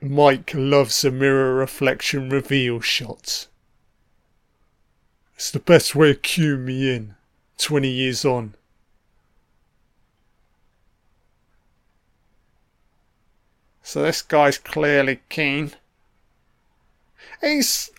Mike 0.00 0.52
loves 0.54 1.04
a 1.04 1.10
mirror 1.10 1.54
reflection 1.54 2.28
reveal 2.28 2.80
shot. 2.80 3.46
It's 5.36 5.50
the 5.50 5.58
best 5.58 5.94
way 5.94 6.12
to 6.12 6.18
cue 6.18 6.56
me 6.56 6.94
in, 6.94 7.14
20 7.58 7.88
years 7.88 8.24
on. 8.24 8.54
So 13.82 14.02
this 14.02 14.22
guy's 14.22 14.58
clearly 14.58 15.20
keen. 15.28 15.72
He's 17.40 17.90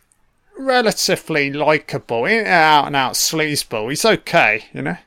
relatively 0.58 1.52
likable. 1.54 2.26
He 2.26 2.40
out 2.40 2.88
and 2.88 2.96
out 2.96 3.14
sleazeball. 3.14 3.90
He's 3.90 4.04
okay, 4.04 4.66
you 4.74 4.82
know. 4.82 4.98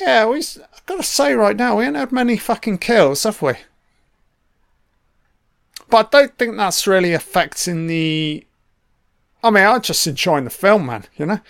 Yeah, 0.00 0.26
we. 0.26 0.38
I've 0.38 0.86
got 0.86 0.96
to 0.96 1.02
say 1.02 1.34
right 1.34 1.56
now, 1.56 1.78
we 1.78 1.84
ain't 1.84 1.96
had 1.96 2.12
many 2.12 2.36
fucking 2.36 2.78
kills, 2.78 3.22
have 3.24 3.42
we? 3.42 3.54
But 5.88 6.14
I 6.14 6.20
don't 6.22 6.38
think 6.38 6.56
that's 6.56 6.86
really 6.86 7.12
affecting 7.12 7.86
the. 7.86 8.46
I 9.44 9.50
mean, 9.50 9.64
I'm 9.64 9.82
just 9.82 10.06
enjoying 10.06 10.44
the 10.44 10.50
film, 10.50 10.86
man. 10.86 11.04
You 11.16 11.26
know. 11.26 11.40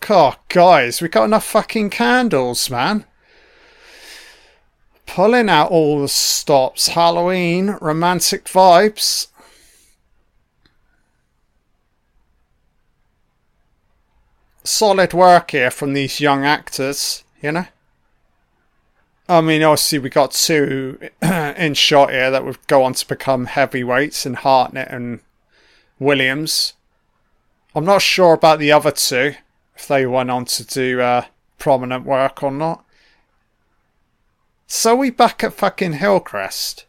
God, 0.00 0.36
guys, 0.48 1.02
we 1.02 1.08
got 1.08 1.24
enough 1.24 1.44
fucking 1.44 1.90
candles, 1.90 2.70
man. 2.70 3.04
Pulling 5.06 5.48
out 5.48 5.70
all 5.70 6.00
the 6.00 6.08
stops. 6.08 6.88
Halloween, 6.88 7.76
romantic 7.80 8.44
vibes. 8.44 9.28
Solid 14.68 15.12
work 15.14 15.50
here 15.52 15.70
from 15.70 15.94
these 15.94 16.20
young 16.20 16.44
actors, 16.44 17.24
you 17.42 17.52
know? 17.52 17.66
I 19.28 19.40
mean, 19.40 19.62
obviously, 19.62 19.98
we 19.98 20.08
got 20.10 20.32
two 20.32 20.98
in 21.22 21.74
shot 21.74 22.10
here 22.10 22.30
that 22.30 22.44
would 22.44 22.66
go 22.66 22.82
on 22.84 22.94
to 22.94 23.06
become 23.08 23.46
heavyweights 23.46 24.24
in 24.24 24.34
Hartnett 24.34 24.90
and 24.90 25.20
Williams. 25.98 26.74
I'm 27.74 27.84
not 27.84 28.00
sure 28.02 28.32
about 28.34 28.58
the 28.58 28.72
other 28.72 28.90
two, 28.90 29.34
if 29.76 29.86
they 29.86 30.06
went 30.06 30.30
on 30.30 30.46
to 30.46 30.64
do 30.64 31.00
uh, 31.00 31.26
prominent 31.58 32.04
work 32.06 32.42
or 32.42 32.50
not. 32.50 32.84
So 34.66 34.96
we 34.96 35.10
back 35.10 35.44
at 35.44 35.52
fucking 35.54 35.94
Hillcrest. 35.94 36.84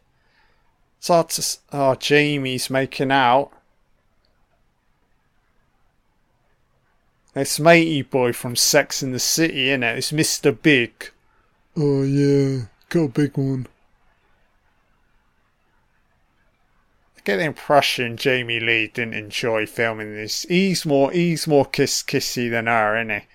It's 0.97 1.07
hard 1.07 1.29
to. 1.29 1.41
s- 1.41 1.59
Oh, 1.71 1.95
Jamie's 1.95 2.69
making 2.69 3.11
out. 3.11 3.51
It's 7.35 7.59
matey 7.59 8.01
boy 8.01 8.33
from 8.33 8.55
Sex 8.55 9.03
in 9.03 9.11
the 9.11 9.19
City, 9.19 9.67
innit? 9.67 9.97
It's 9.97 10.11
Mr. 10.11 10.59
Big. 10.59 11.11
Oh 11.77 12.01
yeah, 12.01 12.65
got 12.89 13.01
a 13.01 13.07
big 13.07 13.37
one. 13.37 13.67
I 17.17 17.21
get 17.23 17.37
the 17.37 17.43
impression 17.43 18.17
Jamie 18.17 18.59
Lee 18.59 18.87
didn't 18.87 19.13
enjoy 19.13 19.67
filming 19.67 20.15
this. 20.15 20.43
He's 20.49 20.85
more 20.85 21.11
he's 21.11 21.45
more 21.47 21.65
kiss 21.65 22.01
kissy 22.01 22.49
than 22.49 22.65
her, 22.65 23.03
he? 23.03 23.27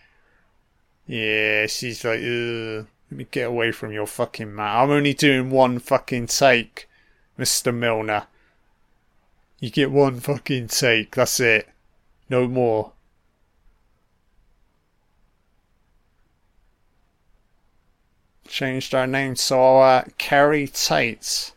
Yeah, 1.06 1.66
she's 1.66 2.04
like, 2.04 2.18
Ugh, 2.20 2.86
let 3.10 3.18
me 3.18 3.26
get 3.30 3.48
away 3.48 3.70
from 3.70 3.92
your 3.92 4.06
fucking 4.06 4.52
man. 4.52 4.76
I'm 4.76 4.90
only 4.90 5.14
doing 5.14 5.50
one 5.50 5.78
fucking 5.78 6.26
take, 6.26 6.88
Mr. 7.38 7.72
Miner. 7.72 8.26
You 9.60 9.70
get 9.70 9.92
one 9.92 10.18
fucking 10.18 10.66
take, 10.68 11.14
that's 11.14 11.38
it. 11.38 11.68
No 12.28 12.48
more. 12.48 12.93
Changed 18.54 18.94
our 18.94 19.08
name 19.08 19.34
to 19.34 19.56
uh, 19.56 20.04
Keri 20.16 20.68
Tate. 20.68 21.50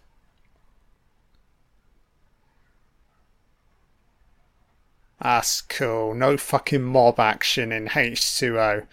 That's 5.21 5.61
cool. 5.61 6.15
No 6.15 6.37
fucking 6.37 6.81
mob 6.81 7.19
action 7.19 7.71
in 7.71 7.89
H2O. 7.89 8.87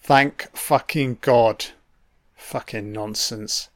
Thank 0.00 0.56
fucking 0.56 1.18
God. 1.22 1.64
Fucking 2.36 2.92
nonsense. 2.92 3.68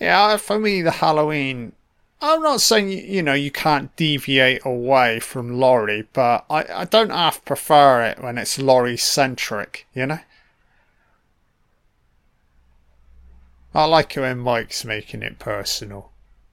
Yeah, 0.00 0.38
for 0.38 0.58
me, 0.58 0.80
the 0.80 0.90
Halloween. 0.90 1.72
I'm 2.20 2.42
not 2.42 2.60
saying, 2.60 2.88
you 2.88 3.22
know, 3.22 3.34
you 3.34 3.50
can't 3.50 3.94
deviate 3.96 4.64
away 4.64 5.20
from 5.20 5.58
Laurie, 5.58 6.08
but 6.12 6.46
I, 6.48 6.64
I 6.72 6.84
don't 6.84 7.10
half 7.10 7.44
prefer 7.44 8.02
it 8.04 8.22
when 8.22 8.38
it's 8.38 8.58
Laurie 8.58 8.96
centric, 8.96 9.86
you 9.94 10.06
know? 10.06 10.20
I 13.74 13.84
like 13.86 14.16
it 14.16 14.20
when 14.20 14.38
Mike's 14.38 14.84
making 14.84 15.22
it 15.22 15.38
personal. 15.38 16.12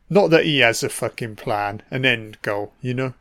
Not 0.10 0.30
that 0.32 0.44
he 0.44 0.60
has 0.60 0.84
a 0.84 0.90
fucking 0.90 1.38
plan, 1.38 1.84
an 1.90 2.06
end 2.06 2.42
goal, 2.42 2.74
you 2.82 2.94
know? 2.94 3.14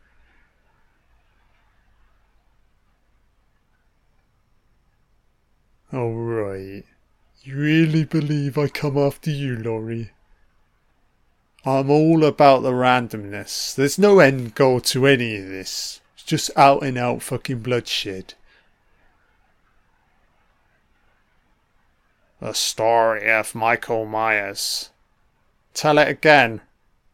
Alright. 5.92 6.84
You 7.42 7.56
really 7.56 8.04
believe 8.04 8.56
I 8.56 8.68
come 8.68 8.96
after 8.96 9.30
you, 9.30 9.56
Laurie? 9.56 10.10
I'm 11.64 11.90
all 11.90 12.24
about 12.24 12.62
the 12.62 12.72
randomness. 12.72 13.74
There's 13.74 13.98
no 13.98 14.18
end 14.18 14.54
goal 14.54 14.80
to 14.80 15.06
any 15.06 15.36
of 15.36 15.46
this. 15.46 16.00
It's 16.14 16.24
just 16.24 16.50
out 16.56 16.82
and 16.82 16.96
out 16.96 17.22
fucking 17.22 17.60
bloodshed. 17.60 18.34
The 22.40 22.54
story 22.54 23.30
of 23.30 23.54
Michael 23.54 24.06
Myers. 24.06 24.88
Tell 25.74 25.98
it 25.98 26.08
again. 26.08 26.62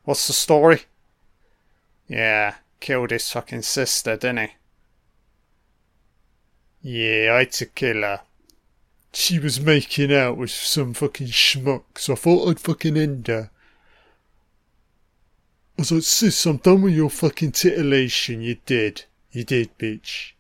What's 0.04 0.28
the 0.28 0.32
story? 0.32 0.82
Yeah, 2.06 2.54
killed 2.78 3.10
his 3.10 3.28
fucking 3.28 3.62
sister, 3.62 4.16
didn't 4.16 4.38
he? 4.38 4.48
Yeah, 6.82 7.36
I 7.36 7.46
to 7.46 7.66
kill 7.66 8.02
her. 8.02 8.20
She 9.12 9.40
was 9.40 9.60
making 9.60 10.12
out 10.12 10.36
with 10.36 10.50
some 10.50 10.94
fucking 10.94 11.28
schmuck, 11.28 11.82
so 11.96 12.12
I 12.12 12.16
thought 12.16 12.48
I'd 12.48 12.60
fucking 12.60 12.96
end 12.96 13.26
her. 13.26 13.50
I 15.78 15.82
was 15.82 15.92
like, 15.92 16.02
sis, 16.04 16.46
I'm 16.46 16.56
done 16.56 16.80
with 16.80 16.94
your 16.94 17.10
fucking 17.10 17.52
titillation. 17.52 18.40
You 18.40 18.56
did. 18.64 19.04
You 19.30 19.44
did, 19.44 19.76
bitch. 19.76 20.32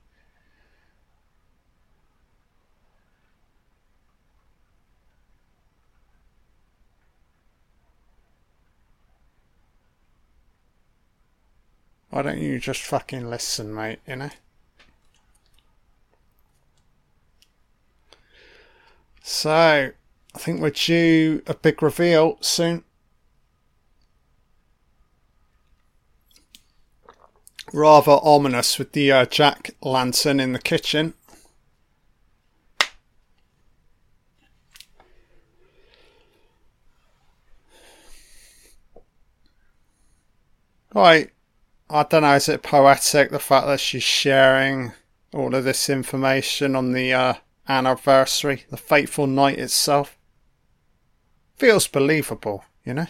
Why 12.08 12.22
don't 12.22 12.38
you 12.38 12.58
just 12.58 12.80
fucking 12.80 13.28
listen, 13.28 13.74
mate, 13.74 13.98
you 14.08 14.16
know? 14.16 14.30
So, 19.22 19.50
I 19.50 20.38
think 20.38 20.62
we're 20.62 20.70
due 20.70 21.42
a 21.46 21.52
big 21.52 21.82
reveal 21.82 22.38
soon. 22.40 22.85
Rather 27.72 28.18
ominous 28.22 28.78
with 28.78 28.92
the 28.92 29.10
uh, 29.10 29.26
jack 29.26 29.70
lantern 29.82 30.40
in 30.40 30.52
the 30.52 30.58
kitchen. 30.58 31.14
Right, 40.94 41.30
I 41.90 42.04
don't 42.04 42.22
know, 42.22 42.34
is 42.34 42.48
it 42.48 42.62
poetic 42.62 43.30
the 43.30 43.38
fact 43.38 43.66
that 43.66 43.80
she's 43.80 44.02
sharing 44.02 44.92
all 45.34 45.54
of 45.54 45.64
this 45.64 45.90
information 45.90 46.74
on 46.74 46.92
the 46.92 47.12
uh, 47.12 47.34
anniversary, 47.68 48.64
the 48.70 48.78
fateful 48.78 49.26
night 49.26 49.58
itself? 49.58 50.16
Feels 51.56 51.86
believable, 51.86 52.64
you 52.82 52.94
know? 52.94 53.06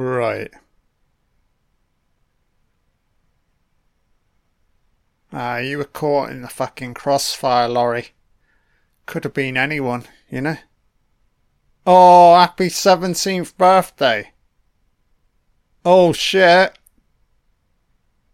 Right. 0.00 0.50
Ah, 5.30 5.58
you 5.58 5.76
were 5.76 5.84
caught 5.84 6.30
in 6.30 6.40
the 6.40 6.48
fucking 6.48 6.94
crossfire, 6.94 7.68
Laurie. 7.68 8.14
Could 9.04 9.24
have 9.24 9.34
been 9.34 9.58
anyone, 9.58 10.04
you 10.30 10.40
know? 10.40 10.56
Oh, 11.86 12.34
happy 12.34 12.68
17th 12.68 13.54
birthday. 13.58 14.32
Oh 15.84 16.14
shit. 16.14 16.78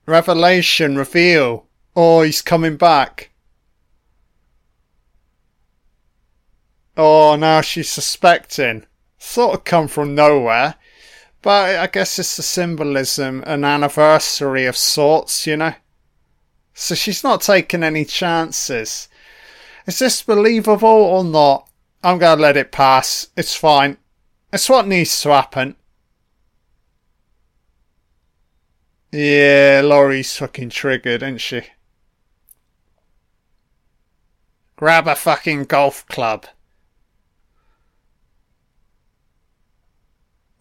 Revelation, 0.06 0.96
reveal. 0.96 1.66
Oh, 1.96 2.22
he's 2.22 2.42
coming 2.42 2.76
back. 2.76 3.30
Oh, 6.96 7.34
now 7.34 7.60
she's 7.60 7.90
suspecting. 7.90 8.86
Sort 9.18 9.54
of 9.54 9.64
come 9.64 9.88
from 9.88 10.14
nowhere. 10.14 10.76
But 11.46 11.76
I 11.76 11.86
guess 11.86 12.18
it's 12.18 12.36
the 12.36 12.42
symbolism, 12.42 13.44
an 13.46 13.62
anniversary 13.62 14.66
of 14.66 14.76
sorts, 14.76 15.46
you 15.46 15.56
know? 15.56 15.74
So 16.74 16.96
she's 16.96 17.22
not 17.22 17.40
taking 17.40 17.84
any 17.84 18.04
chances. 18.04 19.06
Is 19.86 20.00
this 20.00 20.24
believable 20.24 20.88
or 20.88 21.22
not? 21.22 21.68
I'm 22.02 22.18
gonna 22.18 22.42
let 22.42 22.56
it 22.56 22.72
pass. 22.72 23.28
It's 23.36 23.54
fine. 23.54 23.96
It's 24.52 24.68
what 24.68 24.88
needs 24.88 25.20
to 25.20 25.28
happen. 25.28 25.76
Yeah, 29.12 29.82
Laurie's 29.84 30.36
fucking 30.36 30.70
triggered, 30.70 31.22
isn't 31.22 31.38
she? 31.38 31.62
Grab 34.74 35.06
a 35.06 35.14
fucking 35.14 35.66
golf 35.66 36.04
club. 36.08 36.46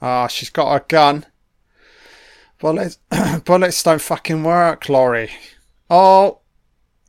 Ah, 0.08 0.28
she's 0.28 0.51
got 0.51 0.76
a 0.76 0.86
gun. 0.88 1.26
Bullets, 2.60 2.99
bullets 3.43 3.82
don't 3.82 3.99
fucking 3.99 4.43
work, 4.43 4.88
Laurie. 4.88 5.32
Oh, 5.89 6.41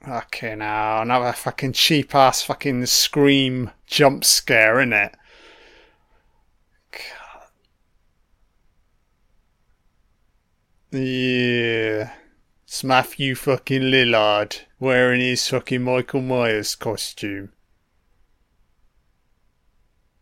okay, 0.09 0.55
now 0.55 1.03
another 1.03 1.35
fucking 1.35 1.75
cheap 1.75 2.15
ass 2.15 2.41
fucking 2.41 2.87
scream 2.87 3.71
jump 3.87 4.25
scare, 4.25 4.77
innit? 4.77 5.13
God. 6.91 7.51
Yeah, 10.99 12.15
it's 12.65 12.83
Matthew 12.83 13.35
fucking 13.35 13.83
Lillard 13.83 14.61
wearing 14.81 15.21
his 15.21 15.47
fucking 15.47 15.83
Michael 15.83 16.23
Myers 16.23 16.75
costume. 16.75 17.53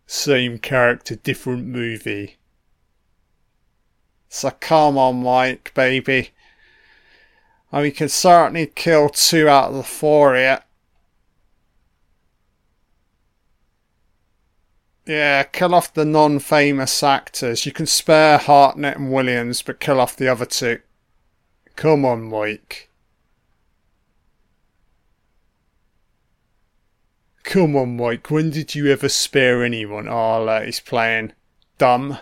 Same 0.08 0.58
character, 0.58 1.14
different 1.14 1.66
movie. 1.66 2.38
So 4.44 4.50
come 4.60 4.98
on, 4.98 5.22
Mike, 5.22 5.72
baby. 5.72 6.32
And 7.72 7.80
we 7.80 7.90
can 7.90 8.10
certainly 8.10 8.66
kill 8.66 9.08
two 9.08 9.48
out 9.48 9.70
of 9.70 9.76
the 9.76 9.82
four 9.82 10.36
here. 10.36 10.60
Yeah, 15.06 15.44
kill 15.44 15.74
off 15.74 15.94
the 15.94 16.04
non 16.04 16.40
famous 16.40 17.02
actors. 17.02 17.64
You 17.64 17.72
can 17.72 17.86
spare 17.86 18.36
Hartnett 18.36 18.98
and 18.98 19.10
Williams, 19.10 19.62
but 19.62 19.80
kill 19.80 19.98
off 19.98 20.14
the 20.14 20.28
other 20.28 20.44
two. 20.44 20.80
Come 21.74 22.04
on, 22.04 22.24
Mike. 22.24 22.90
Come 27.44 27.76
on, 27.76 27.96
Mike. 27.96 28.30
When 28.30 28.50
did 28.50 28.74
you 28.74 28.92
ever 28.92 29.08
spare 29.08 29.64
anyone? 29.64 30.06
Oh, 30.06 30.62
he's 30.62 30.80
playing 30.80 31.32
dumb. 31.78 32.18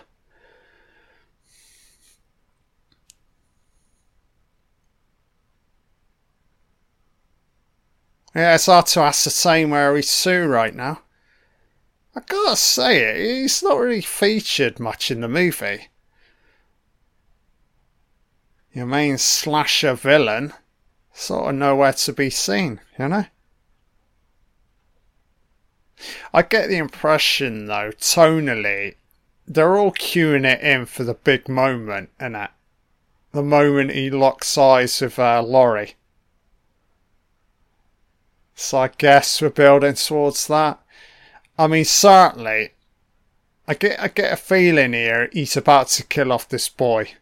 Yeah, 8.35 8.55
it's 8.55 8.65
hard 8.65 8.87
to 8.87 9.01
ascertain 9.01 9.69
where 9.69 9.95
he's 9.95 10.09
Sue 10.09 10.45
right 10.45 10.73
now. 10.73 11.01
I 12.15 12.21
gotta 12.21 12.55
say 12.55 13.41
he's 13.41 13.61
not 13.61 13.79
really 13.79 14.01
featured 14.01 14.79
much 14.79 15.11
in 15.11 15.21
the 15.21 15.27
movie. 15.27 15.89
Your 18.71 18.87
main 18.87 19.19
slasher 19.19 19.93
villain, 19.93 20.53
sort 21.13 21.49
of 21.49 21.55
nowhere 21.55 21.93
to 21.93 22.13
be 22.13 22.31
seen, 22.31 22.81
you 22.97 23.07
know? 23.07 23.25
I 26.33 26.41
get 26.41 26.69
the 26.69 26.77
impression, 26.77 27.67
though, 27.67 27.91
tonally, 27.99 28.95
they're 29.47 29.77
all 29.77 29.91
queuing 29.91 30.45
it 30.45 30.61
in 30.61 30.87
for 30.87 31.03
the 31.03 31.13
big 31.13 31.47
moment, 31.47 32.09
and 32.19 32.33
that 32.33 32.53
the 33.31 33.43
moment 33.43 33.91
he 33.91 34.09
locks 34.09 34.57
eyes 34.57 35.01
with 35.01 35.19
uh, 35.19 35.43
Laurie. 35.43 35.95
So 38.55 38.79
I 38.79 38.89
guess 38.89 39.41
we're 39.41 39.49
building 39.49 39.95
towards 39.95 40.47
that. 40.47 40.79
I 41.57 41.67
mean, 41.67 41.85
certainly, 41.85 42.71
I 43.67 43.73
get 43.73 43.99
I 43.99 44.07
get 44.07 44.33
a 44.33 44.35
feeling 44.35 44.93
here 44.93 45.29
he's 45.31 45.57
about 45.57 45.87
to 45.89 46.03
kill 46.03 46.31
off 46.31 46.49
this 46.49 46.69
boy. 46.69 47.13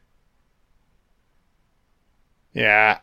Yeah, 2.53 2.99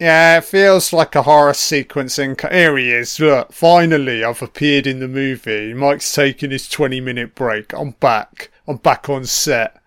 yeah, 0.00 0.38
it 0.38 0.44
feels 0.44 0.92
like 0.92 1.14
a 1.14 1.22
horror 1.22 1.54
sequence. 1.54 2.18
In 2.18 2.36
here 2.50 2.76
he 2.76 2.92
is. 2.92 3.20
Look, 3.20 3.52
finally, 3.52 4.24
I've 4.24 4.42
appeared 4.42 4.86
in 4.86 5.00
the 5.00 5.08
movie. 5.08 5.74
Mike's 5.74 6.12
taking 6.12 6.50
his 6.50 6.68
twenty-minute 6.68 7.34
break. 7.34 7.72
I'm 7.72 7.92
back. 7.92 8.50
I'm 8.66 8.78
back 8.78 9.08
on 9.08 9.24
set. 9.24 9.80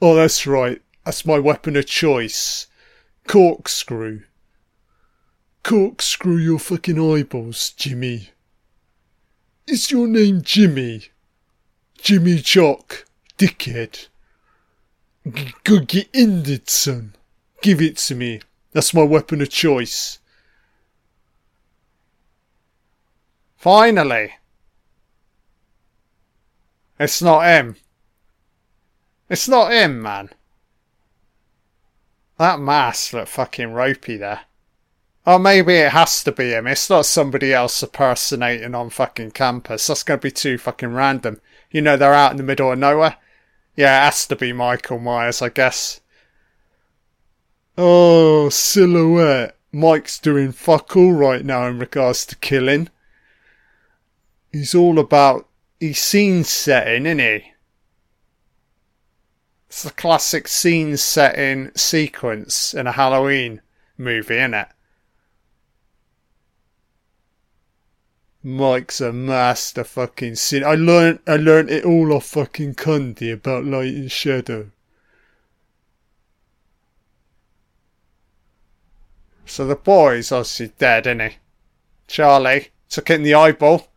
Oh, 0.00 0.14
that's 0.14 0.46
right. 0.46 0.80
That's 1.04 1.26
my 1.26 1.38
weapon 1.38 1.76
of 1.76 1.86
choice. 1.86 2.66
Corkscrew. 3.26 4.22
Corkscrew 5.62 6.36
your 6.36 6.58
fucking 6.58 6.98
eyeballs, 6.98 7.70
Jimmy. 7.70 8.30
Is 9.66 9.90
your 9.90 10.06
name 10.06 10.42
Jimmy? 10.42 11.08
Jimmy 11.98 12.40
Chock, 12.40 13.04
dickhead. 13.36 14.06
Go 15.64 15.80
get 15.80 16.08
ended, 16.14 16.70
son. 16.70 17.14
Give 17.60 17.82
it 17.82 17.98
to 17.98 18.14
me. 18.14 18.40
That's 18.72 18.94
my 18.94 19.02
weapon 19.02 19.42
of 19.42 19.50
choice. 19.50 20.20
Finally. 23.56 24.34
It's 26.98 27.20
not 27.20 27.44
him. 27.44 27.76
It's 29.28 29.48
not 29.48 29.72
him, 29.72 30.00
man. 30.00 30.30
That 32.38 32.60
mask 32.60 33.12
looked 33.12 33.28
fucking 33.28 33.72
ropey 33.72 34.16
there. 34.16 34.40
Or 35.28 35.38
maybe 35.38 35.74
it 35.74 35.92
has 35.92 36.24
to 36.24 36.32
be 36.32 36.52
him. 36.52 36.66
It's 36.66 36.88
not 36.88 37.04
somebody 37.04 37.52
else 37.52 37.82
impersonating 37.82 38.74
on 38.74 38.88
fucking 38.88 39.32
campus. 39.32 39.86
That's 39.86 40.02
going 40.02 40.20
to 40.20 40.26
be 40.26 40.30
too 40.30 40.56
fucking 40.56 40.94
random. 40.94 41.42
You 41.70 41.82
know, 41.82 41.98
they're 41.98 42.14
out 42.14 42.30
in 42.30 42.38
the 42.38 42.42
middle 42.42 42.72
of 42.72 42.78
nowhere. 42.78 43.18
Yeah, 43.76 44.00
it 44.00 44.04
has 44.06 44.26
to 44.28 44.36
be 44.36 44.54
Michael 44.54 44.98
Myers, 44.98 45.42
I 45.42 45.50
guess. 45.50 46.00
Oh, 47.76 48.48
silhouette. 48.48 49.54
Mike's 49.70 50.18
doing 50.18 50.50
fuck 50.50 50.96
all 50.96 51.12
right 51.12 51.44
now 51.44 51.66
in 51.66 51.78
regards 51.78 52.24
to 52.24 52.36
killing. 52.36 52.88
He's 54.50 54.74
all 54.74 54.98
about 54.98 55.46
he's 55.78 55.98
scene 55.98 56.42
setting, 56.42 57.04
isn't 57.04 57.18
he? 57.18 57.52
It's 59.68 59.84
a 59.84 59.90
classic 59.90 60.48
scene 60.48 60.96
setting 60.96 61.70
sequence 61.76 62.72
in 62.72 62.86
a 62.86 62.92
Halloween 62.92 63.60
movie, 63.98 64.36
isn't 64.36 64.54
it? 64.54 64.68
Mike's 68.48 69.02
a 69.02 69.12
master 69.12 69.84
fucking 69.84 70.36
sin. 70.36 70.64
I 70.64 70.74
learned 70.74 71.18
I 71.26 71.36
learned 71.36 71.68
it 71.68 71.84
all 71.84 72.14
off 72.14 72.24
fucking 72.28 72.76
Cundey 72.76 73.30
about 73.30 73.66
light 73.66 73.94
and 73.94 74.10
shadow. 74.10 74.70
So 79.44 79.66
the 79.66 79.76
boy's 79.76 80.32
obviously 80.32 80.72
dead, 80.78 81.06
isn't 81.06 81.20
he? 81.20 81.36
Charlie 82.06 82.68
took 82.88 83.10
it 83.10 83.16
in 83.16 83.22
the 83.22 83.34
eyeball. 83.34 83.88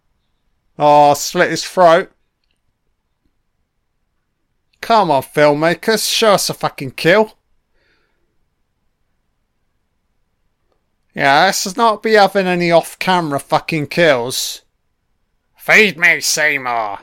Oh, 0.78 1.14
slit 1.14 1.52
his 1.52 1.64
throat. 1.64 2.12
Come 4.82 5.12
on, 5.12 5.24
filmmakers, 5.24 6.12
show 6.12 6.34
us 6.34 6.49
a 6.49 6.54
fucking 6.54 6.91
kill. 6.91 7.38
Yeah, 11.14 11.45
let's 11.45 11.76
not 11.76 12.01
be 12.01 12.14
having 12.14 12.47
any 12.47 12.72
off 12.72 12.97
camera 12.97 13.39
fucking 13.39 13.88
kills. 13.88 14.62
Feed 15.57 15.97
me, 15.97 16.22
Seymour. 16.22 16.99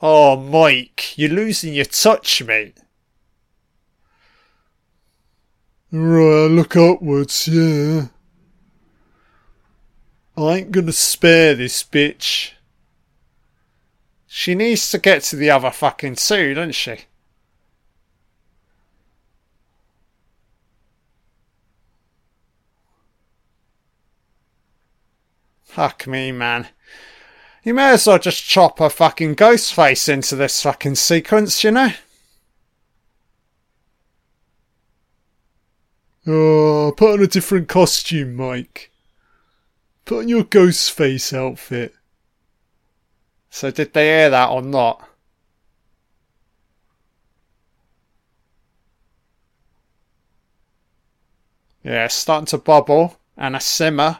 Oh, 0.00 0.36
Mike, 0.36 1.16
you're 1.16 1.30
losing 1.30 1.74
your 1.74 1.84
touch, 1.84 2.42
mate. 2.42 2.78
Right, 5.92 6.46
look 6.46 6.74
upwards, 6.74 7.46
yeah. 7.46 8.06
I 10.36 10.56
ain't 10.56 10.72
gonna 10.72 10.92
spare 10.92 11.54
this 11.54 11.84
bitch. 11.84 12.52
She 14.26 14.54
needs 14.54 14.90
to 14.90 14.98
get 14.98 15.22
to 15.24 15.36
the 15.36 15.50
other 15.50 15.70
fucking 15.70 16.14
two, 16.14 16.54
doesn't 16.54 16.72
she? 16.72 16.96
Fuck 25.72 26.06
me, 26.06 26.32
man. 26.32 26.68
You 27.64 27.72
may 27.72 27.92
as 27.92 28.06
well 28.06 28.18
just 28.18 28.44
chop 28.44 28.78
a 28.78 28.90
fucking 28.90 29.36
ghost 29.36 29.72
face 29.72 30.06
into 30.06 30.36
this 30.36 30.62
fucking 30.62 30.96
sequence, 30.96 31.64
you 31.64 31.70
know? 31.70 31.92
Oh, 36.26 36.92
put 36.94 37.14
on 37.14 37.22
a 37.22 37.26
different 37.26 37.68
costume, 37.68 38.34
Mike. 38.34 38.90
Put 40.04 40.18
on 40.18 40.28
your 40.28 40.44
ghost 40.44 40.92
face 40.92 41.32
outfit. 41.32 41.94
So 43.48 43.70
did 43.70 43.94
they 43.94 44.08
hear 44.08 44.28
that 44.28 44.50
or 44.50 44.60
not? 44.60 45.08
Yeah, 51.82 52.08
starting 52.08 52.44
to 52.48 52.58
bubble 52.58 53.16
and 53.38 53.56
a 53.56 53.60
simmer. 53.60 54.18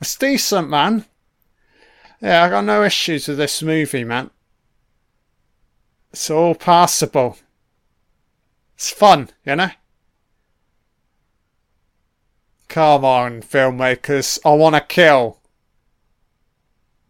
It's 0.00 0.16
decent, 0.16 0.68
man. 0.68 1.04
Yeah, 2.20 2.44
I 2.44 2.48
got 2.48 2.64
no 2.64 2.82
issues 2.82 3.28
with 3.28 3.38
this 3.38 3.62
movie, 3.62 4.04
man. 4.04 4.30
It's 6.12 6.30
all 6.30 6.54
passable. 6.54 7.38
It's 8.74 8.90
fun, 8.90 9.30
you 9.44 9.56
know? 9.56 9.70
Come 12.68 13.04
on, 13.04 13.42
filmmakers. 13.42 14.38
I 14.44 14.54
want 14.54 14.74
to 14.74 14.80
kill. 14.80 15.38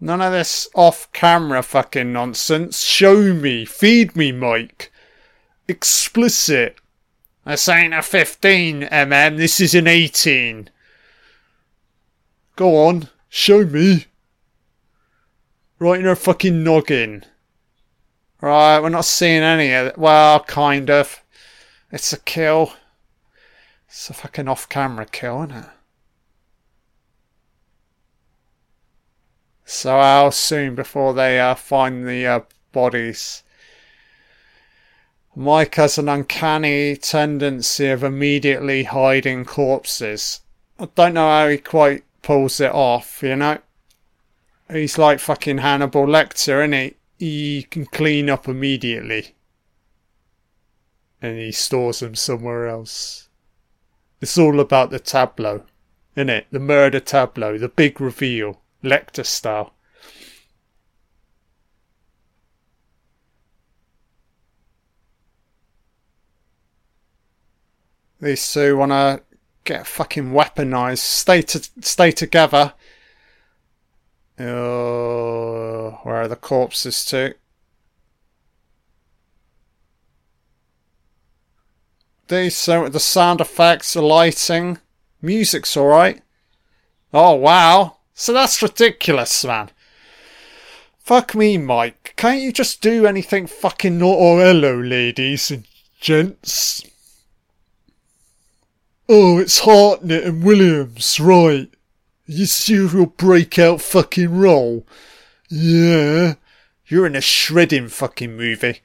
None 0.00 0.20
of 0.20 0.32
this 0.32 0.68
off 0.74 1.10
camera 1.12 1.62
fucking 1.62 2.12
nonsense. 2.12 2.82
Show 2.82 3.34
me. 3.34 3.64
Feed 3.64 4.14
me, 4.14 4.30
Mike. 4.30 4.92
Explicit. 5.66 6.76
This 7.44 7.68
ain't 7.68 7.94
a 7.94 8.02
15, 8.02 8.82
mm. 8.82 9.36
This 9.36 9.60
is 9.60 9.74
an 9.74 9.86
18. 9.86 10.70
Go 12.56 12.86
on. 12.86 13.10
Show 13.28 13.64
me. 13.64 14.06
Right 15.78 16.00
in 16.00 16.06
her 16.06 16.16
fucking 16.16 16.64
noggin. 16.64 17.24
Right, 18.40 18.80
we're 18.80 18.88
not 18.88 19.04
seeing 19.04 19.42
any 19.42 19.72
of 19.72 19.88
it. 19.88 19.98
Well, 19.98 20.40
kind 20.40 20.90
of. 20.90 21.22
It's 21.92 22.12
a 22.12 22.18
kill. 22.18 22.72
It's 23.88 24.10
a 24.10 24.14
fucking 24.14 24.48
off 24.48 24.68
camera 24.68 25.06
kill, 25.06 25.44
isn't 25.44 25.56
it? 25.56 25.66
So 29.66 29.90
how 29.90 30.30
soon 30.30 30.74
before 30.74 31.12
they 31.12 31.38
uh, 31.38 31.54
find 31.54 32.06
the 32.06 32.26
uh, 32.26 32.40
bodies? 32.72 33.42
Mike 35.34 35.74
has 35.74 35.98
an 35.98 36.08
uncanny 36.08 36.96
tendency 36.96 37.88
of 37.88 38.02
immediately 38.02 38.84
hiding 38.84 39.44
corpses. 39.44 40.40
I 40.78 40.88
don't 40.94 41.14
know 41.14 41.28
how 41.28 41.48
he 41.48 41.58
quite 41.58 42.04
pulls 42.26 42.58
it 42.58 42.72
off, 42.72 43.22
you 43.22 43.36
know? 43.36 43.56
He's 44.68 44.98
like 44.98 45.20
fucking 45.20 45.58
Hannibal 45.58 46.06
Lecter, 46.06 46.58
isn't 46.58 46.72
he? 46.72 46.96
He 47.24 47.62
can 47.62 47.86
clean 47.86 48.28
up 48.28 48.48
immediately. 48.48 49.36
And 51.22 51.38
he 51.38 51.52
stores 51.52 52.00
them 52.00 52.16
somewhere 52.16 52.66
else. 52.66 53.28
It's 54.20 54.36
all 54.36 54.58
about 54.58 54.90
the 54.90 54.98
tableau, 54.98 55.62
isn't 56.16 56.28
it? 56.28 56.48
The 56.50 56.58
murder 56.58 56.98
tableau, 56.98 57.58
the 57.58 57.68
big 57.68 58.00
reveal. 58.00 58.60
Lecter 58.82 59.24
style. 59.24 59.72
These 68.20 68.52
two 68.52 68.76
want 68.76 68.90
to 68.90 69.22
get 69.66 69.86
fucking 69.86 70.30
weaponized. 70.32 70.98
Stay 70.98 71.42
to 71.42 71.68
stay 71.80 72.10
together. 72.10 72.72
Oh, 74.38 76.00
where 76.02 76.16
are 76.16 76.28
the 76.28 76.36
corpses 76.36 77.04
to? 77.06 77.34
These 82.28 82.56
so 82.56 82.88
the 82.88 83.00
sound 83.00 83.40
effects, 83.40 83.92
the 83.92 84.02
lighting, 84.02 84.78
music's 85.22 85.76
alright. 85.76 86.22
Oh 87.12 87.34
wow. 87.34 87.98
So 88.14 88.32
that's 88.32 88.62
ridiculous, 88.62 89.44
man. 89.44 89.70
Fuck 90.98 91.34
me, 91.34 91.56
Mike. 91.56 92.14
Can't 92.16 92.40
you 92.40 92.50
just 92.50 92.80
do 92.80 93.06
anything 93.06 93.46
fucking 93.46 93.98
not? 93.98 94.16
Oh, 94.18 94.38
hello, 94.38 94.80
ladies 94.80 95.50
and 95.52 95.64
gents. 96.00 96.82
Oh, 99.08 99.38
it's 99.38 99.60
Hartnett 99.60 100.24
and 100.24 100.42
Williams, 100.42 101.20
right. 101.20 101.70
You 102.26 102.46
see 102.46 102.74
your 102.74 103.06
breakout 103.06 103.80
fucking 103.80 104.36
role? 104.36 104.84
Yeah. 105.48 106.34
You're 106.86 107.06
in 107.06 107.14
a 107.14 107.20
shredding 107.20 107.88
fucking 107.88 108.36
movie. 108.36 108.80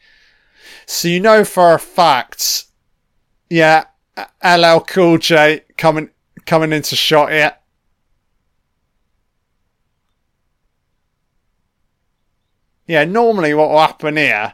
So 0.86 1.08
you 1.08 1.20
know 1.20 1.44
for 1.44 1.74
a 1.74 1.80
fact, 1.80 2.66
yeah, 3.50 3.86
LL 4.44 4.80
Cool 4.82 5.18
J 5.18 5.64
coming 5.78 6.10
coming 6.46 6.72
into 6.72 6.96
shot 6.96 7.32
here. 7.32 7.56
Yeah, 12.86 13.06
normally 13.06 13.54
what 13.54 13.70
will 13.70 13.80
happen 13.80 14.18
here, 14.18 14.54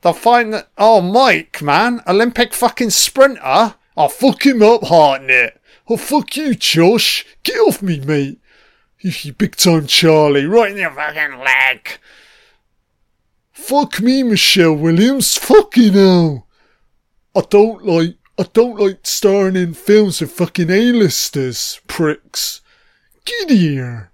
they'll 0.00 0.12
find 0.12 0.52
that, 0.52 0.70
oh, 0.76 1.00
Mike, 1.00 1.62
man, 1.62 2.02
Olympic 2.06 2.52
fucking 2.52 2.90
sprinter. 2.90 3.76
I'll 4.00 4.08
fuck 4.08 4.46
him 4.46 4.62
up, 4.62 4.84
Hartnett. 4.84 5.60
Oh, 5.86 5.98
fuck 5.98 6.34
you, 6.34 6.54
Josh. 6.54 7.26
Get 7.42 7.58
off 7.58 7.82
me, 7.82 8.00
mate. 8.00 8.40
You 8.98 9.34
big 9.34 9.56
time 9.56 9.86
Charlie, 9.86 10.46
right 10.46 10.70
in 10.70 10.78
your 10.78 10.90
fucking 10.90 11.38
leg. 11.38 11.98
Fuck 13.52 14.00
me, 14.00 14.22
Michelle 14.22 14.72
Williams. 14.72 15.36
Fucking 15.36 15.92
hell. 15.92 16.46
I 17.36 17.42
don't 17.50 17.84
like, 17.84 18.16
I 18.38 18.44
don't 18.54 18.80
like 18.80 19.00
starring 19.02 19.56
in 19.56 19.74
films 19.74 20.22
with 20.22 20.32
fucking 20.32 20.70
A-listers, 20.70 21.82
pricks. 21.86 22.62
Get 23.26 23.50
here. 23.50 24.12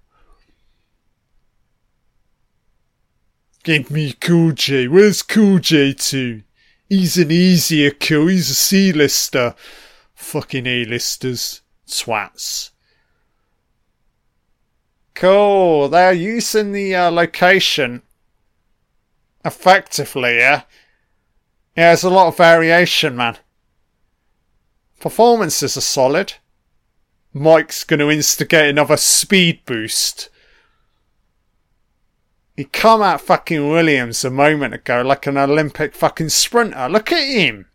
Give 3.63 3.89
me 3.89 4.11
Cool 4.19 4.51
J. 4.51 4.89
Where's 4.89 5.21
Cool 5.21 5.59
J 5.59 5.93
to? 5.93 6.43
He's 6.89 7.17
an 7.17 7.31
easier 7.31 7.91
kill. 7.91 8.27
He's 8.27 8.49
a 8.49 8.55
C-lister. 8.55 9.55
Fucking 10.15 10.65
A-listers. 10.65 11.61
Swats. 11.85 12.71
Cool. 15.13 15.89
They're 15.89 16.13
using 16.13 16.71
the 16.71 16.95
uh, 16.95 17.11
location 17.11 18.03
effectively, 19.43 20.37
yeah? 20.37 20.63
Yeah, 21.75 21.89
there's 21.89 22.03
a 22.03 22.09
lot 22.09 22.27
of 22.27 22.37
variation, 22.37 23.15
man. 23.15 23.37
Performances 24.99 25.77
are 25.77 25.81
solid. 25.81 26.33
Mike's 27.33 27.83
going 27.83 27.99
to 27.99 28.09
instigate 28.09 28.69
another 28.69 28.97
speed 28.97 29.63
boost. 29.65 30.29
He 32.57 32.65
come 32.65 33.03
at 33.03 33.21
fucking 33.21 33.69
Williams 33.69 34.25
a 34.25 34.31
moment 34.31 34.73
ago 34.73 35.03
like 35.03 35.27
an 35.27 35.37
Olympic 35.37 35.93
fucking 35.93 36.29
sprinter. 36.29 36.89
Look 36.89 37.11
at 37.11 37.23
him. 37.23 37.67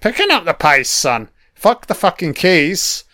Picking 0.00 0.30
up 0.30 0.46
the 0.46 0.54
pace, 0.54 0.88
son. 0.88 1.28
Fuck 1.54 1.86
the 1.86 1.94
fucking 1.94 2.32
keys. 2.32 3.04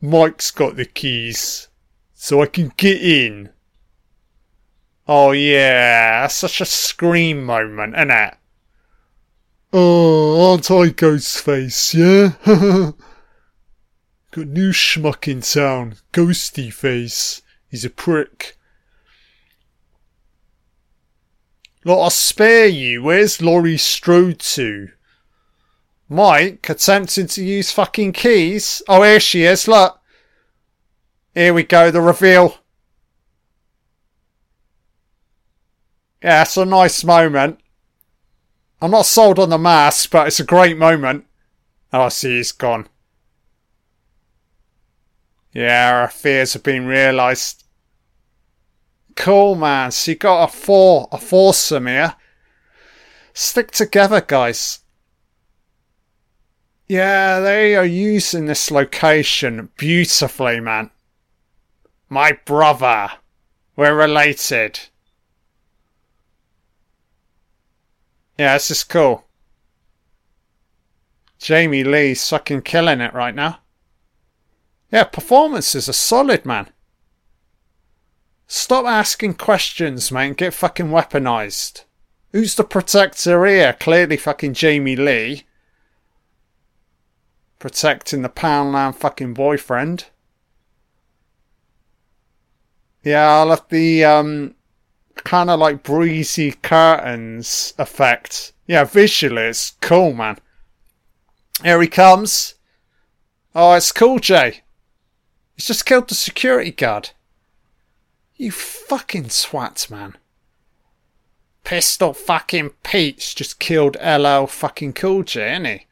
Mike's 0.00 0.52
got 0.52 0.76
the 0.76 0.84
keys. 0.84 1.66
So 2.14 2.40
I 2.40 2.46
can 2.46 2.72
get 2.76 3.02
in. 3.02 3.50
Oh 5.08 5.32
yeah, 5.32 6.22
that's 6.22 6.36
such 6.36 6.60
a 6.60 6.64
scream 6.64 7.44
moment, 7.44 7.96
isn't 7.96 8.10
it? 8.12 8.34
Oh, 9.72 10.52
aren't 10.52 10.70
I 10.70 10.90
Ghostface, 10.90 11.92
yeah? 11.92 12.92
got 14.30 14.46
new 14.46 14.70
schmuck 14.70 15.26
in 15.26 15.40
town, 15.40 15.96
Ghosty 16.12 16.72
Face. 16.72 17.42
He's 17.68 17.84
a 17.84 17.90
prick. 17.90 18.56
Lot 21.84 22.02
I'll 22.02 22.10
spare 22.10 22.66
you. 22.66 23.02
Where's 23.02 23.42
Laurie 23.42 23.76
Strode 23.76 24.38
to? 24.40 24.88
Mike 26.08 26.68
attempting 26.68 27.26
to 27.28 27.44
use 27.44 27.72
fucking 27.72 28.12
keys. 28.12 28.82
Oh, 28.88 29.02
here 29.02 29.20
she 29.20 29.44
is. 29.44 29.68
Look. 29.68 30.00
Here 31.34 31.52
we 31.52 31.62
go. 31.62 31.90
The 31.90 32.00
reveal. 32.00 32.58
Yeah, 36.22 36.42
it's 36.42 36.56
a 36.56 36.64
nice 36.64 37.04
moment. 37.04 37.60
I'm 38.80 38.90
not 38.90 39.06
sold 39.06 39.38
on 39.38 39.50
the 39.50 39.58
mask, 39.58 40.10
but 40.10 40.26
it's 40.26 40.40
a 40.40 40.44
great 40.44 40.78
moment. 40.78 41.26
Oh, 41.92 42.02
I 42.02 42.08
see 42.08 42.36
he's 42.36 42.52
gone. 42.52 42.88
Yeah, 45.52 46.00
our 46.00 46.08
fears 46.08 46.54
have 46.54 46.62
been 46.62 46.86
realised. 46.86 47.63
Cool, 49.16 49.54
man. 49.54 49.90
So 49.90 50.12
you 50.12 50.16
got 50.16 50.50
a 50.50 50.52
four, 50.52 51.08
a 51.12 51.18
foursome 51.18 51.86
here. 51.86 52.16
Stick 53.32 53.70
together, 53.70 54.20
guys. 54.20 54.80
Yeah, 56.86 57.40
they 57.40 57.74
are 57.76 57.84
using 57.84 58.46
this 58.46 58.70
location 58.70 59.70
beautifully, 59.76 60.60
man. 60.60 60.90
My 62.08 62.32
brother. 62.44 63.10
We're 63.76 63.94
related. 63.96 64.78
Yeah, 68.38 68.54
this 68.54 68.70
is 68.70 68.84
cool. 68.84 69.24
Jamie 71.38 71.84
Lee's 71.84 72.28
fucking 72.28 72.62
killing 72.62 73.00
it 73.00 73.12
right 73.12 73.34
now. 73.34 73.58
Yeah, 74.92 75.04
performances 75.04 75.88
are 75.88 75.92
solid, 75.92 76.46
man. 76.46 76.68
Stop 78.56 78.86
asking 78.86 79.34
questions, 79.34 80.12
man. 80.12 80.32
Get 80.32 80.54
fucking 80.54 80.86
weaponized. 80.86 81.82
Who's 82.30 82.54
the 82.54 82.62
protector 82.62 83.44
here? 83.46 83.72
Clearly 83.72 84.16
fucking 84.16 84.54
Jamie 84.54 84.94
Lee. 84.94 85.42
Protecting 87.58 88.22
the 88.22 88.28
Poundland 88.28 88.94
fucking 88.94 89.34
boyfriend. 89.34 90.06
Yeah, 93.02 93.28
I 93.28 93.42
love 93.42 93.68
the 93.70 94.04
um 94.04 94.54
kind 95.16 95.50
of 95.50 95.58
like 95.58 95.82
breezy 95.82 96.52
curtains 96.52 97.74
effect. 97.76 98.52
Yeah, 98.68 98.84
visually 98.84 99.42
it's 99.42 99.72
cool, 99.80 100.12
man. 100.12 100.38
Here 101.64 101.82
he 101.82 101.88
comes. 101.88 102.54
Oh, 103.52 103.74
it's 103.74 103.90
Cool 103.90 104.20
J. 104.20 104.62
He's 105.56 105.66
just 105.66 105.84
killed 105.84 106.08
the 106.08 106.14
security 106.14 106.70
guard. 106.70 107.10
You 108.36 108.50
fucking 108.50 109.30
swat, 109.30 109.86
man. 109.90 110.16
Pistol 111.62 112.12
fucking 112.12 112.70
Pete's 112.82 113.32
just 113.32 113.58
killed 113.58 113.96
LL 114.04 114.46
fucking 114.46 114.92
Cool 114.92 115.22
J, 115.22 115.54
ain't 115.54 115.66
he? 115.66 115.86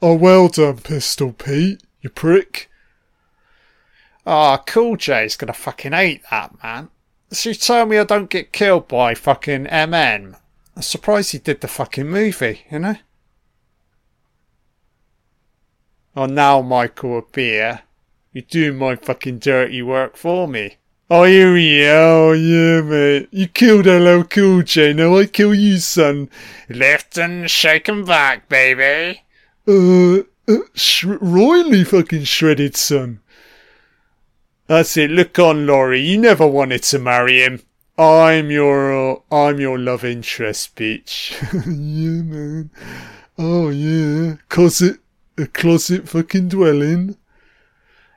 Oh, 0.00 0.14
well 0.14 0.48
done, 0.48 0.78
Pistol 0.78 1.32
Pete, 1.32 1.82
you 2.00 2.10
prick. 2.10 2.70
Ah, 4.26 4.58
oh, 4.58 4.62
Cool 4.66 4.96
J's 4.96 5.36
gonna 5.36 5.52
fucking 5.52 5.92
hate 5.92 6.22
that, 6.30 6.62
man. 6.62 6.88
So 7.30 7.50
you 7.50 7.54
tell 7.54 7.84
me 7.86 7.98
I 7.98 8.04
don't 8.04 8.30
get 8.30 8.52
killed 8.52 8.88
by 8.88 9.14
fucking 9.14 9.66
MM. 9.66 10.36
I'm 10.76 10.82
surprised 10.82 11.32
he 11.32 11.38
did 11.38 11.60
the 11.60 11.68
fucking 11.68 12.06
movie, 12.06 12.62
you 12.70 12.78
know? 12.78 12.96
Oh, 16.14 16.26
now 16.26 16.62
Michael 16.62 17.18
a 17.18 17.22
beer. 17.22 17.82
You're 18.32 18.44
doing 18.48 18.78
my 18.78 18.96
fucking 18.96 19.40
dirty 19.40 19.82
work 19.82 20.16
for 20.16 20.46
me. 20.46 20.76
Oh, 21.08 21.22
yeah, 21.22 22.00
oh, 22.02 22.32
yeah, 22.32 22.80
mate. 22.80 23.28
You 23.30 23.46
killed 23.46 23.86
LL 23.86 24.24
Cool 24.24 24.62
J, 24.62 24.92
now 24.92 25.16
I 25.16 25.26
kill 25.26 25.54
you, 25.54 25.78
son. 25.78 26.28
Lift 26.68 27.16
and 27.16 27.48
shake 27.48 27.88
'em 27.88 28.04
back, 28.04 28.48
baby. 28.48 29.22
Uh, 29.68 30.22
uh 30.48 30.62
sh- 30.74 31.04
royally 31.04 31.84
fucking 31.84 32.24
shredded, 32.24 32.76
son. 32.76 33.20
That's 34.66 34.96
it, 34.96 35.12
look 35.12 35.38
on, 35.38 35.64
Laurie. 35.64 36.00
You 36.00 36.18
never 36.18 36.44
wanted 36.44 36.82
to 36.84 36.98
marry 36.98 37.40
him. 37.40 37.60
I'm 37.96 38.50
your, 38.50 39.12
uh, 39.12 39.20
I'm 39.30 39.60
your 39.60 39.78
love 39.78 40.04
interest, 40.04 40.74
bitch. 40.74 41.30
yeah, 41.52 42.22
man. 42.22 42.70
Oh, 43.38 43.68
yeah. 43.68 44.38
Closet, 44.48 44.98
a 45.38 45.46
closet 45.46 46.08
fucking 46.08 46.48
dwelling. 46.48 47.16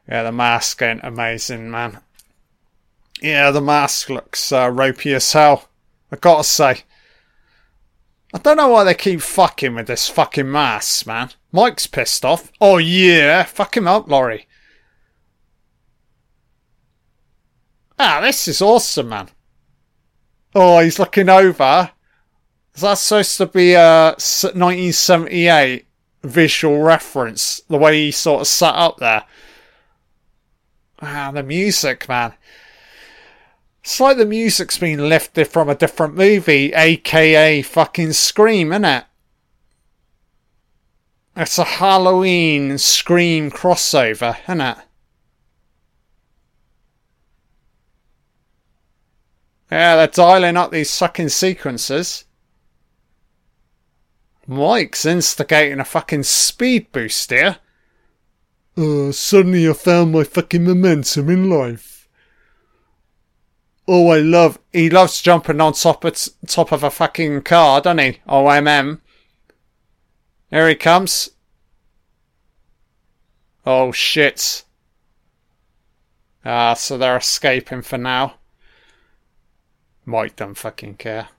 Yeah, 0.08 0.24
the 0.24 0.32
mask 0.32 0.82
ain't 0.82 1.02
amazing, 1.04 1.70
man. 1.70 2.00
Yeah, 3.22 3.52
the 3.52 3.62
mask 3.62 4.10
looks 4.10 4.52
uh, 4.52 4.70
ropey 4.72 5.14
as 5.14 5.32
hell. 5.34 5.70
I 6.12 6.16
gotta 6.16 6.44
say. 6.44 6.84
I 8.34 8.38
don't 8.38 8.58
know 8.58 8.70
why 8.70 8.84
they 8.84 8.94
keep 8.94 9.22
fucking 9.22 9.76
with 9.76 9.88
this 9.88 10.08
fucking 10.08 10.52
mask, 10.52 11.08
man. 11.08 11.32
Mike's 11.52 11.88
pissed 11.88 12.24
off. 12.24 12.52
Oh 12.62 12.78
yeah, 12.78 13.44
fuck 13.44 13.76
him 13.76 13.88
up, 13.88 14.08
Laurie. 14.08 14.48
Ah, 17.98 18.22
this 18.22 18.48
is 18.48 18.62
awesome, 18.62 19.10
man. 19.10 19.30
Oh, 20.56 20.80
he's 20.80 21.00
looking 21.00 21.28
over. 21.28 21.92
Is 22.76 22.82
that 22.82 22.98
supposed 22.98 23.38
to 23.38 23.46
be 23.48 23.74
a 23.74 24.12
1978 24.12 25.86
visual 26.24 26.82
reference? 26.82 27.62
The 27.68 27.78
way 27.78 28.06
he 28.06 28.12
sort 28.12 28.42
of 28.42 28.48
sat 28.48 28.76
up 28.76 28.98
there. 28.98 29.26
Ah, 31.02 31.32
the 31.34 31.44
music, 31.44 32.08
man. 32.08 32.34
It's 33.82 34.00
like 34.00 34.18
the 34.18 34.26
music's 34.26 34.78
been 34.78 35.10
lifted 35.10 35.48
from 35.48 35.70
a 35.70 35.76
different 35.76 36.16
movie, 36.16 36.74
aka 36.74 37.62
fucking 37.62 38.14
Scream, 38.14 38.70
innit? 38.70 39.06
It's 41.36 41.58
a 41.58 41.64
Halloween 41.64 42.78
Scream 42.78 43.50
crossover, 43.50 44.36
innit? 44.44 44.82
Yeah, 49.72 49.96
they're 49.96 50.08
dialing 50.08 50.58
up 50.58 50.72
these 50.72 50.98
fucking 50.98 51.30
sequences. 51.30 52.26
Mike's 54.48 55.06
instigating 55.06 55.80
a 55.80 55.86
fucking 55.86 56.24
speed 56.24 56.92
boost 56.92 57.30
here. 57.30 57.58
Uh, 58.76 59.12
suddenly 59.12 59.70
I 59.70 59.74
found 59.74 60.12
my 60.12 60.24
fucking 60.24 60.64
momentum 60.64 61.30
in 61.30 61.50
life. 61.50 61.99
Oh, 63.92 64.10
I 64.10 64.20
love. 64.20 64.60
He 64.72 64.88
loves 64.88 65.20
jumping 65.20 65.60
on 65.60 65.74
top 65.74 66.04
of 66.04 66.16
top 66.46 66.72
of 66.72 66.84
a 66.84 66.92
fucking 66.92 67.42
car, 67.42 67.82
doesn't 67.82 67.98
he? 67.98 68.20
OMM. 68.28 69.02
Here 70.52 70.70
he 70.70 70.76
comes. 70.76 71.32
Oh 73.66 73.92
shit. 73.92 74.64
Ah, 76.46 76.76
so 76.76 77.00
they're 77.00 77.18
escaping 77.18 77.82
for 77.82 77.98
now. 77.98 78.36
Mike 80.06 80.36
don't 80.36 80.54
fucking 80.54 80.98
care. 80.98 81.30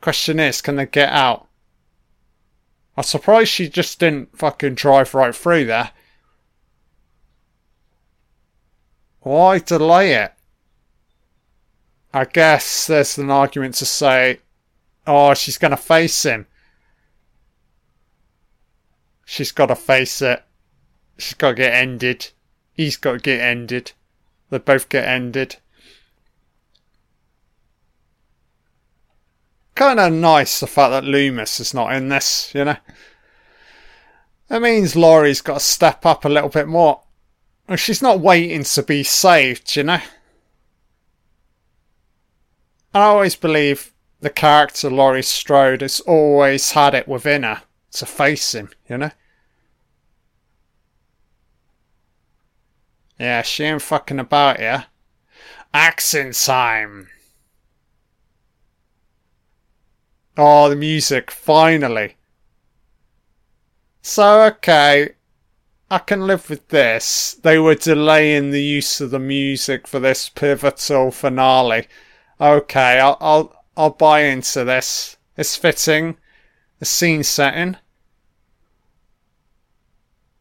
Question 0.00 0.40
is, 0.40 0.60
can 0.60 0.74
they 0.74 0.86
get 0.86 1.12
out? 1.12 1.46
I'm 2.96 3.04
surprised 3.04 3.50
she 3.50 3.68
just 3.68 4.00
didn't 4.00 4.36
fucking 4.36 4.74
drive 4.74 5.14
right 5.14 5.34
through 5.34 5.66
there. 5.66 5.92
Why 9.20 9.60
delay 9.60 10.14
it? 10.14 10.32
I 12.12 12.24
guess 12.24 12.86
there's 12.86 13.18
an 13.18 13.30
argument 13.30 13.76
to 13.76 13.86
say, 13.86 14.40
oh, 15.06 15.34
she's 15.34 15.58
going 15.58 15.70
to 15.70 15.76
face 15.76 16.24
him. 16.24 16.46
She's 19.24 19.52
got 19.52 19.66
to 19.66 19.76
face 19.76 20.20
it. 20.20 20.42
She's 21.18 21.34
got 21.34 21.50
to 21.50 21.54
get 21.54 21.72
ended. 21.72 22.30
He's 22.72 22.96
got 22.96 23.12
to 23.12 23.18
get 23.18 23.40
ended. 23.40 23.92
They 24.50 24.58
both 24.58 24.88
get 24.88 25.04
ended. 25.04 25.56
Kind 29.76 30.00
of 30.00 30.12
nice 30.12 30.58
the 30.58 30.66
fact 30.66 30.90
that 30.90 31.04
Loomis 31.04 31.60
is 31.60 31.72
not 31.72 31.92
in 31.92 32.08
this, 32.08 32.52
you 32.54 32.64
know. 32.64 32.76
That 34.48 34.62
means 34.62 34.96
Laurie's 34.96 35.40
got 35.40 35.54
to 35.54 35.60
step 35.60 36.04
up 36.04 36.24
a 36.24 36.28
little 36.28 36.48
bit 36.48 36.66
more. 36.66 37.02
She's 37.76 38.02
not 38.02 38.18
waiting 38.18 38.64
to 38.64 38.82
be 38.82 39.04
saved, 39.04 39.76
you 39.76 39.84
know. 39.84 40.00
I 42.92 43.02
always 43.02 43.36
believe 43.36 43.92
the 44.20 44.30
character 44.30 44.90
Laurie 44.90 45.22
Strode 45.22 45.82
has 45.82 46.00
always 46.00 46.72
had 46.72 46.94
it 46.94 47.06
within 47.06 47.44
her 47.44 47.62
to 47.92 48.06
face 48.06 48.54
him, 48.54 48.70
you 48.88 48.98
know? 48.98 49.10
Yeah, 53.18 53.42
she 53.42 53.64
ain't 53.64 53.82
fucking 53.82 54.18
about 54.18 54.58
here. 54.58 54.86
Accent 55.72 56.34
time! 56.34 57.08
Oh, 60.36 60.68
the 60.68 60.76
music, 60.76 61.30
finally. 61.30 62.16
So, 64.02 64.42
okay, 64.42 65.10
I 65.90 65.98
can 65.98 66.26
live 66.26 66.48
with 66.48 66.68
this. 66.68 67.36
They 67.42 67.58
were 67.58 67.74
delaying 67.74 68.50
the 68.50 68.62
use 68.62 69.00
of 69.00 69.10
the 69.10 69.18
music 69.18 69.86
for 69.86 70.00
this 70.00 70.28
pivotal 70.28 71.10
finale 71.10 71.86
Okay, 72.40 72.98
I'll 72.98 73.18
I'll 73.20 73.64
I'll 73.76 73.90
buy 73.90 74.22
into 74.22 74.64
this. 74.64 75.16
It's 75.36 75.56
fitting. 75.56 76.16
The 76.78 76.86
scene 76.86 77.22
setting. 77.22 77.76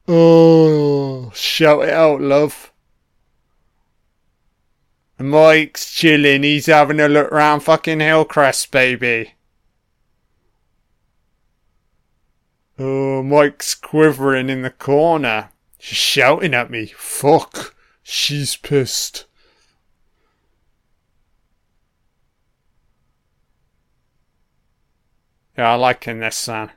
Oh, 0.08 1.30
shout 1.36 1.84
it 1.84 1.89
out, 1.89 2.22
love. 2.22 2.72
Mike's 5.20 5.93
chilling. 5.93 6.43
He's 6.43 6.68
having 6.68 7.02
a 7.02 7.10
look 7.10 7.30
round 7.32 7.64
fucking 7.64 8.00
Hillcrest, 8.00 8.72
baby. 8.72 9.34
Oh, 12.80 13.22
Mike's 13.22 13.76
quivering 13.76 14.50
in 14.50 14.62
the 14.62 14.70
corner. 14.70 15.50
She's 15.78 15.97
shouting 15.97 16.54
at 16.54 16.72
me. 16.72 16.86
Fuck. 16.86 17.76
She's 18.02 18.56
pissed. 18.56 19.26
Yeah, 25.60 25.72
I 25.72 25.76
like 25.76 26.07
in 26.07 26.22
this 26.22 26.47
one. 26.47 26.72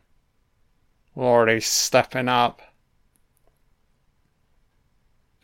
Already 1.16 1.61
stepping 1.61 2.26
up. 2.26 2.61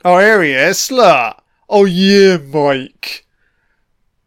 Oh, 0.04 0.18
here 0.18 0.42
he 0.42 0.50
is, 0.50 0.90
look! 0.90 1.40
Oh, 1.68 1.84
yeah, 1.84 2.38
Mike. 2.38 3.26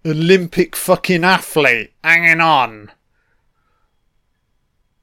Olympic 0.06 0.78
fucking 0.78 1.26
athlete, 1.26 1.92
hanging 2.02 2.40
on. 2.40 2.90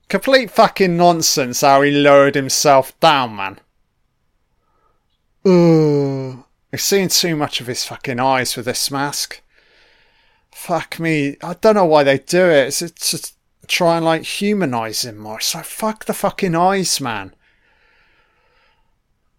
Complete 0.09 0.53
fucking 0.53 0.97
nonsense 0.97 1.61
how 1.61 1.83
he 1.83 1.91
lowered 1.91 2.35
himself 2.35 2.99
down, 3.01 3.37
man. 3.37 3.61
Uh, 5.45 6.45
I've 6.73 6.81
seen 6.81 7.09
too 7.09 7.37
much 7.37 7.61
of 7.61 7.67
his 7.67 7.85
fucking 7.85 8.21
eyes 8.21 8.57
with 8.57 8.65
this 8.65 8.91
mask. 8.91 9.43
Fuck 10.51 10.99
me. 10.99 11.37
I 11.43 11.53
don't 11.53 11.75
know 11.75 11.85
why 11.85 12.05
they 12.05 12.17
do 12.17 12.47
it. 12.47 12.69
It's 12.69 12.81
just 12.81 13.38
try 13.69 13.97
and 13.97 14.05
like 14.05 14.25
humanize 14.25 15.05
him 15.05 15.19
more. 15.19 15.41
So 15.41 15.61
fuck 15.61 16.05
the 16.07 16.15
fucking 16.15 16.55
eyes, 16.55 17.01
man. 17.01 17.35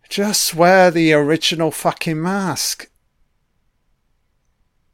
Just 0.09 0.55
wear 0.55 0.89
the 0.89 1.13
original 1.13 1.71
fucking 1.71 2.21
mask. 2.21 2.89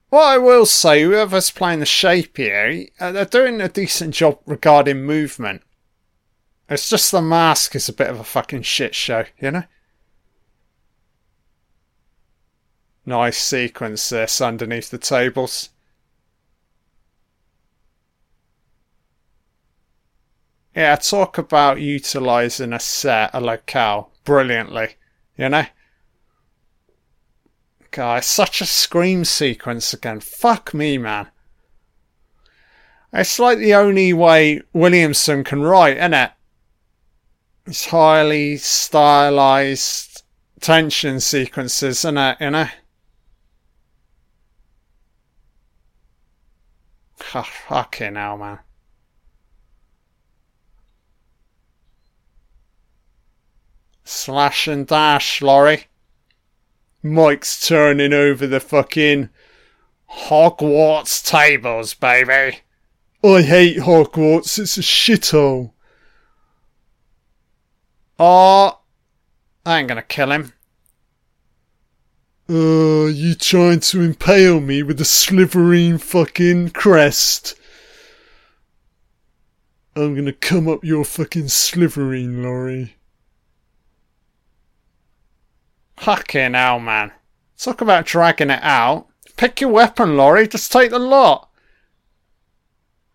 What 0.09 0.23
I 0.23 0.37
will 0.37 0.65
say, 0.65 1.03
whoever's 1.03 1.51
playing 1.51 1.79
the 1.79 1.85
shape 1.85 2.37
here, 2.37 2.85
uh, 2.99 3.11
they're 3.11 3.25
doing 3.25 3.59
a 3.59 3.69
decent 3.69 4.13
job 4.13 4.39
regarding 4.45 5.03
movement. 5.03 5.61
It's 6.69 6.89
just 6.89 7.11
the 7.11 7.21
mask 7.21 7.75
is 7.75 7.89
a 7.89 7.93
bit 7.93 8.07
of 8.07 8.19
a 8.19 8.23
fucking 8.23 8.63
shit 8.63 8.95
show, 8.95 9.25
you 9.39 9.51
know? 9.51 9.63
Nice 13.05 13.37
sequence 13.37 14.09
this 14.09 14.41
underneath 14.41 14.89
the 14.89 14.97
tables. 14.97 15.69
Yeah, 20.75 20.97
talk 20.97 21.37
about 21.37 21.79
utilising 21.79 22.73
a 22.73 22.79
set, 22.81 23.29
a 23.33 23.39
locale, 23.39 24.11
brilliantly. 24.25 24.95
You 25.37 25.47
know? 25.49 25.65
God, 27.91 28.25
such 28.25 28.59
a 28.59 28.65
scream 28.65 29.23
sequence 29.23 29.93
again. 29.93 30.19
Fuck 30.19 30.73
me, 30.73 30.97
man. 30.97 31.27
It's 33.13 33.39
like 33.39 33.57
the 33.57 33.73
only 33.73 34.11
way 34.11 34.61
Williamson 34.73 35.45
can 35.45 35.61
write, 35.61 35.95
isn't 35.95 36.13
it? 36.13 36.31
It's 37.65 37.85
highly 37.85 38.57
stylized 38.57 40.23
tension 40.59 41.21
sequences, 41.21 41.99
isn't 41.99 42.17
it? 42.17 42.37
You 42.41 42.49
know? 42.51 42.67
Oh, 47.33 47.43
fucking 47.43 48.15
hell, 48.15 48.37
man. 48.37 48.59
Slash 54.05 54.67
and 54.67 54.85
dash, 54.85 55.41
Laurie. 55.41 55.87
Mike's 57.01 57.67
turning 57.67 58.13
over 58.13 58.45
the 58.47 58.59
fucking 58.59 59.29
Hogwarts 60.09 61.23
tables, 61.25 61.95
baby. 61.95 62.59
I 63.23 63.41
hate 63.41 63.77
Hogwarts, 63.77 64.59
it's 64.59 64.77
a 64.77 64.81
shithole. 64.81 65.71
Oh, 68.19 68.79
I 69.65 69.79
ain't 69.79 69.87
gonna 69.87 70.03
kill 70.03 70.31
him. 70.31 70.53
Uh, 72.47 73.07
you 73.07 73.33
trying 73.33 73.79
to 73.79 74.01
impale 74.01 74.61
me 74.61 74.83
with 74.83 75.01
a 75.01 75.03
Slytherin 75.03 75.99
fucking 75.99 76.69
crest? 76.69 77.55
I'm 79.95 80.13
gonna 80.13 80.31
come 80.31 80.67
up 80.67 80.83
your 80.83 81.03
fucking 81.03 81.45
Slytherin, 81.45 82.43
Laurie. 82.43 82.95
Fucking 85.97 86.53
hell, 86.53 86.79
man. 86.79 87.11
Talk 87.57 87.81
about 87.81 88.05
dragging 88.05 88.49
it 88.49 88.59
out. 88.61 89.07
Pick 89.37 89.61
your 89.61 89.69
weapon, 89.71 90.17
Laurie. 90.17 90.47
Just 90.47 90.71
take 90.71 90.91
the 90.91 90.99
lot. 90.99 91.49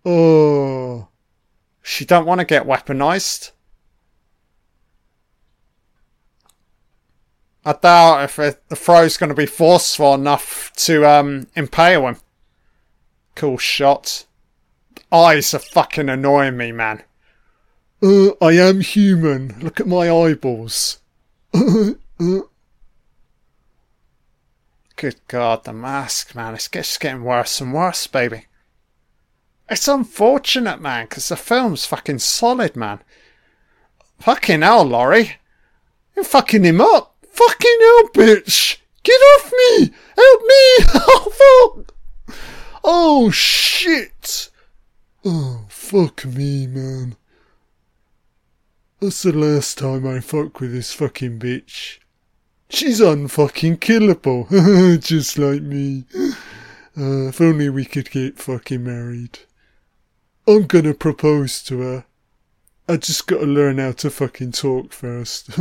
Oh, 0.05 1.09
She 1.83 2.05
don't 2.05 2.27
want 2.27 2.41
to 2.41 2.45
get 2.47 2.67
weaponized. 2.67 3.51
I 7.65 7.73
doubt 7.75 8.25
if 8.25 8.39
it, 8.39 8.63
the 8.69 8.77
throw's 8.77 9.19
going 9.19 9.29
to 9.29 9.35
be 9.35 9.45
forceful 9.47 10.15
enough 10.15 10.73
to 10.77 11.05
um, 11.07 11.47
impale 11.55 12.07
him. 12.09 12.17
Cool 13.35 13.59
shot. 13.59 14.25
Eyes 15.13 15.53
are 15.53 15.59
fucking 15.59 16.09
annoying 16.09 16.57
me, 16.57 16.73
man. 16.73 17.03
uh, 18.03 18.31
I 18.41 18.53
am 18.53 18.81
human. 18.81 19.59
Look 19.61 19.79
at 19.81 19.87
my 19.87 20.11
eyeballs. 20.11 21.01
Good 25.01 25.27
God, 25.29 25.65
the 25.65 25.73
mask, 25.73 26.35
man. 26.35 26.53
It's 26.53 26.69
just 26.69 27.01
getting 27.01 27.25
worse 27.25 27.59
and 27.59 27.73
worse, 27.73 28.07
baby. 28.07 28.45
It's 29.67 29.89
unfortunate, 29.89 30.79
man, 30.79 31.07
because 31.07 31.31
the 31.31 31.37
film's 31.37 31.87
fucking 31.87 32.19
solid, 32.19 32.77
man. 32.77 33.01
Fucking 34.19 34.61
hell, 34.61 34.85
Laurie. 34.85 35.39
You're 36.15 36.27
fucking 36.27 36.65
him 36.65 36.83
up. 36.83 37.15
Fucking 37.33 37.79
hell, 37.81 38.09
bitch! 38.11 38.77
Get 39.03 39.15
off 39.15 39.51
me! 39.51 39.91
Help 40.17 40.43
me! 40.43 40.85
Oh, 40.93 41.79
fuck! 41.79 42.37
Oh, 42.85 43.31
shit! 43.31 44.51
Oh, 45.25 45.65
fuck 45.71 46.27
me, 46.27 46.67
man. 46.67 47.17
That's 49.01 49.23
the 49.23 49.33
last 49.33 49.79
time 49.79 50.07
I 50.07 50.21
fuck 50.21 50.61
with 50.61 50.73
this 50.73 50.93
fucking 50.93 51.39
bitch. 51.39 52.00
She's 52.71 53.01
unfucking 53.01 53.79
killable, 53.79 54.49
just 55.03 55.37
like 55.39 55.61
me. 55.61 56.05
Uh, 56.97 57.29
if 57.29 57.41
only 57.41 57.69
we 57.69 57.85
could 57.85 58.11
get 58.11 58.39
fucking 58.39 58.85
married. 58.85 59.41
I'm 60.47 60.67
gonna 60.67 60.95
propose 60.95 61.63
to 61.65 61.81
her. 61.81 62.05
I 62.89 62.97
just 62.97 63.27
gotta 63.27 63.47
learn 63.47 63.79
how 63.79 63.93
to 63.93 64.11
fucking 64.11 64.53
talk 64.53 64.93
first. 64.93 65.51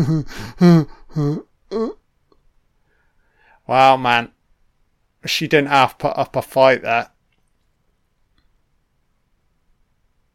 Wow, 3.70 3.98
man. 3.98 4.32
She 5.28 5.48
didn't 5.48 5.68
have 5.68 5.92
to 5.92 6.08
put 6.08 6.18
up 6.18 6.36
a 6.36 6.42
fight 6.42 6.82
there. 6.82 7.12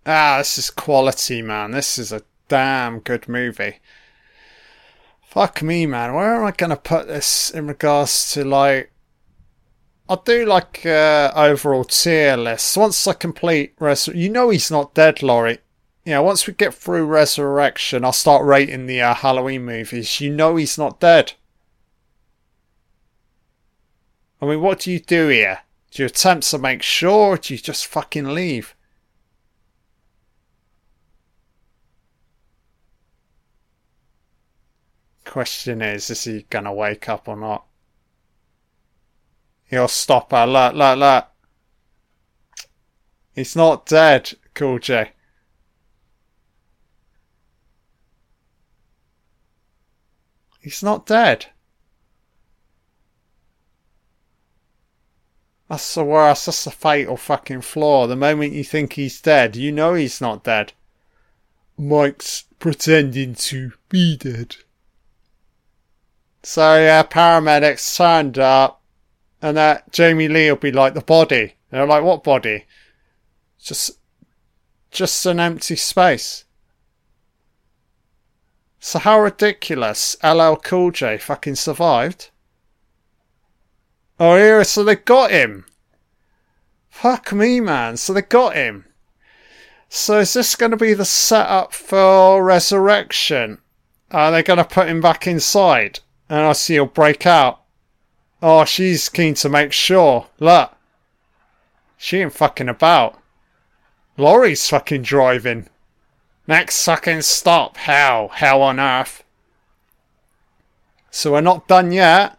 Ah, 0.06 0.38
this 0.38 0.56
is 0.56 0.70
quality, 0.70 1.42
man. 1.42 1.72
This 1.72 1.98
is 1.98 2.12
a 2.12 2.22
damn 2.46 3.00
good 3.00 3.28
movie. 3.28 3.80
Fuck 5.34 5.62
me, 5.62 5.84
man. 5.84 6.14
Where 6.14 6.36
am 6.36 6.44
I 6.44 6.52
going 6.52 6.70
to 6.70 6.76
put 6.76 7.08
this 7.08 7.50
in 7.50 7.66
regards 7.66 8.32
to, 8.34 8.44
like. 8.44 8.92
I'll 10.08 10.22
do, 10.22 10.46
like, 10.46 10.86
uh, 10.86 11.32
overall 11.34 11.82
tier 11.82 12.36
list. 12.36 12.76
Once 12.76 13.04
I 13.08 13.14
complete. 13.14 13.74
Res- 13.80 14.06
you 14.06 14.30
know 14.30 14.50
he's 14.50 14.70
not 14.70 14.94
dead, 14.94 15.24
Laurie. 15.24 15.58
Yeah, 16.04 16.20
once 16.20 16.46
we 16.46 16.52
get 16.52 16.72
through 16.72 17.06
Resurrection, 17.06 18.04
I'll 18.04 18.12
start 18.12 18.46
rating 18.46 18.86
the 18.86 19.00
uh, 19.00 19.14
Halloween 19.14 19.64
movies. 19.64 20.20
You 20.20 20.30
know 20.30 20.54
he's 20.54 20.78
not 20.78 21.00
dead. 21.00 21.32
I 24.40 24.46
mean, 24.46 24.60
what 24.60 24.80
do 24.80 24.92
you 24.92 25.00
do 25.00 25.26
here? 25.28 25.62
Do 25.90 26.04
you 26.04 26.06
attempt 26.06 26.48
to 26.50 26.58
make 26.58 26.82
sure, 26.82 27.34
or 27.34 27.38
do 27.38 27.54
you 27.54 27.58
just 27.58 27.86
fucking 27.86 28.26
leave? 28.26 28.76
Question 35.24 35.82
is, 35.82 36.10
is 36.10 36.24
he 36.24 36.46
gonna 36.50 36.72
wake 36.72 37.08
up 37.08 37.28
or 37.28 37.36
not? 37.36 37.64
He'll 39.64 39.88
stop 39.88 40.30
her. 40.32 40.46
Look, 40.46 40.74
look, 40.74 40.98
look. 40.98 41.26
He's 43.34 43.56
not 43.56 43.86
dead, 43.86 44.34
Cool 44.54 44.78
J. 44.78 45.10
He's 50.60 50.82
not 50.82 51.04
dead. 51.04 51.46
That's 55.68 55.94
the 55.94 56.04
worst. 56.04 56.46
That's 56.46 56.64
the 56.64 56.70
fatal 56.70 57.16
fucking 57.16 57.62
flaw. 57.62 58.06
The 58.06 58.16
moment 58.16 58.52
you 58.52 58.64
think 58.64 58.92
he's 58.92 59.20
dead, 59.20 59.56
you 59.56 59.72
know 59.72 59.94
he's 59.94 60.20
not 60.20 60.44
dead. 60.44 60.72
Mike's 61.76 62.44
pretending 62.58 63.34
to 63.34 63.72
be 63.88 64.16
dead. 64.16 64.56
So 66.46 66.76
yeah, 66.78 67.02
paramedics 67.02 67.96
turned 67.96 68.38
up, 68.38 68.82
and 69.40 69.56
that 69.56 69.90
Jamie 69.92 70.28
Lee 70.28 70.50
will 70.50 70.56
be 70.56 70.72
like 70.72 70.92
the 70.92 71.00
body. 71.00 71.40
And 71.40 71.50
they're 71.70 71.86
like, 71.86 72.04
what 72.04 72.22
body? 72.22 72.66
Just, 73.58 73.92
just 74.90 75.24
an 75.24 75.40
empty 75.40 75.74
space. 75.74 76.44
So 78.78 78.98
how 78.98 79.20
ridiculous! 79.20 80.16
LL 80.22 80.56
Cool 80.56 80.90
J 80.90 81.16
fucking 81.16 81.54
survived. 81.54 82.28
Oh 84.20 84.36
yeah, 84.36 84.64
so 84.64 84.84
they 84.84 84.96
got 84.96 85.30
him. 85.30 85.64
Fuck 86.90 87.32
me, 87.32 87.58
man. 87.58 87.96
So 87.96 88.12
they 88.12 88.20
got 88.20 88.54
him. 88.54 88.84
So 89.88 90.18
is 90.18 90.34
this 90.34 90.56
going 90.56 90.72
to 90.72 90.76
be 90.76 90.92
the 90.92 91.06
setup 91.06 91.72
for 91.72 92.44
Resurrection? 92.44 93.62
Are 94.10 94.30
they 94.30 94.42
going 94.42 94.58
to 94.58 94.64
put 94.64 94.88
him 94.88 95.00
back 95.00 95.26
inside? 95.26 96.00
And 96.28 96.40
I 96.40 96.52
see 96.52 96.74
he'll 96.74 96.86
break 96.86 97.26
out. 97.26 97.60
Oh, 98.42 98.64
she's 98.64 99.08
keen 99.08 99.34
to 99.34 99.48
make 99.48 99.72
sure. 99.72 100.26
Look. 100.38 100.72
She 101.96 102.18
ain't 102.18 102.32
fucking 102.32 102.68
about. 102.68 103.18
Laurie's 104.16 104.68
fucking 104.68 105.02
driving. 105.02 105.68
Next 106.46 106.84
fucking 106.84 107.22
stop. 107.22 107.76
How? 107.78 108.30
How 108.32 108.60
on 108.60 108.78
earth. 108.78 109.24
So 111.10 111.32
we're 111.32 111.40
not 111.40 111.68
done 111.68 111.92
yet. 111.92 112.36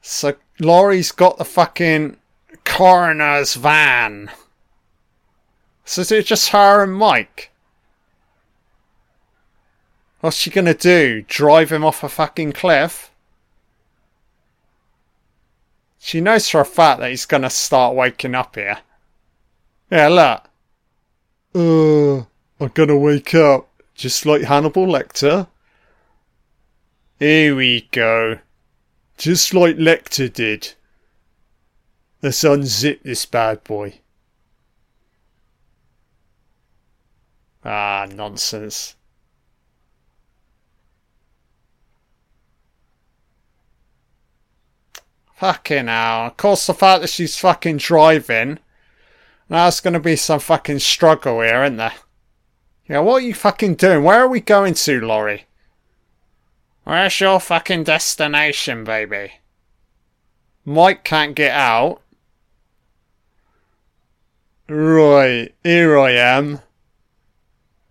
So 0.00 0.36
Laurie's 0.60 1.12
got 1.12 1.38
the 1.38 1.44
fucking 1.44 2.16
coroner's 2.64 3.54
van. 3.54 4.30
So 5.84 6.02
it's 6.02 6.28
just 6.28 6.50
her 6.50 6.82
and 6.82 6.94
Mike? 6.94 7.50
What's 10.26 10.38
she 10.38 10.50
gonna 10.50 10.74
do? 10.74 11.22
Drive 11.28 11.70
him 11.70 11.84
off 11.84 12.02
a 12.02 12.08
fucking 12.08 12.54
cliff? 12.54 13.12
She 16.00 16.20
knows 16.20 16.48
for 16.48 16.60
a 16.60 16.64
fact 16.64 16.98
that 16.98 17.10
he's 17.10 17.26
gonna 17.26 17.48
start 17.48 17.94
waking 17.94 18.34
up 18.34 18.56
here. 18.56 18.78
Yeah, 19.88 20.08
look. 20.08 20.50
Uh, 21.54 22.26
I'm 22.58 22.72
gonna 22.74 22.98
wake 22.98 23.36
up, 23.36 23.68
just 23.94 24.26
like 24.26 24.42
Hannibal 24.42 24.88
Lecter. 24.88 25.46
Here 27.20 27.54
we 27.54 27.82
go. 27.92 28.40
Just 29.18 29.54
like 29.54 29.76
Lecter 29.76 30.32
did. 30.32 30.74
Let's 32.20 32.42
unzip 32.42 33.04
this 33.04 33.26
bad 33.26 33.62
boy. 33.62 34.00
Ah, 37.64 38.08
nonsense. 38.12 38.96
Fucking 45.36 45.86
hell. 45.86 46.26
Of 46.26 46.36
course, 46.36 46.66
the 46.66 46.74
fact 46.74 47.02
that 47.02 47.10
she's 47.10 47.36
fucking 47.36 47.76
driving, 47.76 48.58
there's 49.48 49.80
gonna 49.80 50.00
be 50.00 50.16
some 50.16 50.40
fucking 50.40 50.78
struggle 50.78 51.42
here, 51.42 51.62
isn't 51.62 51.76
there? 51.76 51.92
Yeah, 52.88 53.00
what 53.00 53.22
are 53.22 53.26
you 53.26 53.34
fucking 53.34 53.74
doing? 53.74 54.02
Where 54.02 54.20
are 54.20 54.28
we 54.28 54.40
going 54.40 54.74
to, 54.74 55.00
Laurie? 55.00 55.46
Where's 56.84 57.20
your 57.20 57.40
fucking 57.40 57.84
destination, 57.84 58.84
baby? 58.84 59.32
Mike 60.64 61.04
can't 61.04 61.34
get 61.34 61.52
out. 61.52 62.00
Right, 64.68 65.54
here 65.62 65.98
I 65.98 66.12
am. 66.12 66.60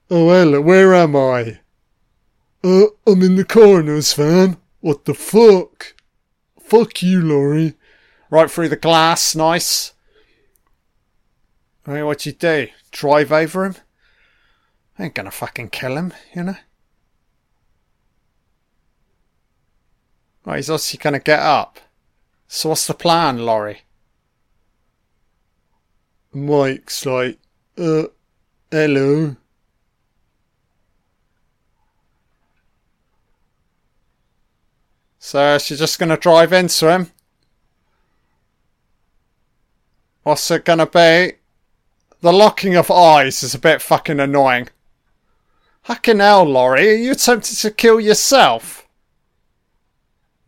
Oh, 0.10 0.30
hello, 0.30 0.62
where 0.62 0.94
am 0.94 1.16
I? 1.16 1.60
Uh, 2.64 2.88
I'm 3.06 3.22
in 3.22 3.36
the 3.36 3.46
coroner's 3.46 4.14
van. 4.14 4.58
What 4.80 5.06
the 5.06 5.14
fuck? 5.14 5.95
Fuck 6.76 7.02
you, 7.02 7.22
Laurie. 7.22 7.76
Right 8.30 8.52
through 8.52 8.68
the 8.68 8.76
glass, 8.76 9.34
nice. 9.34 9.94
Hey, 11.86 12.04
what 12.04 12.26
you 12.26 12.34
do? 12.34 12.68
Drive 12.92 13.32
over 13.32 13.64
him? 13.64 13.76
Ain't 15.00 15.14
gonna 15.14 15.32
fucking 15.32 15.70
kill 15.70 15.96
him, 15.96 16.14
you 16.36 16.44
know? 16.44 16.58
Right, 20.44 20.58
he's 20.58 20.70
obviously 20.70 20.98
gonna 20.98 21.20
get 21.20 21.40
up. 21.40 21.80
So 22.50 22.68
what's 22.68 22.88
the 22.88 22.94
plan, 22.94 23.46
Laurie? 23.46 23.84
Mike's 26.34 27.06
like, 27.06 27.40
uh, 27.78 28.08
hello. 28.70 29.38
So 35.26 35.58
she's 35.58 35.80
just 35.80 35.98
gonna 35.98 36.18
drive 36.18 36.54
into 36.54 36.88
him? 36.88 37.12
What's 40.22 40.52
it 40.52 40.64
gonna 40.64 40.86
be? 40.86 41.34
The 42.22 42.32
locking 42.32 42.76
of 42.76 42.92
eyes 42.92 43.42
is 43.42 43.56
a 43.56 43.60
bit 43.60 43.82
fucking 43.82 44.20
annoying. 44.20 44.70
Fucking 45.82 46.20
hell, 46.20 46.44
Laurie, 46.44 46.90
are 46.90 46.98
you 46.98 47.14
attempting 47.14 47.56
to 47.56 47.72
kill 47.72 48.00
yourself? 48.00 48.88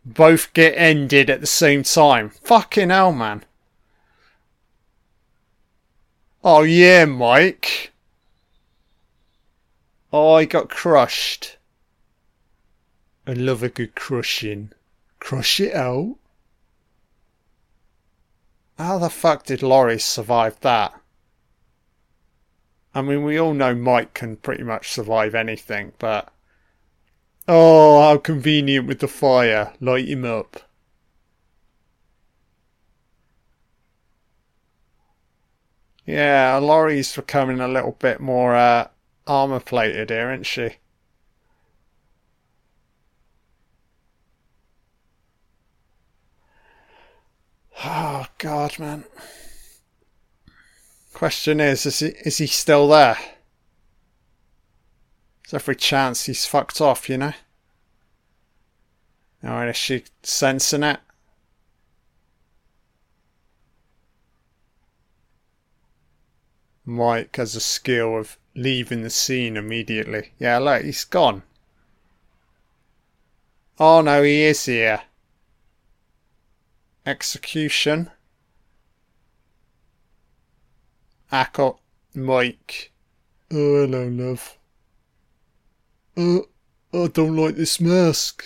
Both 0.04 0.52
get 0.52 0.74
ended 0.76 1.28
at 1.28 1.40
the 1.40 1.48
same 1.48 1.82
time. 1.82 2.30
Fucking 2.30 2.90
hell, 2.90 3.10
man. 3.10 3.44
Oh 6.44 6.62
yeah, 6.62 7.04
Mike. 7.04 7.90
Oh, 10.12 10.34
I 10.34 10.44
got 10.44 10.70
crushed. 10.70 11.57
I 13.28 13.34
love 13.34 13.62
a 13.62 13.68
good 13.68 13.94
crushing. 13.94 14.72
Crush 15.20 15.60
it 15.60 15.74
out. 15.74 16.16
How 18.78 18.96
the 18.96 19.10
fuck 19.10 19.44
did 19.44 19.62
Loris 19.62 20.02
survive 20.02 20.58
that? 20.60 20.98
I 22.94 23.02
mean, 23.02 23.24
we 23.24 23.38
all 23.38 23.52
know 23.52 23.74
Mike 23.74 24.14
can 24.14 24.36
pretty 24.36 24.62
much 24.62 24.90
survive 24.90 25.34
anything, 25.34 25.92
but. 25.98 26.32
Oh, 27.46 28.00
how 28.00 28.16
convenient 28.16 28.86
with 28.86 29.00
the 29.00 29.08
fire. 29.08 29.74
Light 29.78 30.08
him 30.08 30.24
up. 30.24 30.62
Yeah, 36.06 36.56
Laurie's 36.56 37.14
becoming 37.14 37.60
a 37.60 37.68
little 37.68 37.92
bit 37.98 38.20
more 38.20 38.54
uh, 38.54 38.88
armor 39.26 39.60
plated 39.60 40.08
here, 40.08 40.32
isn't 40.32 40.46
she? 40.46 40.76
Oh 47.84 48.26
God, 48.38 48.78
man. 48.78 49.04
Question 51.12 51.60
is, 51.60 51.86
is 51.86 52.00
he, 52.00 52.06
is 52.24 52.38
he 52.38 52.46
still 52.46 52.88
there? 52.88 53.18
There's 55.42 55.62
every 55.62 55.76
chance 55.76 56.26
he's 56.26 56.44
fucked 56.44 56.80
off, 56.80 57.08
you 57.08 57.18
know? 57.18 57.32
Alright, 59.44 59.68
is 59.68 59.76
she 59.76 60.04
sensing 60.22 60.82
it? 60.82 61.00
Mike 66.84 67.36
has 67.36 67.54
a 67.54 67.60
skill 67.60 68.18
of 68.18 68.38
leaving 68.54 69.02
the 69.02 69.10
scene 69.10 69.56
immediately. 69.56 70.32
Yeah, 70.38 70.58
look, 70.58 70.82
he's 70.82 71.04
gone. 71.04 71.42
Oh 73.78 74.00
no, 74.00 74.22
he 74.22 74.42
is 74.42 74.64
here. 74.64 75.02
Execution. 77.08 78.10
Echo, 81.32 81.80
Mike. 82.14 82.92
Oh, 83.50 83.86
hello, 83.86 84.08
love. 84.08 84.58
Oh, 86.18 86.44
I 86.92 87.06
don't 87.06 87.34
like 87.34 87.56
this 87.56 87.80
mask. 87.80 88.44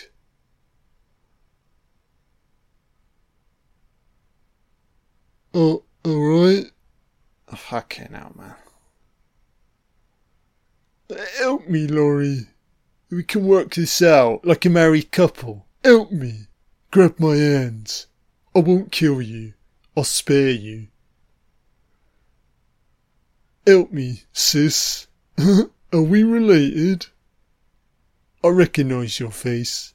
Oh, 5.53 5.83
alright. 6.07 6.71
Fucking 7.53 8.13
hell, 8.13 8.33
man. 8.37 8.55
Help 11.39 11.67
me, 11.67 11.89
Laurie. 11.89 12.47
We 13.11 13.25
can 13.25 13.45
work 13.45 13.75
this 13.75 14.01
out 14.03 14.47
like 14.47 14.65
a 14.65 14.71
married 14.71 15.11
couple. 15.11 15.67
Help 15.83 16.13
me. 16.13 16.47
Grab 16.93 17.19
my 17.19 17.35
hands. 17.35 18.07
I 18.55 18.59
won't 18.59 18.93
kill 18.93 19.23
you. 19.23 19.55
I'll 19.97 20.05
spare 20.05 20.51
you. 20.51 20.89
Help 23.67 23.93
me, 23.93 24.25
sis. 24.33 25.07
Are 25.39 26.03
we 26.03 26.23
related? 26.23 27.07
I 28.45 28.49
recognise 28.49 29.21
your 29.21 29.31
face. 29.31 29.95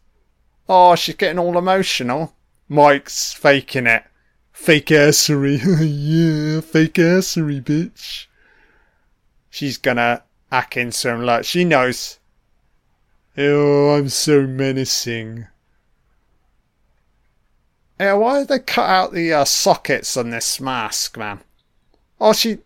Oh, 0.70 0.96
she's 0.96 1.16
getting 1.16 1.40
all 1.40 1.58
emotional. 1.58 2.34
Mike's 2.70 3.34
faking 3.34 3.88
it. 3.88 4.04
Fake 4.52 4.88
assery. 4.88 5.60
yeah, 5.82 6.62
fake 6.62 6.96
assery, 6.96 7.62
bitch. 7.62 8.26
She's 9.50 9.78
gonna 9.78 10.24
hack 10.52 10.78
into 10.78 11.10
him 11.10 11.24
like 11.24 11.46
she 11.46 11.64
knows. 11.64 12.20
Oh, 13.38 13.96
I'm 13.96 14.10
so 14.10 14.48
menacing. 14.48 15.48
Yeah, 18.00 18.14
why 18.14 18.40
did 18.40 18.48
they 18.50 18.60
cut 18.60 18.90
out 18.90 19.14
the 19.14 19.34
uh, 19.34 19.46
sockets 19.46 20.16
on 20.18 20.30
this 20.30 20.60
mask, 20.60 21.18
man? 21.18 21.40
Oh, 22.20 22.34
she. 22.34 22.60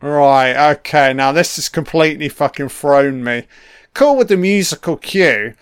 Right, 0.00 0.72
okay, 0.72 1.12
now 1.12 1.32
this 1.32 1.56
has 1.56 1.68
completely 1.68 2.28
fucking 2.28 2.68
thrown 2.70 3.22
me. 3.22 3.46
Cool 3.94 4.16
with 4.16 4.28
the 4.28 4.36
musical 4.36 4.96
cue. 4.96 5.54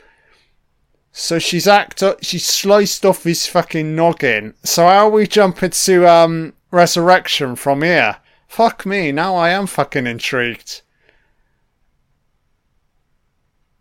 So 1.12 1.38
she's 1.38 1.66
act 1.66 2.02
she's 2.22 2.47
sliced 2.47 3.05
off 3.05 3.24
his 3.24 3.47
fucking 3.47 3.94
noggin. 3.94 4.55
So 4.62 4.84
how 4.84 5.06
are 5.06 5.10
we 5.10 5.26
jumping 5.26 5.70
to 5.70 6.09
um 6.09 6.55
resurrection 6.70 7.56
from 7.56 7.82
here? 7.82 8.18
Fuck 8.47 8.86
me, 8.86 9.12
now 9.12 9.34
I 9.34 9.51
am 9.51 9.66
fucking 9.66 10.06
intrigued. 10.06 10.82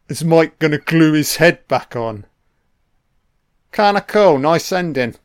Is 0.09 0.23
Mike 0.23 0.57
gonna 0.59 0.79
glue 0.79 1.13
his 1.13 1.35
head 1.35 1.67
back 1.67 1.95
on? 1.95 2.25
Kinda 3.71 4.01
cool, 4.01 4.37
nice 4.37 4.71
ending. 4.71 5.15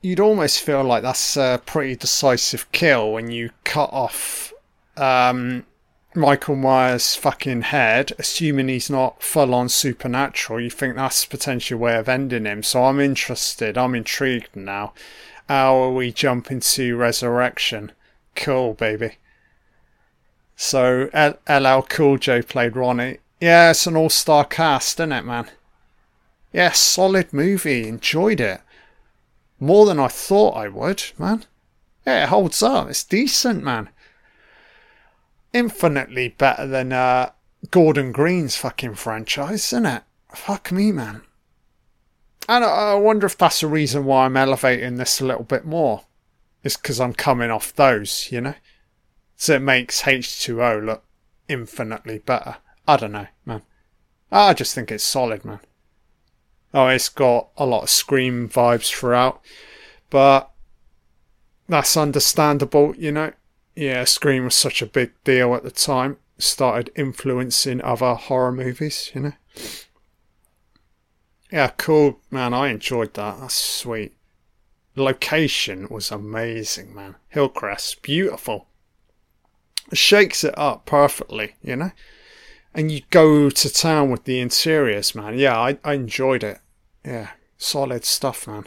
You'd 0.00 0.20
almost 0.20 0.60
feel 0.60 0.82
like 0.82 1.02
that's 1.02 1.36
a 1.36 1.60
pretty 1.64 1.94
decisive 1.94 2.70
kill 2.72 3.12
when 3.12 3.30
you 3.30 3.50
cut 3.62 3.92
off 3.92 4.52
um, 4.96 5.64
Michael 6.14 6.56
Myers' 6.56 7.14
fucking 7.14 7.62
head, 7.62 8.12
assuming 8.18 8.68
he's 8.68 8.90
not 8.90 9.22
full 9.22 9.54
on 9.54 9.68
supernatural, 9.68 10.60
you 10.60 10.68
think 10.68 10.96
that's 10.96 11.24
potential 11.24 11.78
way 11.78 11.96
of 11.96 12.08
ending 12.08 12.44
him. 12.44 12.62
So 12.62 12.84
I'm 12.84 13.00
interested, 13.00 13.78
I'm 13.78 13.94
intrigued 13.94 14.54
now. 14.54 14.92
How 15.48 15.74
are 15.76 15.92
we 15.92 16.12
jump 16.12 16.50
into 16.50 16.96
resurrection? 16.96 17.92
Cool, 18.34 18.74
baby. 18.74 19.16
So 20.54 21.08
LL 21.14 21.82
Cool 21.88 22.18
J 22.18 22.42
played 22.42 22.76
Ronnie. 22.76 23.18
Yeah, 23.42 23.70
it's 23.70 23.86
an 23.86 23.96
all 23.96 24.08
star 24.08 24.44
cast, 24.44 25.00
isn't 25.00 25.12
it, 25.12 25.24
man? 25.24 25.50
Yeah, 26.52 26.72
solid 26.72 27.32
movie. 27.32 27.88
Enjoyed 27.88 28.40
it. 28.40 28.60
More 29.58 29.84
than 29.84 29.98
I 29.98 30.08
thought 30.08 30.56
I 30.56 30.68
would, 30.68 31.02
man. 31.18 31.44
Yeah, 32.06 32.24
it 32.24 32.28
holds 32.28 32.62
up. 32.62 32.88
It's 32.88 33.04
decent, 33.04 33.62
man 33.62 33.90
infinitely 35.52 36.28
better 36.28 36.66
than 36.66 36.92
uh, 36.92 37.30
Gordon 37.70 38.12
Green's 38.12 38.56
fucking 38.56 38.94
franchise, 38.94 39.66
isn't 39.66 39.86
it? 39.86 40.02
Fuck 40.34 40.72
me, 40.72 40.92
man. 40.92 41.22
And 42.48 42.64
I 42.64 42.94
wonder 42.94 43.26
if 43.26 43.38
that's 43.38 43.60
the 43.60 43.66
reason 43.66 44.04
why 44.04 44.24
I'm 44.24 44.36
elevating 44.36 44.96
this 44.96 45.20
a 45.20 45.26
little 45.26 45.44
bit 45.44 45.64
more. 45.64 46.04
It's 46.64 46.76
because 46.76 47.00
I'm 47.00 47.12
coming 47.12 47.50
off 47.50 47.74
those, 47.74 48.28
you 48.32 48.40
know? 48.40 48.54
So 49.36 49.54
it 49.54 49.62
makes 49.62 50.02
H2O 50.02 50.84
look 50.84 51.04
infinitely 51.48 52.18
better. 52.18 52.56
I 52.86 52.96
don't 52.96 53.12
know, 53.12 53.26
man. 53.46 53.62
I 54.30 54.54
just 54.54 54.74
think 54.74 54.90
it's 54.90 55.04
solid, 55.04 55.44
man. 55.44 55.60
Oh, 56.74 56.86
it's 56.88 57.08
got 57.08 57.48
a 57.56 57.66
lot 57.66 57.82
of 57.82 57.90
Scream 57.90 58.48
vibes 58.48 58.90
throughout. 58.90 59.42
But 60.10 60.50
that's 61.68 61.96
understandable, 61.96 62.94
you 62.96 63.12
know? 63.12 63.32
yeah, 63.74 64.04
Scream 64.04 64.44
was 64.44 64.54
such 64.54 64.82
a 64.82 64.86
big 64.86 65.12
deal 65.24 65.54
at 65.54 65.62
the 65.62 65.70
time. 65.70 66.18
Started 66.38 66.90
influencing 66.96 67.80
other 67.82 68.14
horror 68.14 68.52
movies, 68.52 69.10
you 69.14 69.20
know. 69.20 69.32
Yeah, 71.50 71.68
cool, 71.76 72.20
man. 72.30 72.54
I 72.54 72.68
enjoyed 72.68 73.14
that. 73.14 73.40
That's 73.40 73.54
sweet. 73.54 74.14
Location 74.96 75.88
was 75.88 76.10
amazing, 76.10 76.94
man. 76.94 77.16
Hillcrest, 77.28 78.02
beautiful. 78.02 78.66
It 79.90 79.98
shakes 79.98 80.44
it 80.44 80.56
up 80.58 80.86
perfectly, 80.86 81.54
you 81.62 81.76
know. 81.76 81.92
And 82.74 82.90
you 82.90 83.02
go 83.10 83.50
to 83.50 83.72
town 83.72 84.10
with 84.10 84.24
the 84.24 84.40
interiors, 84.40 85.14
man. 85.14 85.38
Yeah, 85.38 85.58
I, 85.58 85.78
I 85.84 85.94
enjoyed 85.94 86.42
it. 86.42 86.58
Yeah, 87.04 87.30
solid 87.58 88.04
stuff, 88.04 88.46
man. 88.46 88.66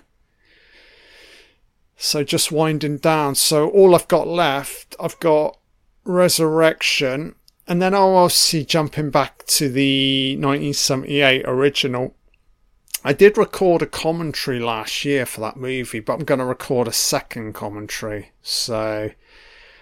So 1.97 2.23
just 2.23 2.51
winding 2.51 2.97
down. 2.97 3.35
So 3.35 3.69
all 3.69 3.95
I've 3.95 4.07
got 4.07 4.27
left, 4.27 4.95
I've 4.99 5.19
got 5.19 5.57
Resurrection, 6.03 7.35
and 7.67 7.81
then 7.81 7.95
I'll 7.95 8.15
obviously 8.15 8.63
jumping 8.63 9.09
back 9.09 9.45
to 9.47 9.69
the 9.69 10.35
1978 10.35 11.43
original. 11.45 12.15
I 13.03 13.13
did 13.13 13.37
record 13.37 13.81
a 13.81 13.87
commentary 13.87 14.59
last 14.59 15.05
year 15.05 15.25
for 15.25 15.41
that 15.41 15.57
movie, 15.57 15.99
but 15.99 16.13
I'm 16.13 16.25
going 16.25 16.39
to 16.39 16.45
record 16.45 16.87
a 16.87 16.93
second 16.93 17.53
commentary. 17.53 18.31
So 18.41 19.11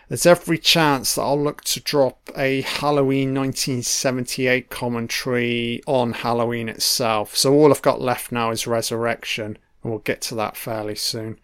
there's 0.10 0.26
every 0.26 0.58
chance 0.58 1.16
that 1.16 1.22
I'll 1.22 1.42
look 1.42 1.64
to 1.66 1.80
drop 1.80 2.30
a 2.36 2.62
Halloween 2.62 3.34
1978 3.34 4.70
commentary 4.70 5.82
on 5.88 6.14
Halloween 6.14 6.70
itself. 6.70 7.36
So 7.36 7.54
all 7.54 7.72
I've 7.72 7.82
got 7.82 8.02
left 8.02 8.32
now 8.32 8.52
is 8.52 8.68
Resurrection, 8.68 9.58
and 9.82 9.92
we'll 9.92 10.00
get 10.00 10.22
to 10.24 10.36
that 10.36 10.58
fairly 10.58 10.96
soon. 10.96 11.40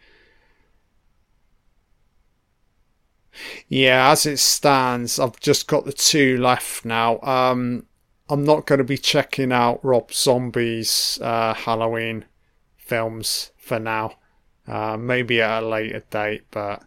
Yeah, 3.68 4.12
as 4.12 4.26
it 4.26 4.40
stands, 4.40 5.20
I've 5.20 5.40
just 5.40 5.68
got 5.68 5.86
the 5.86 5.94
two 5.94 6.38
left 6.38 6.84
now. 6.84 7.20
Um, 7.22 7.86
I'm 8.30 8.44
not 8.44 8.66
going 8.66 8.80
to 8.80 8.84
be 8.84 8.98
checking 8.98 9.52
out 9.52 9.84
Rob 9.84 10.12
Zombie's 10.12 11.18
uh, 11.22 11.54
Halloween 11.54 12.26
films 12.78 13.52
for 13.58 13.80
now. 13.80 14.16
Uh, 14.68 14.98
maybe 14.98 15.42
at 15.42 15.64
a 15.64 15.68
later 15.68 16.04
date, 16.12 16.44
but 16.52 16.84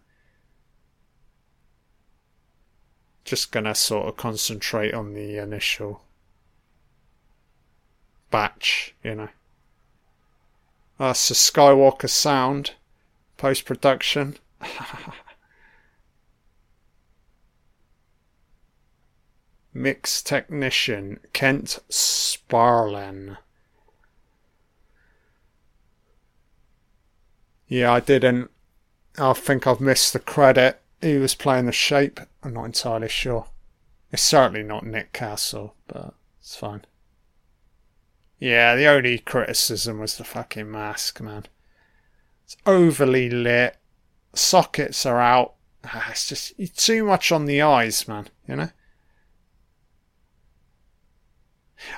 just 3.25 3.53
gonna 3.53 3.75
sort 3.75 4.09
of 4.09 4.17
concentrate 4.17 4.95
on 4.95 5.15
the 5.15 5.39
initial 5.39 6.03
batch, 8.31 8.95
you 9.05 9.15
know. 9.15 9.29
That's 10.99 11.29
the 11.29 11.35
Skywalker 11.35 12.09
sound 12.09 12.73
post 13.37 13.65
production. 13.65 14.37
Mix 19.75 20.23
technician 20.23 21.19
Kent 21.33 21.79
Sparlen. 21.89 23.39
Yeah, 27.69 27.93
I 27.93 28.01
didn't. 28.01 28.51
I 29.19 29.33
think 29.33 29.67
I've 29.67 29.81
missed 29.81 30.13
the 30.13 30.19
credit 30.19 30.79
he 31.01 31.17
was 31.17 31.35
playing 31.35 31.67
the 31.67 31.73
shape. 31.73 32.21
I'm 32.43 32.55
not 32.55 32.65
entirely 32.65 33.09
sure. 33.09 33.47
It's 34.11 34.23
certainly 34.23 34.63
not 34.63 34.85
Nick 34.85 35.13
Castle, 35.13 35.75
but 35.87 36.15
it's 36.41 36.57
fine. 36.57 36.85
Yeah, 38.39 38.75
the 38.75 38.87
only 38.87 39.19
criticism 39.19 40.01
was 40.01 40.17
the 40.17 40.25
fucking 40.25 40.71
mask, 40.71 41.21
man. 41.21 41.47
It's 42.45 42.57
overly 42.67 43.31
lit. 43.31 43.77
Sockets 44.35 45.07
are 45.07 45.21
out. 45.21 45.55
Ah, 45.85 46.09
it's 46.11 46.29
just 46.29 46.77
too 46.77 47.05
much 47.05 47.31
on 47.31 47.47
the 47.47 47.63
eyes, 47.63 48.09
man, 48.09 48.29
you 48.49 48.57
know? 48.57 48.71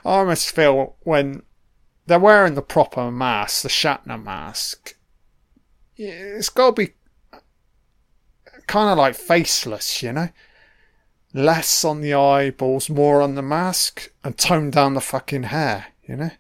I 0.05 0.19
almost 0.19 0.51
feel 0.51 0.97
when 1.01 1.43
they're 2.07 2.19
wearing 2.19 2.55
the 2.55 2.63
proper 2.63 3.11
mask, 3.11 3.63
the 3.63 3.69
Shatner 3.69 4.23
mask, 4.23 4.97
it's 5.97 6.49
got 6.49 6.77
to 6.77 6.87
be 6.87 6.95
kind 8.67 8.91
of 8.91 8.99
like 8.99 9.15
faceless, 9.15 10.03
you 10.03 10.13
know? 10.13 10.29
Less 11.33 11.85
on 11.85 12.01
the 12.01 12.15
eyeballs, 12.15 12.89
more 12.89 13.21
on 13.21 13.35
the 13.35 13.43
mask, 13.43 14.11
and 14.23 14.39
tone 14.39 14.71
down 14.71 14.95
the 14.95 15.01
fucking 15.01 15.45
hair, 15.45 15.87
you 16.05 16.17
know? 16.17 16.31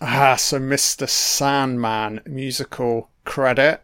Ah, 0.00 0.36
so 0.36 0.58
Mr. 0.58 1.08
Sandman 1.08 2.20
musical 2.26 3.10
credit. 3.24 3.82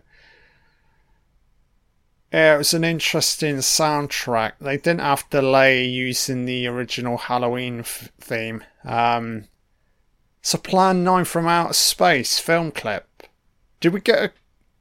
Yeah, 2.32 2.54
it 2.54 2.58
was 2.58 2.74
an 2.74 2.84
interesting 2.84 3.56
soundtrack. 3.56 4.52
They 4.60 4.76
didn't 4.76 5.00
have 5.00 5.28
delay 5.28 5.84
using 5.84 6.44
the 6.44 6.66
original 6.66 7.18
Halloween 7.18 7.80
f- 7.80 8.10
theme. 8.18 8.64
Um, 8.84 9.48
a 10.52 10.58
Plan 10.58 11.04
9 11.04 11.24
from 11.24 11.46
Outer 11.46 11.74
Space 11.74 12.38
film 12.38 12.72
clip. 12.72 13.06
Did 13.80 13.92
we 13.92 14.00
get 14.00 14.22
a 14.22 14.32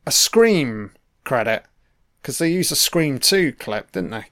a 0.05 0.11
Scream 0.11 0.91
credit 1.23 1.63
because 2.21 2.37
they 2.37 2.51
used 2.51 2.71
a 2.71 2.75
Scream 2.75 3.19
2 3.19 3.53
clip, 3.53 3.91
didn't 3.91 4.11
they? 4.11 4.25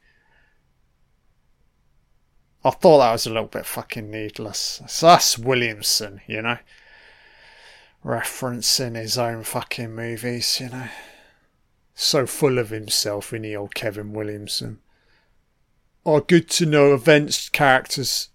I 2.64 2.72
thought 2.72 3.00
that 3.00 3.12
was 3.14 3.26
a 3.26 3.30
little 3.30 3.48
bit 3.48 3.66
fucking 3.66 4.12
needless. 4.12 4.82
So 4.88 5.08
that's 5.08 5.38
Williamson, 5.38 6.22
you 6.28 6.42
know? 6.42 6.58
Referencing 8.04 8.96
his 8.96 9.18
own 9.18 9.44
fucking 9.44 9.96
movies, 9.96 10.60
you 10.60 10.70
know? 10.70 10.90
So 11.96 12.26
full 12.26 12.58
of 12.58 12.70
himself 12.70 13.34
in 13.34 13.44
the 13.44 13.56
old 13.56 13.76
Kevin 13.76 14.14
Williamson. 14.14 14.80
Are 16.06 16.22
good 16.22 16.50
to 16.52 16.66
know 16.66 16.94
events, 16.94 17.50
characters, 17.50 18.30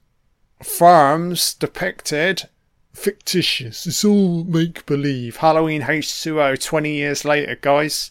farms 0.63 1.55
depicted 1.55 2.49
fictitious. 2.95 3.87
It's 3.87 4.05
all 4.05 4.45
make 4.45 4.87
believe. 4.87 5.37
Halloween 5.37 5.83
H2O 5.83 6.63
20 6.63 6.93
years 6.93 7.25
later, 7.25 7.57
guys. 7.61 8.11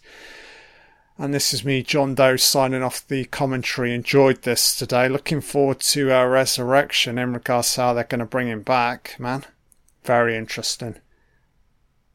And 1.17 1.33
this 1.33 1.53
is 1.53 1.63
me, 1.63 1.83
John 1.83 2.15
Doe, 2.15 2.37
signing 2.37 2.83
off 2.83 3.07
the 3.07 3.25
commentary. 3.25 3.93
Enjoyed 3.93 4.41
this 4.41 4.75
today. 4.75 5.07
Looking 5.07 5.41
forward 5.41 5.79
to 5.81 6.11
our 6.11 6.29
resurrection 6.29 7.17
in 7.17 7.33
regards 7.33 7.73
to 7.75 7.81
how 7.81 7.93
they're 7.93 8.03
going 8.03 8.19
to 8.19 8.25
bring 8.25 8.47
him 8.47 8.61
back, 8.61 9.15
man. 9.19 9.45
Very 10.03 10.35
interesting. 10.35 10.95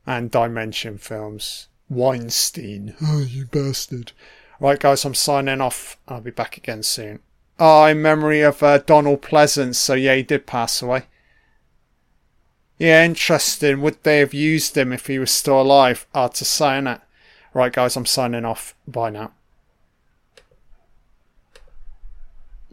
And 0.06 0.30
Dimension 0.30 0.98
films. 0.98 1.68
Weinstein. 1.88 2.94
Oh, 3.02 3.20
you 3.20 3.46
bastard. 3.46 4.12
Right, 4.60 4.80
guys, 4.80 5.04
I'm 5.04 5.14
signing 5.14 5.60
off. 5.60 5.96
I'll 6.08 6.20
be 6.20 6.32
back 6.32 6.56
again 6.56 6.82
soon. 6.82 7.20
Oh, 7.60 7.84
in 7.84 8.02
memory 8.02 8.42
of 8.42 8.62
uh, 8.62 8.78
Donald 8.78 9.22
Pleasence. 9.22 9.76
So, 9.76 9.94
yeah, 9.94 10.16
he 10.16 10.22
did 10.24 10.46
pass 10.46 10.82
away. 10.82 11.04
Yeah, 12.78 13.05
interesting. 13.05 13.80
Would 13.82 14.02
they 14.05 14.18
have 14.20 14.32
used 14.32 14.76
him 14.76 14.92
if 14.92 15.06
he 15.09 15.18
was 15.18 15.30
still 15.30 15.60
alive? 15.60 16.06
Hard 16.14 16.34
to 16.34 16.44
say, 16.44 16.66
innit? 16.66 17.00
Right, 17.52 17.72
guys, 17.72 17.96
I'm 17.96 18.06
signing 18.06 18.44
off. 18.44 18.74
Bye 18.86 19.10
now. 19.10 19.32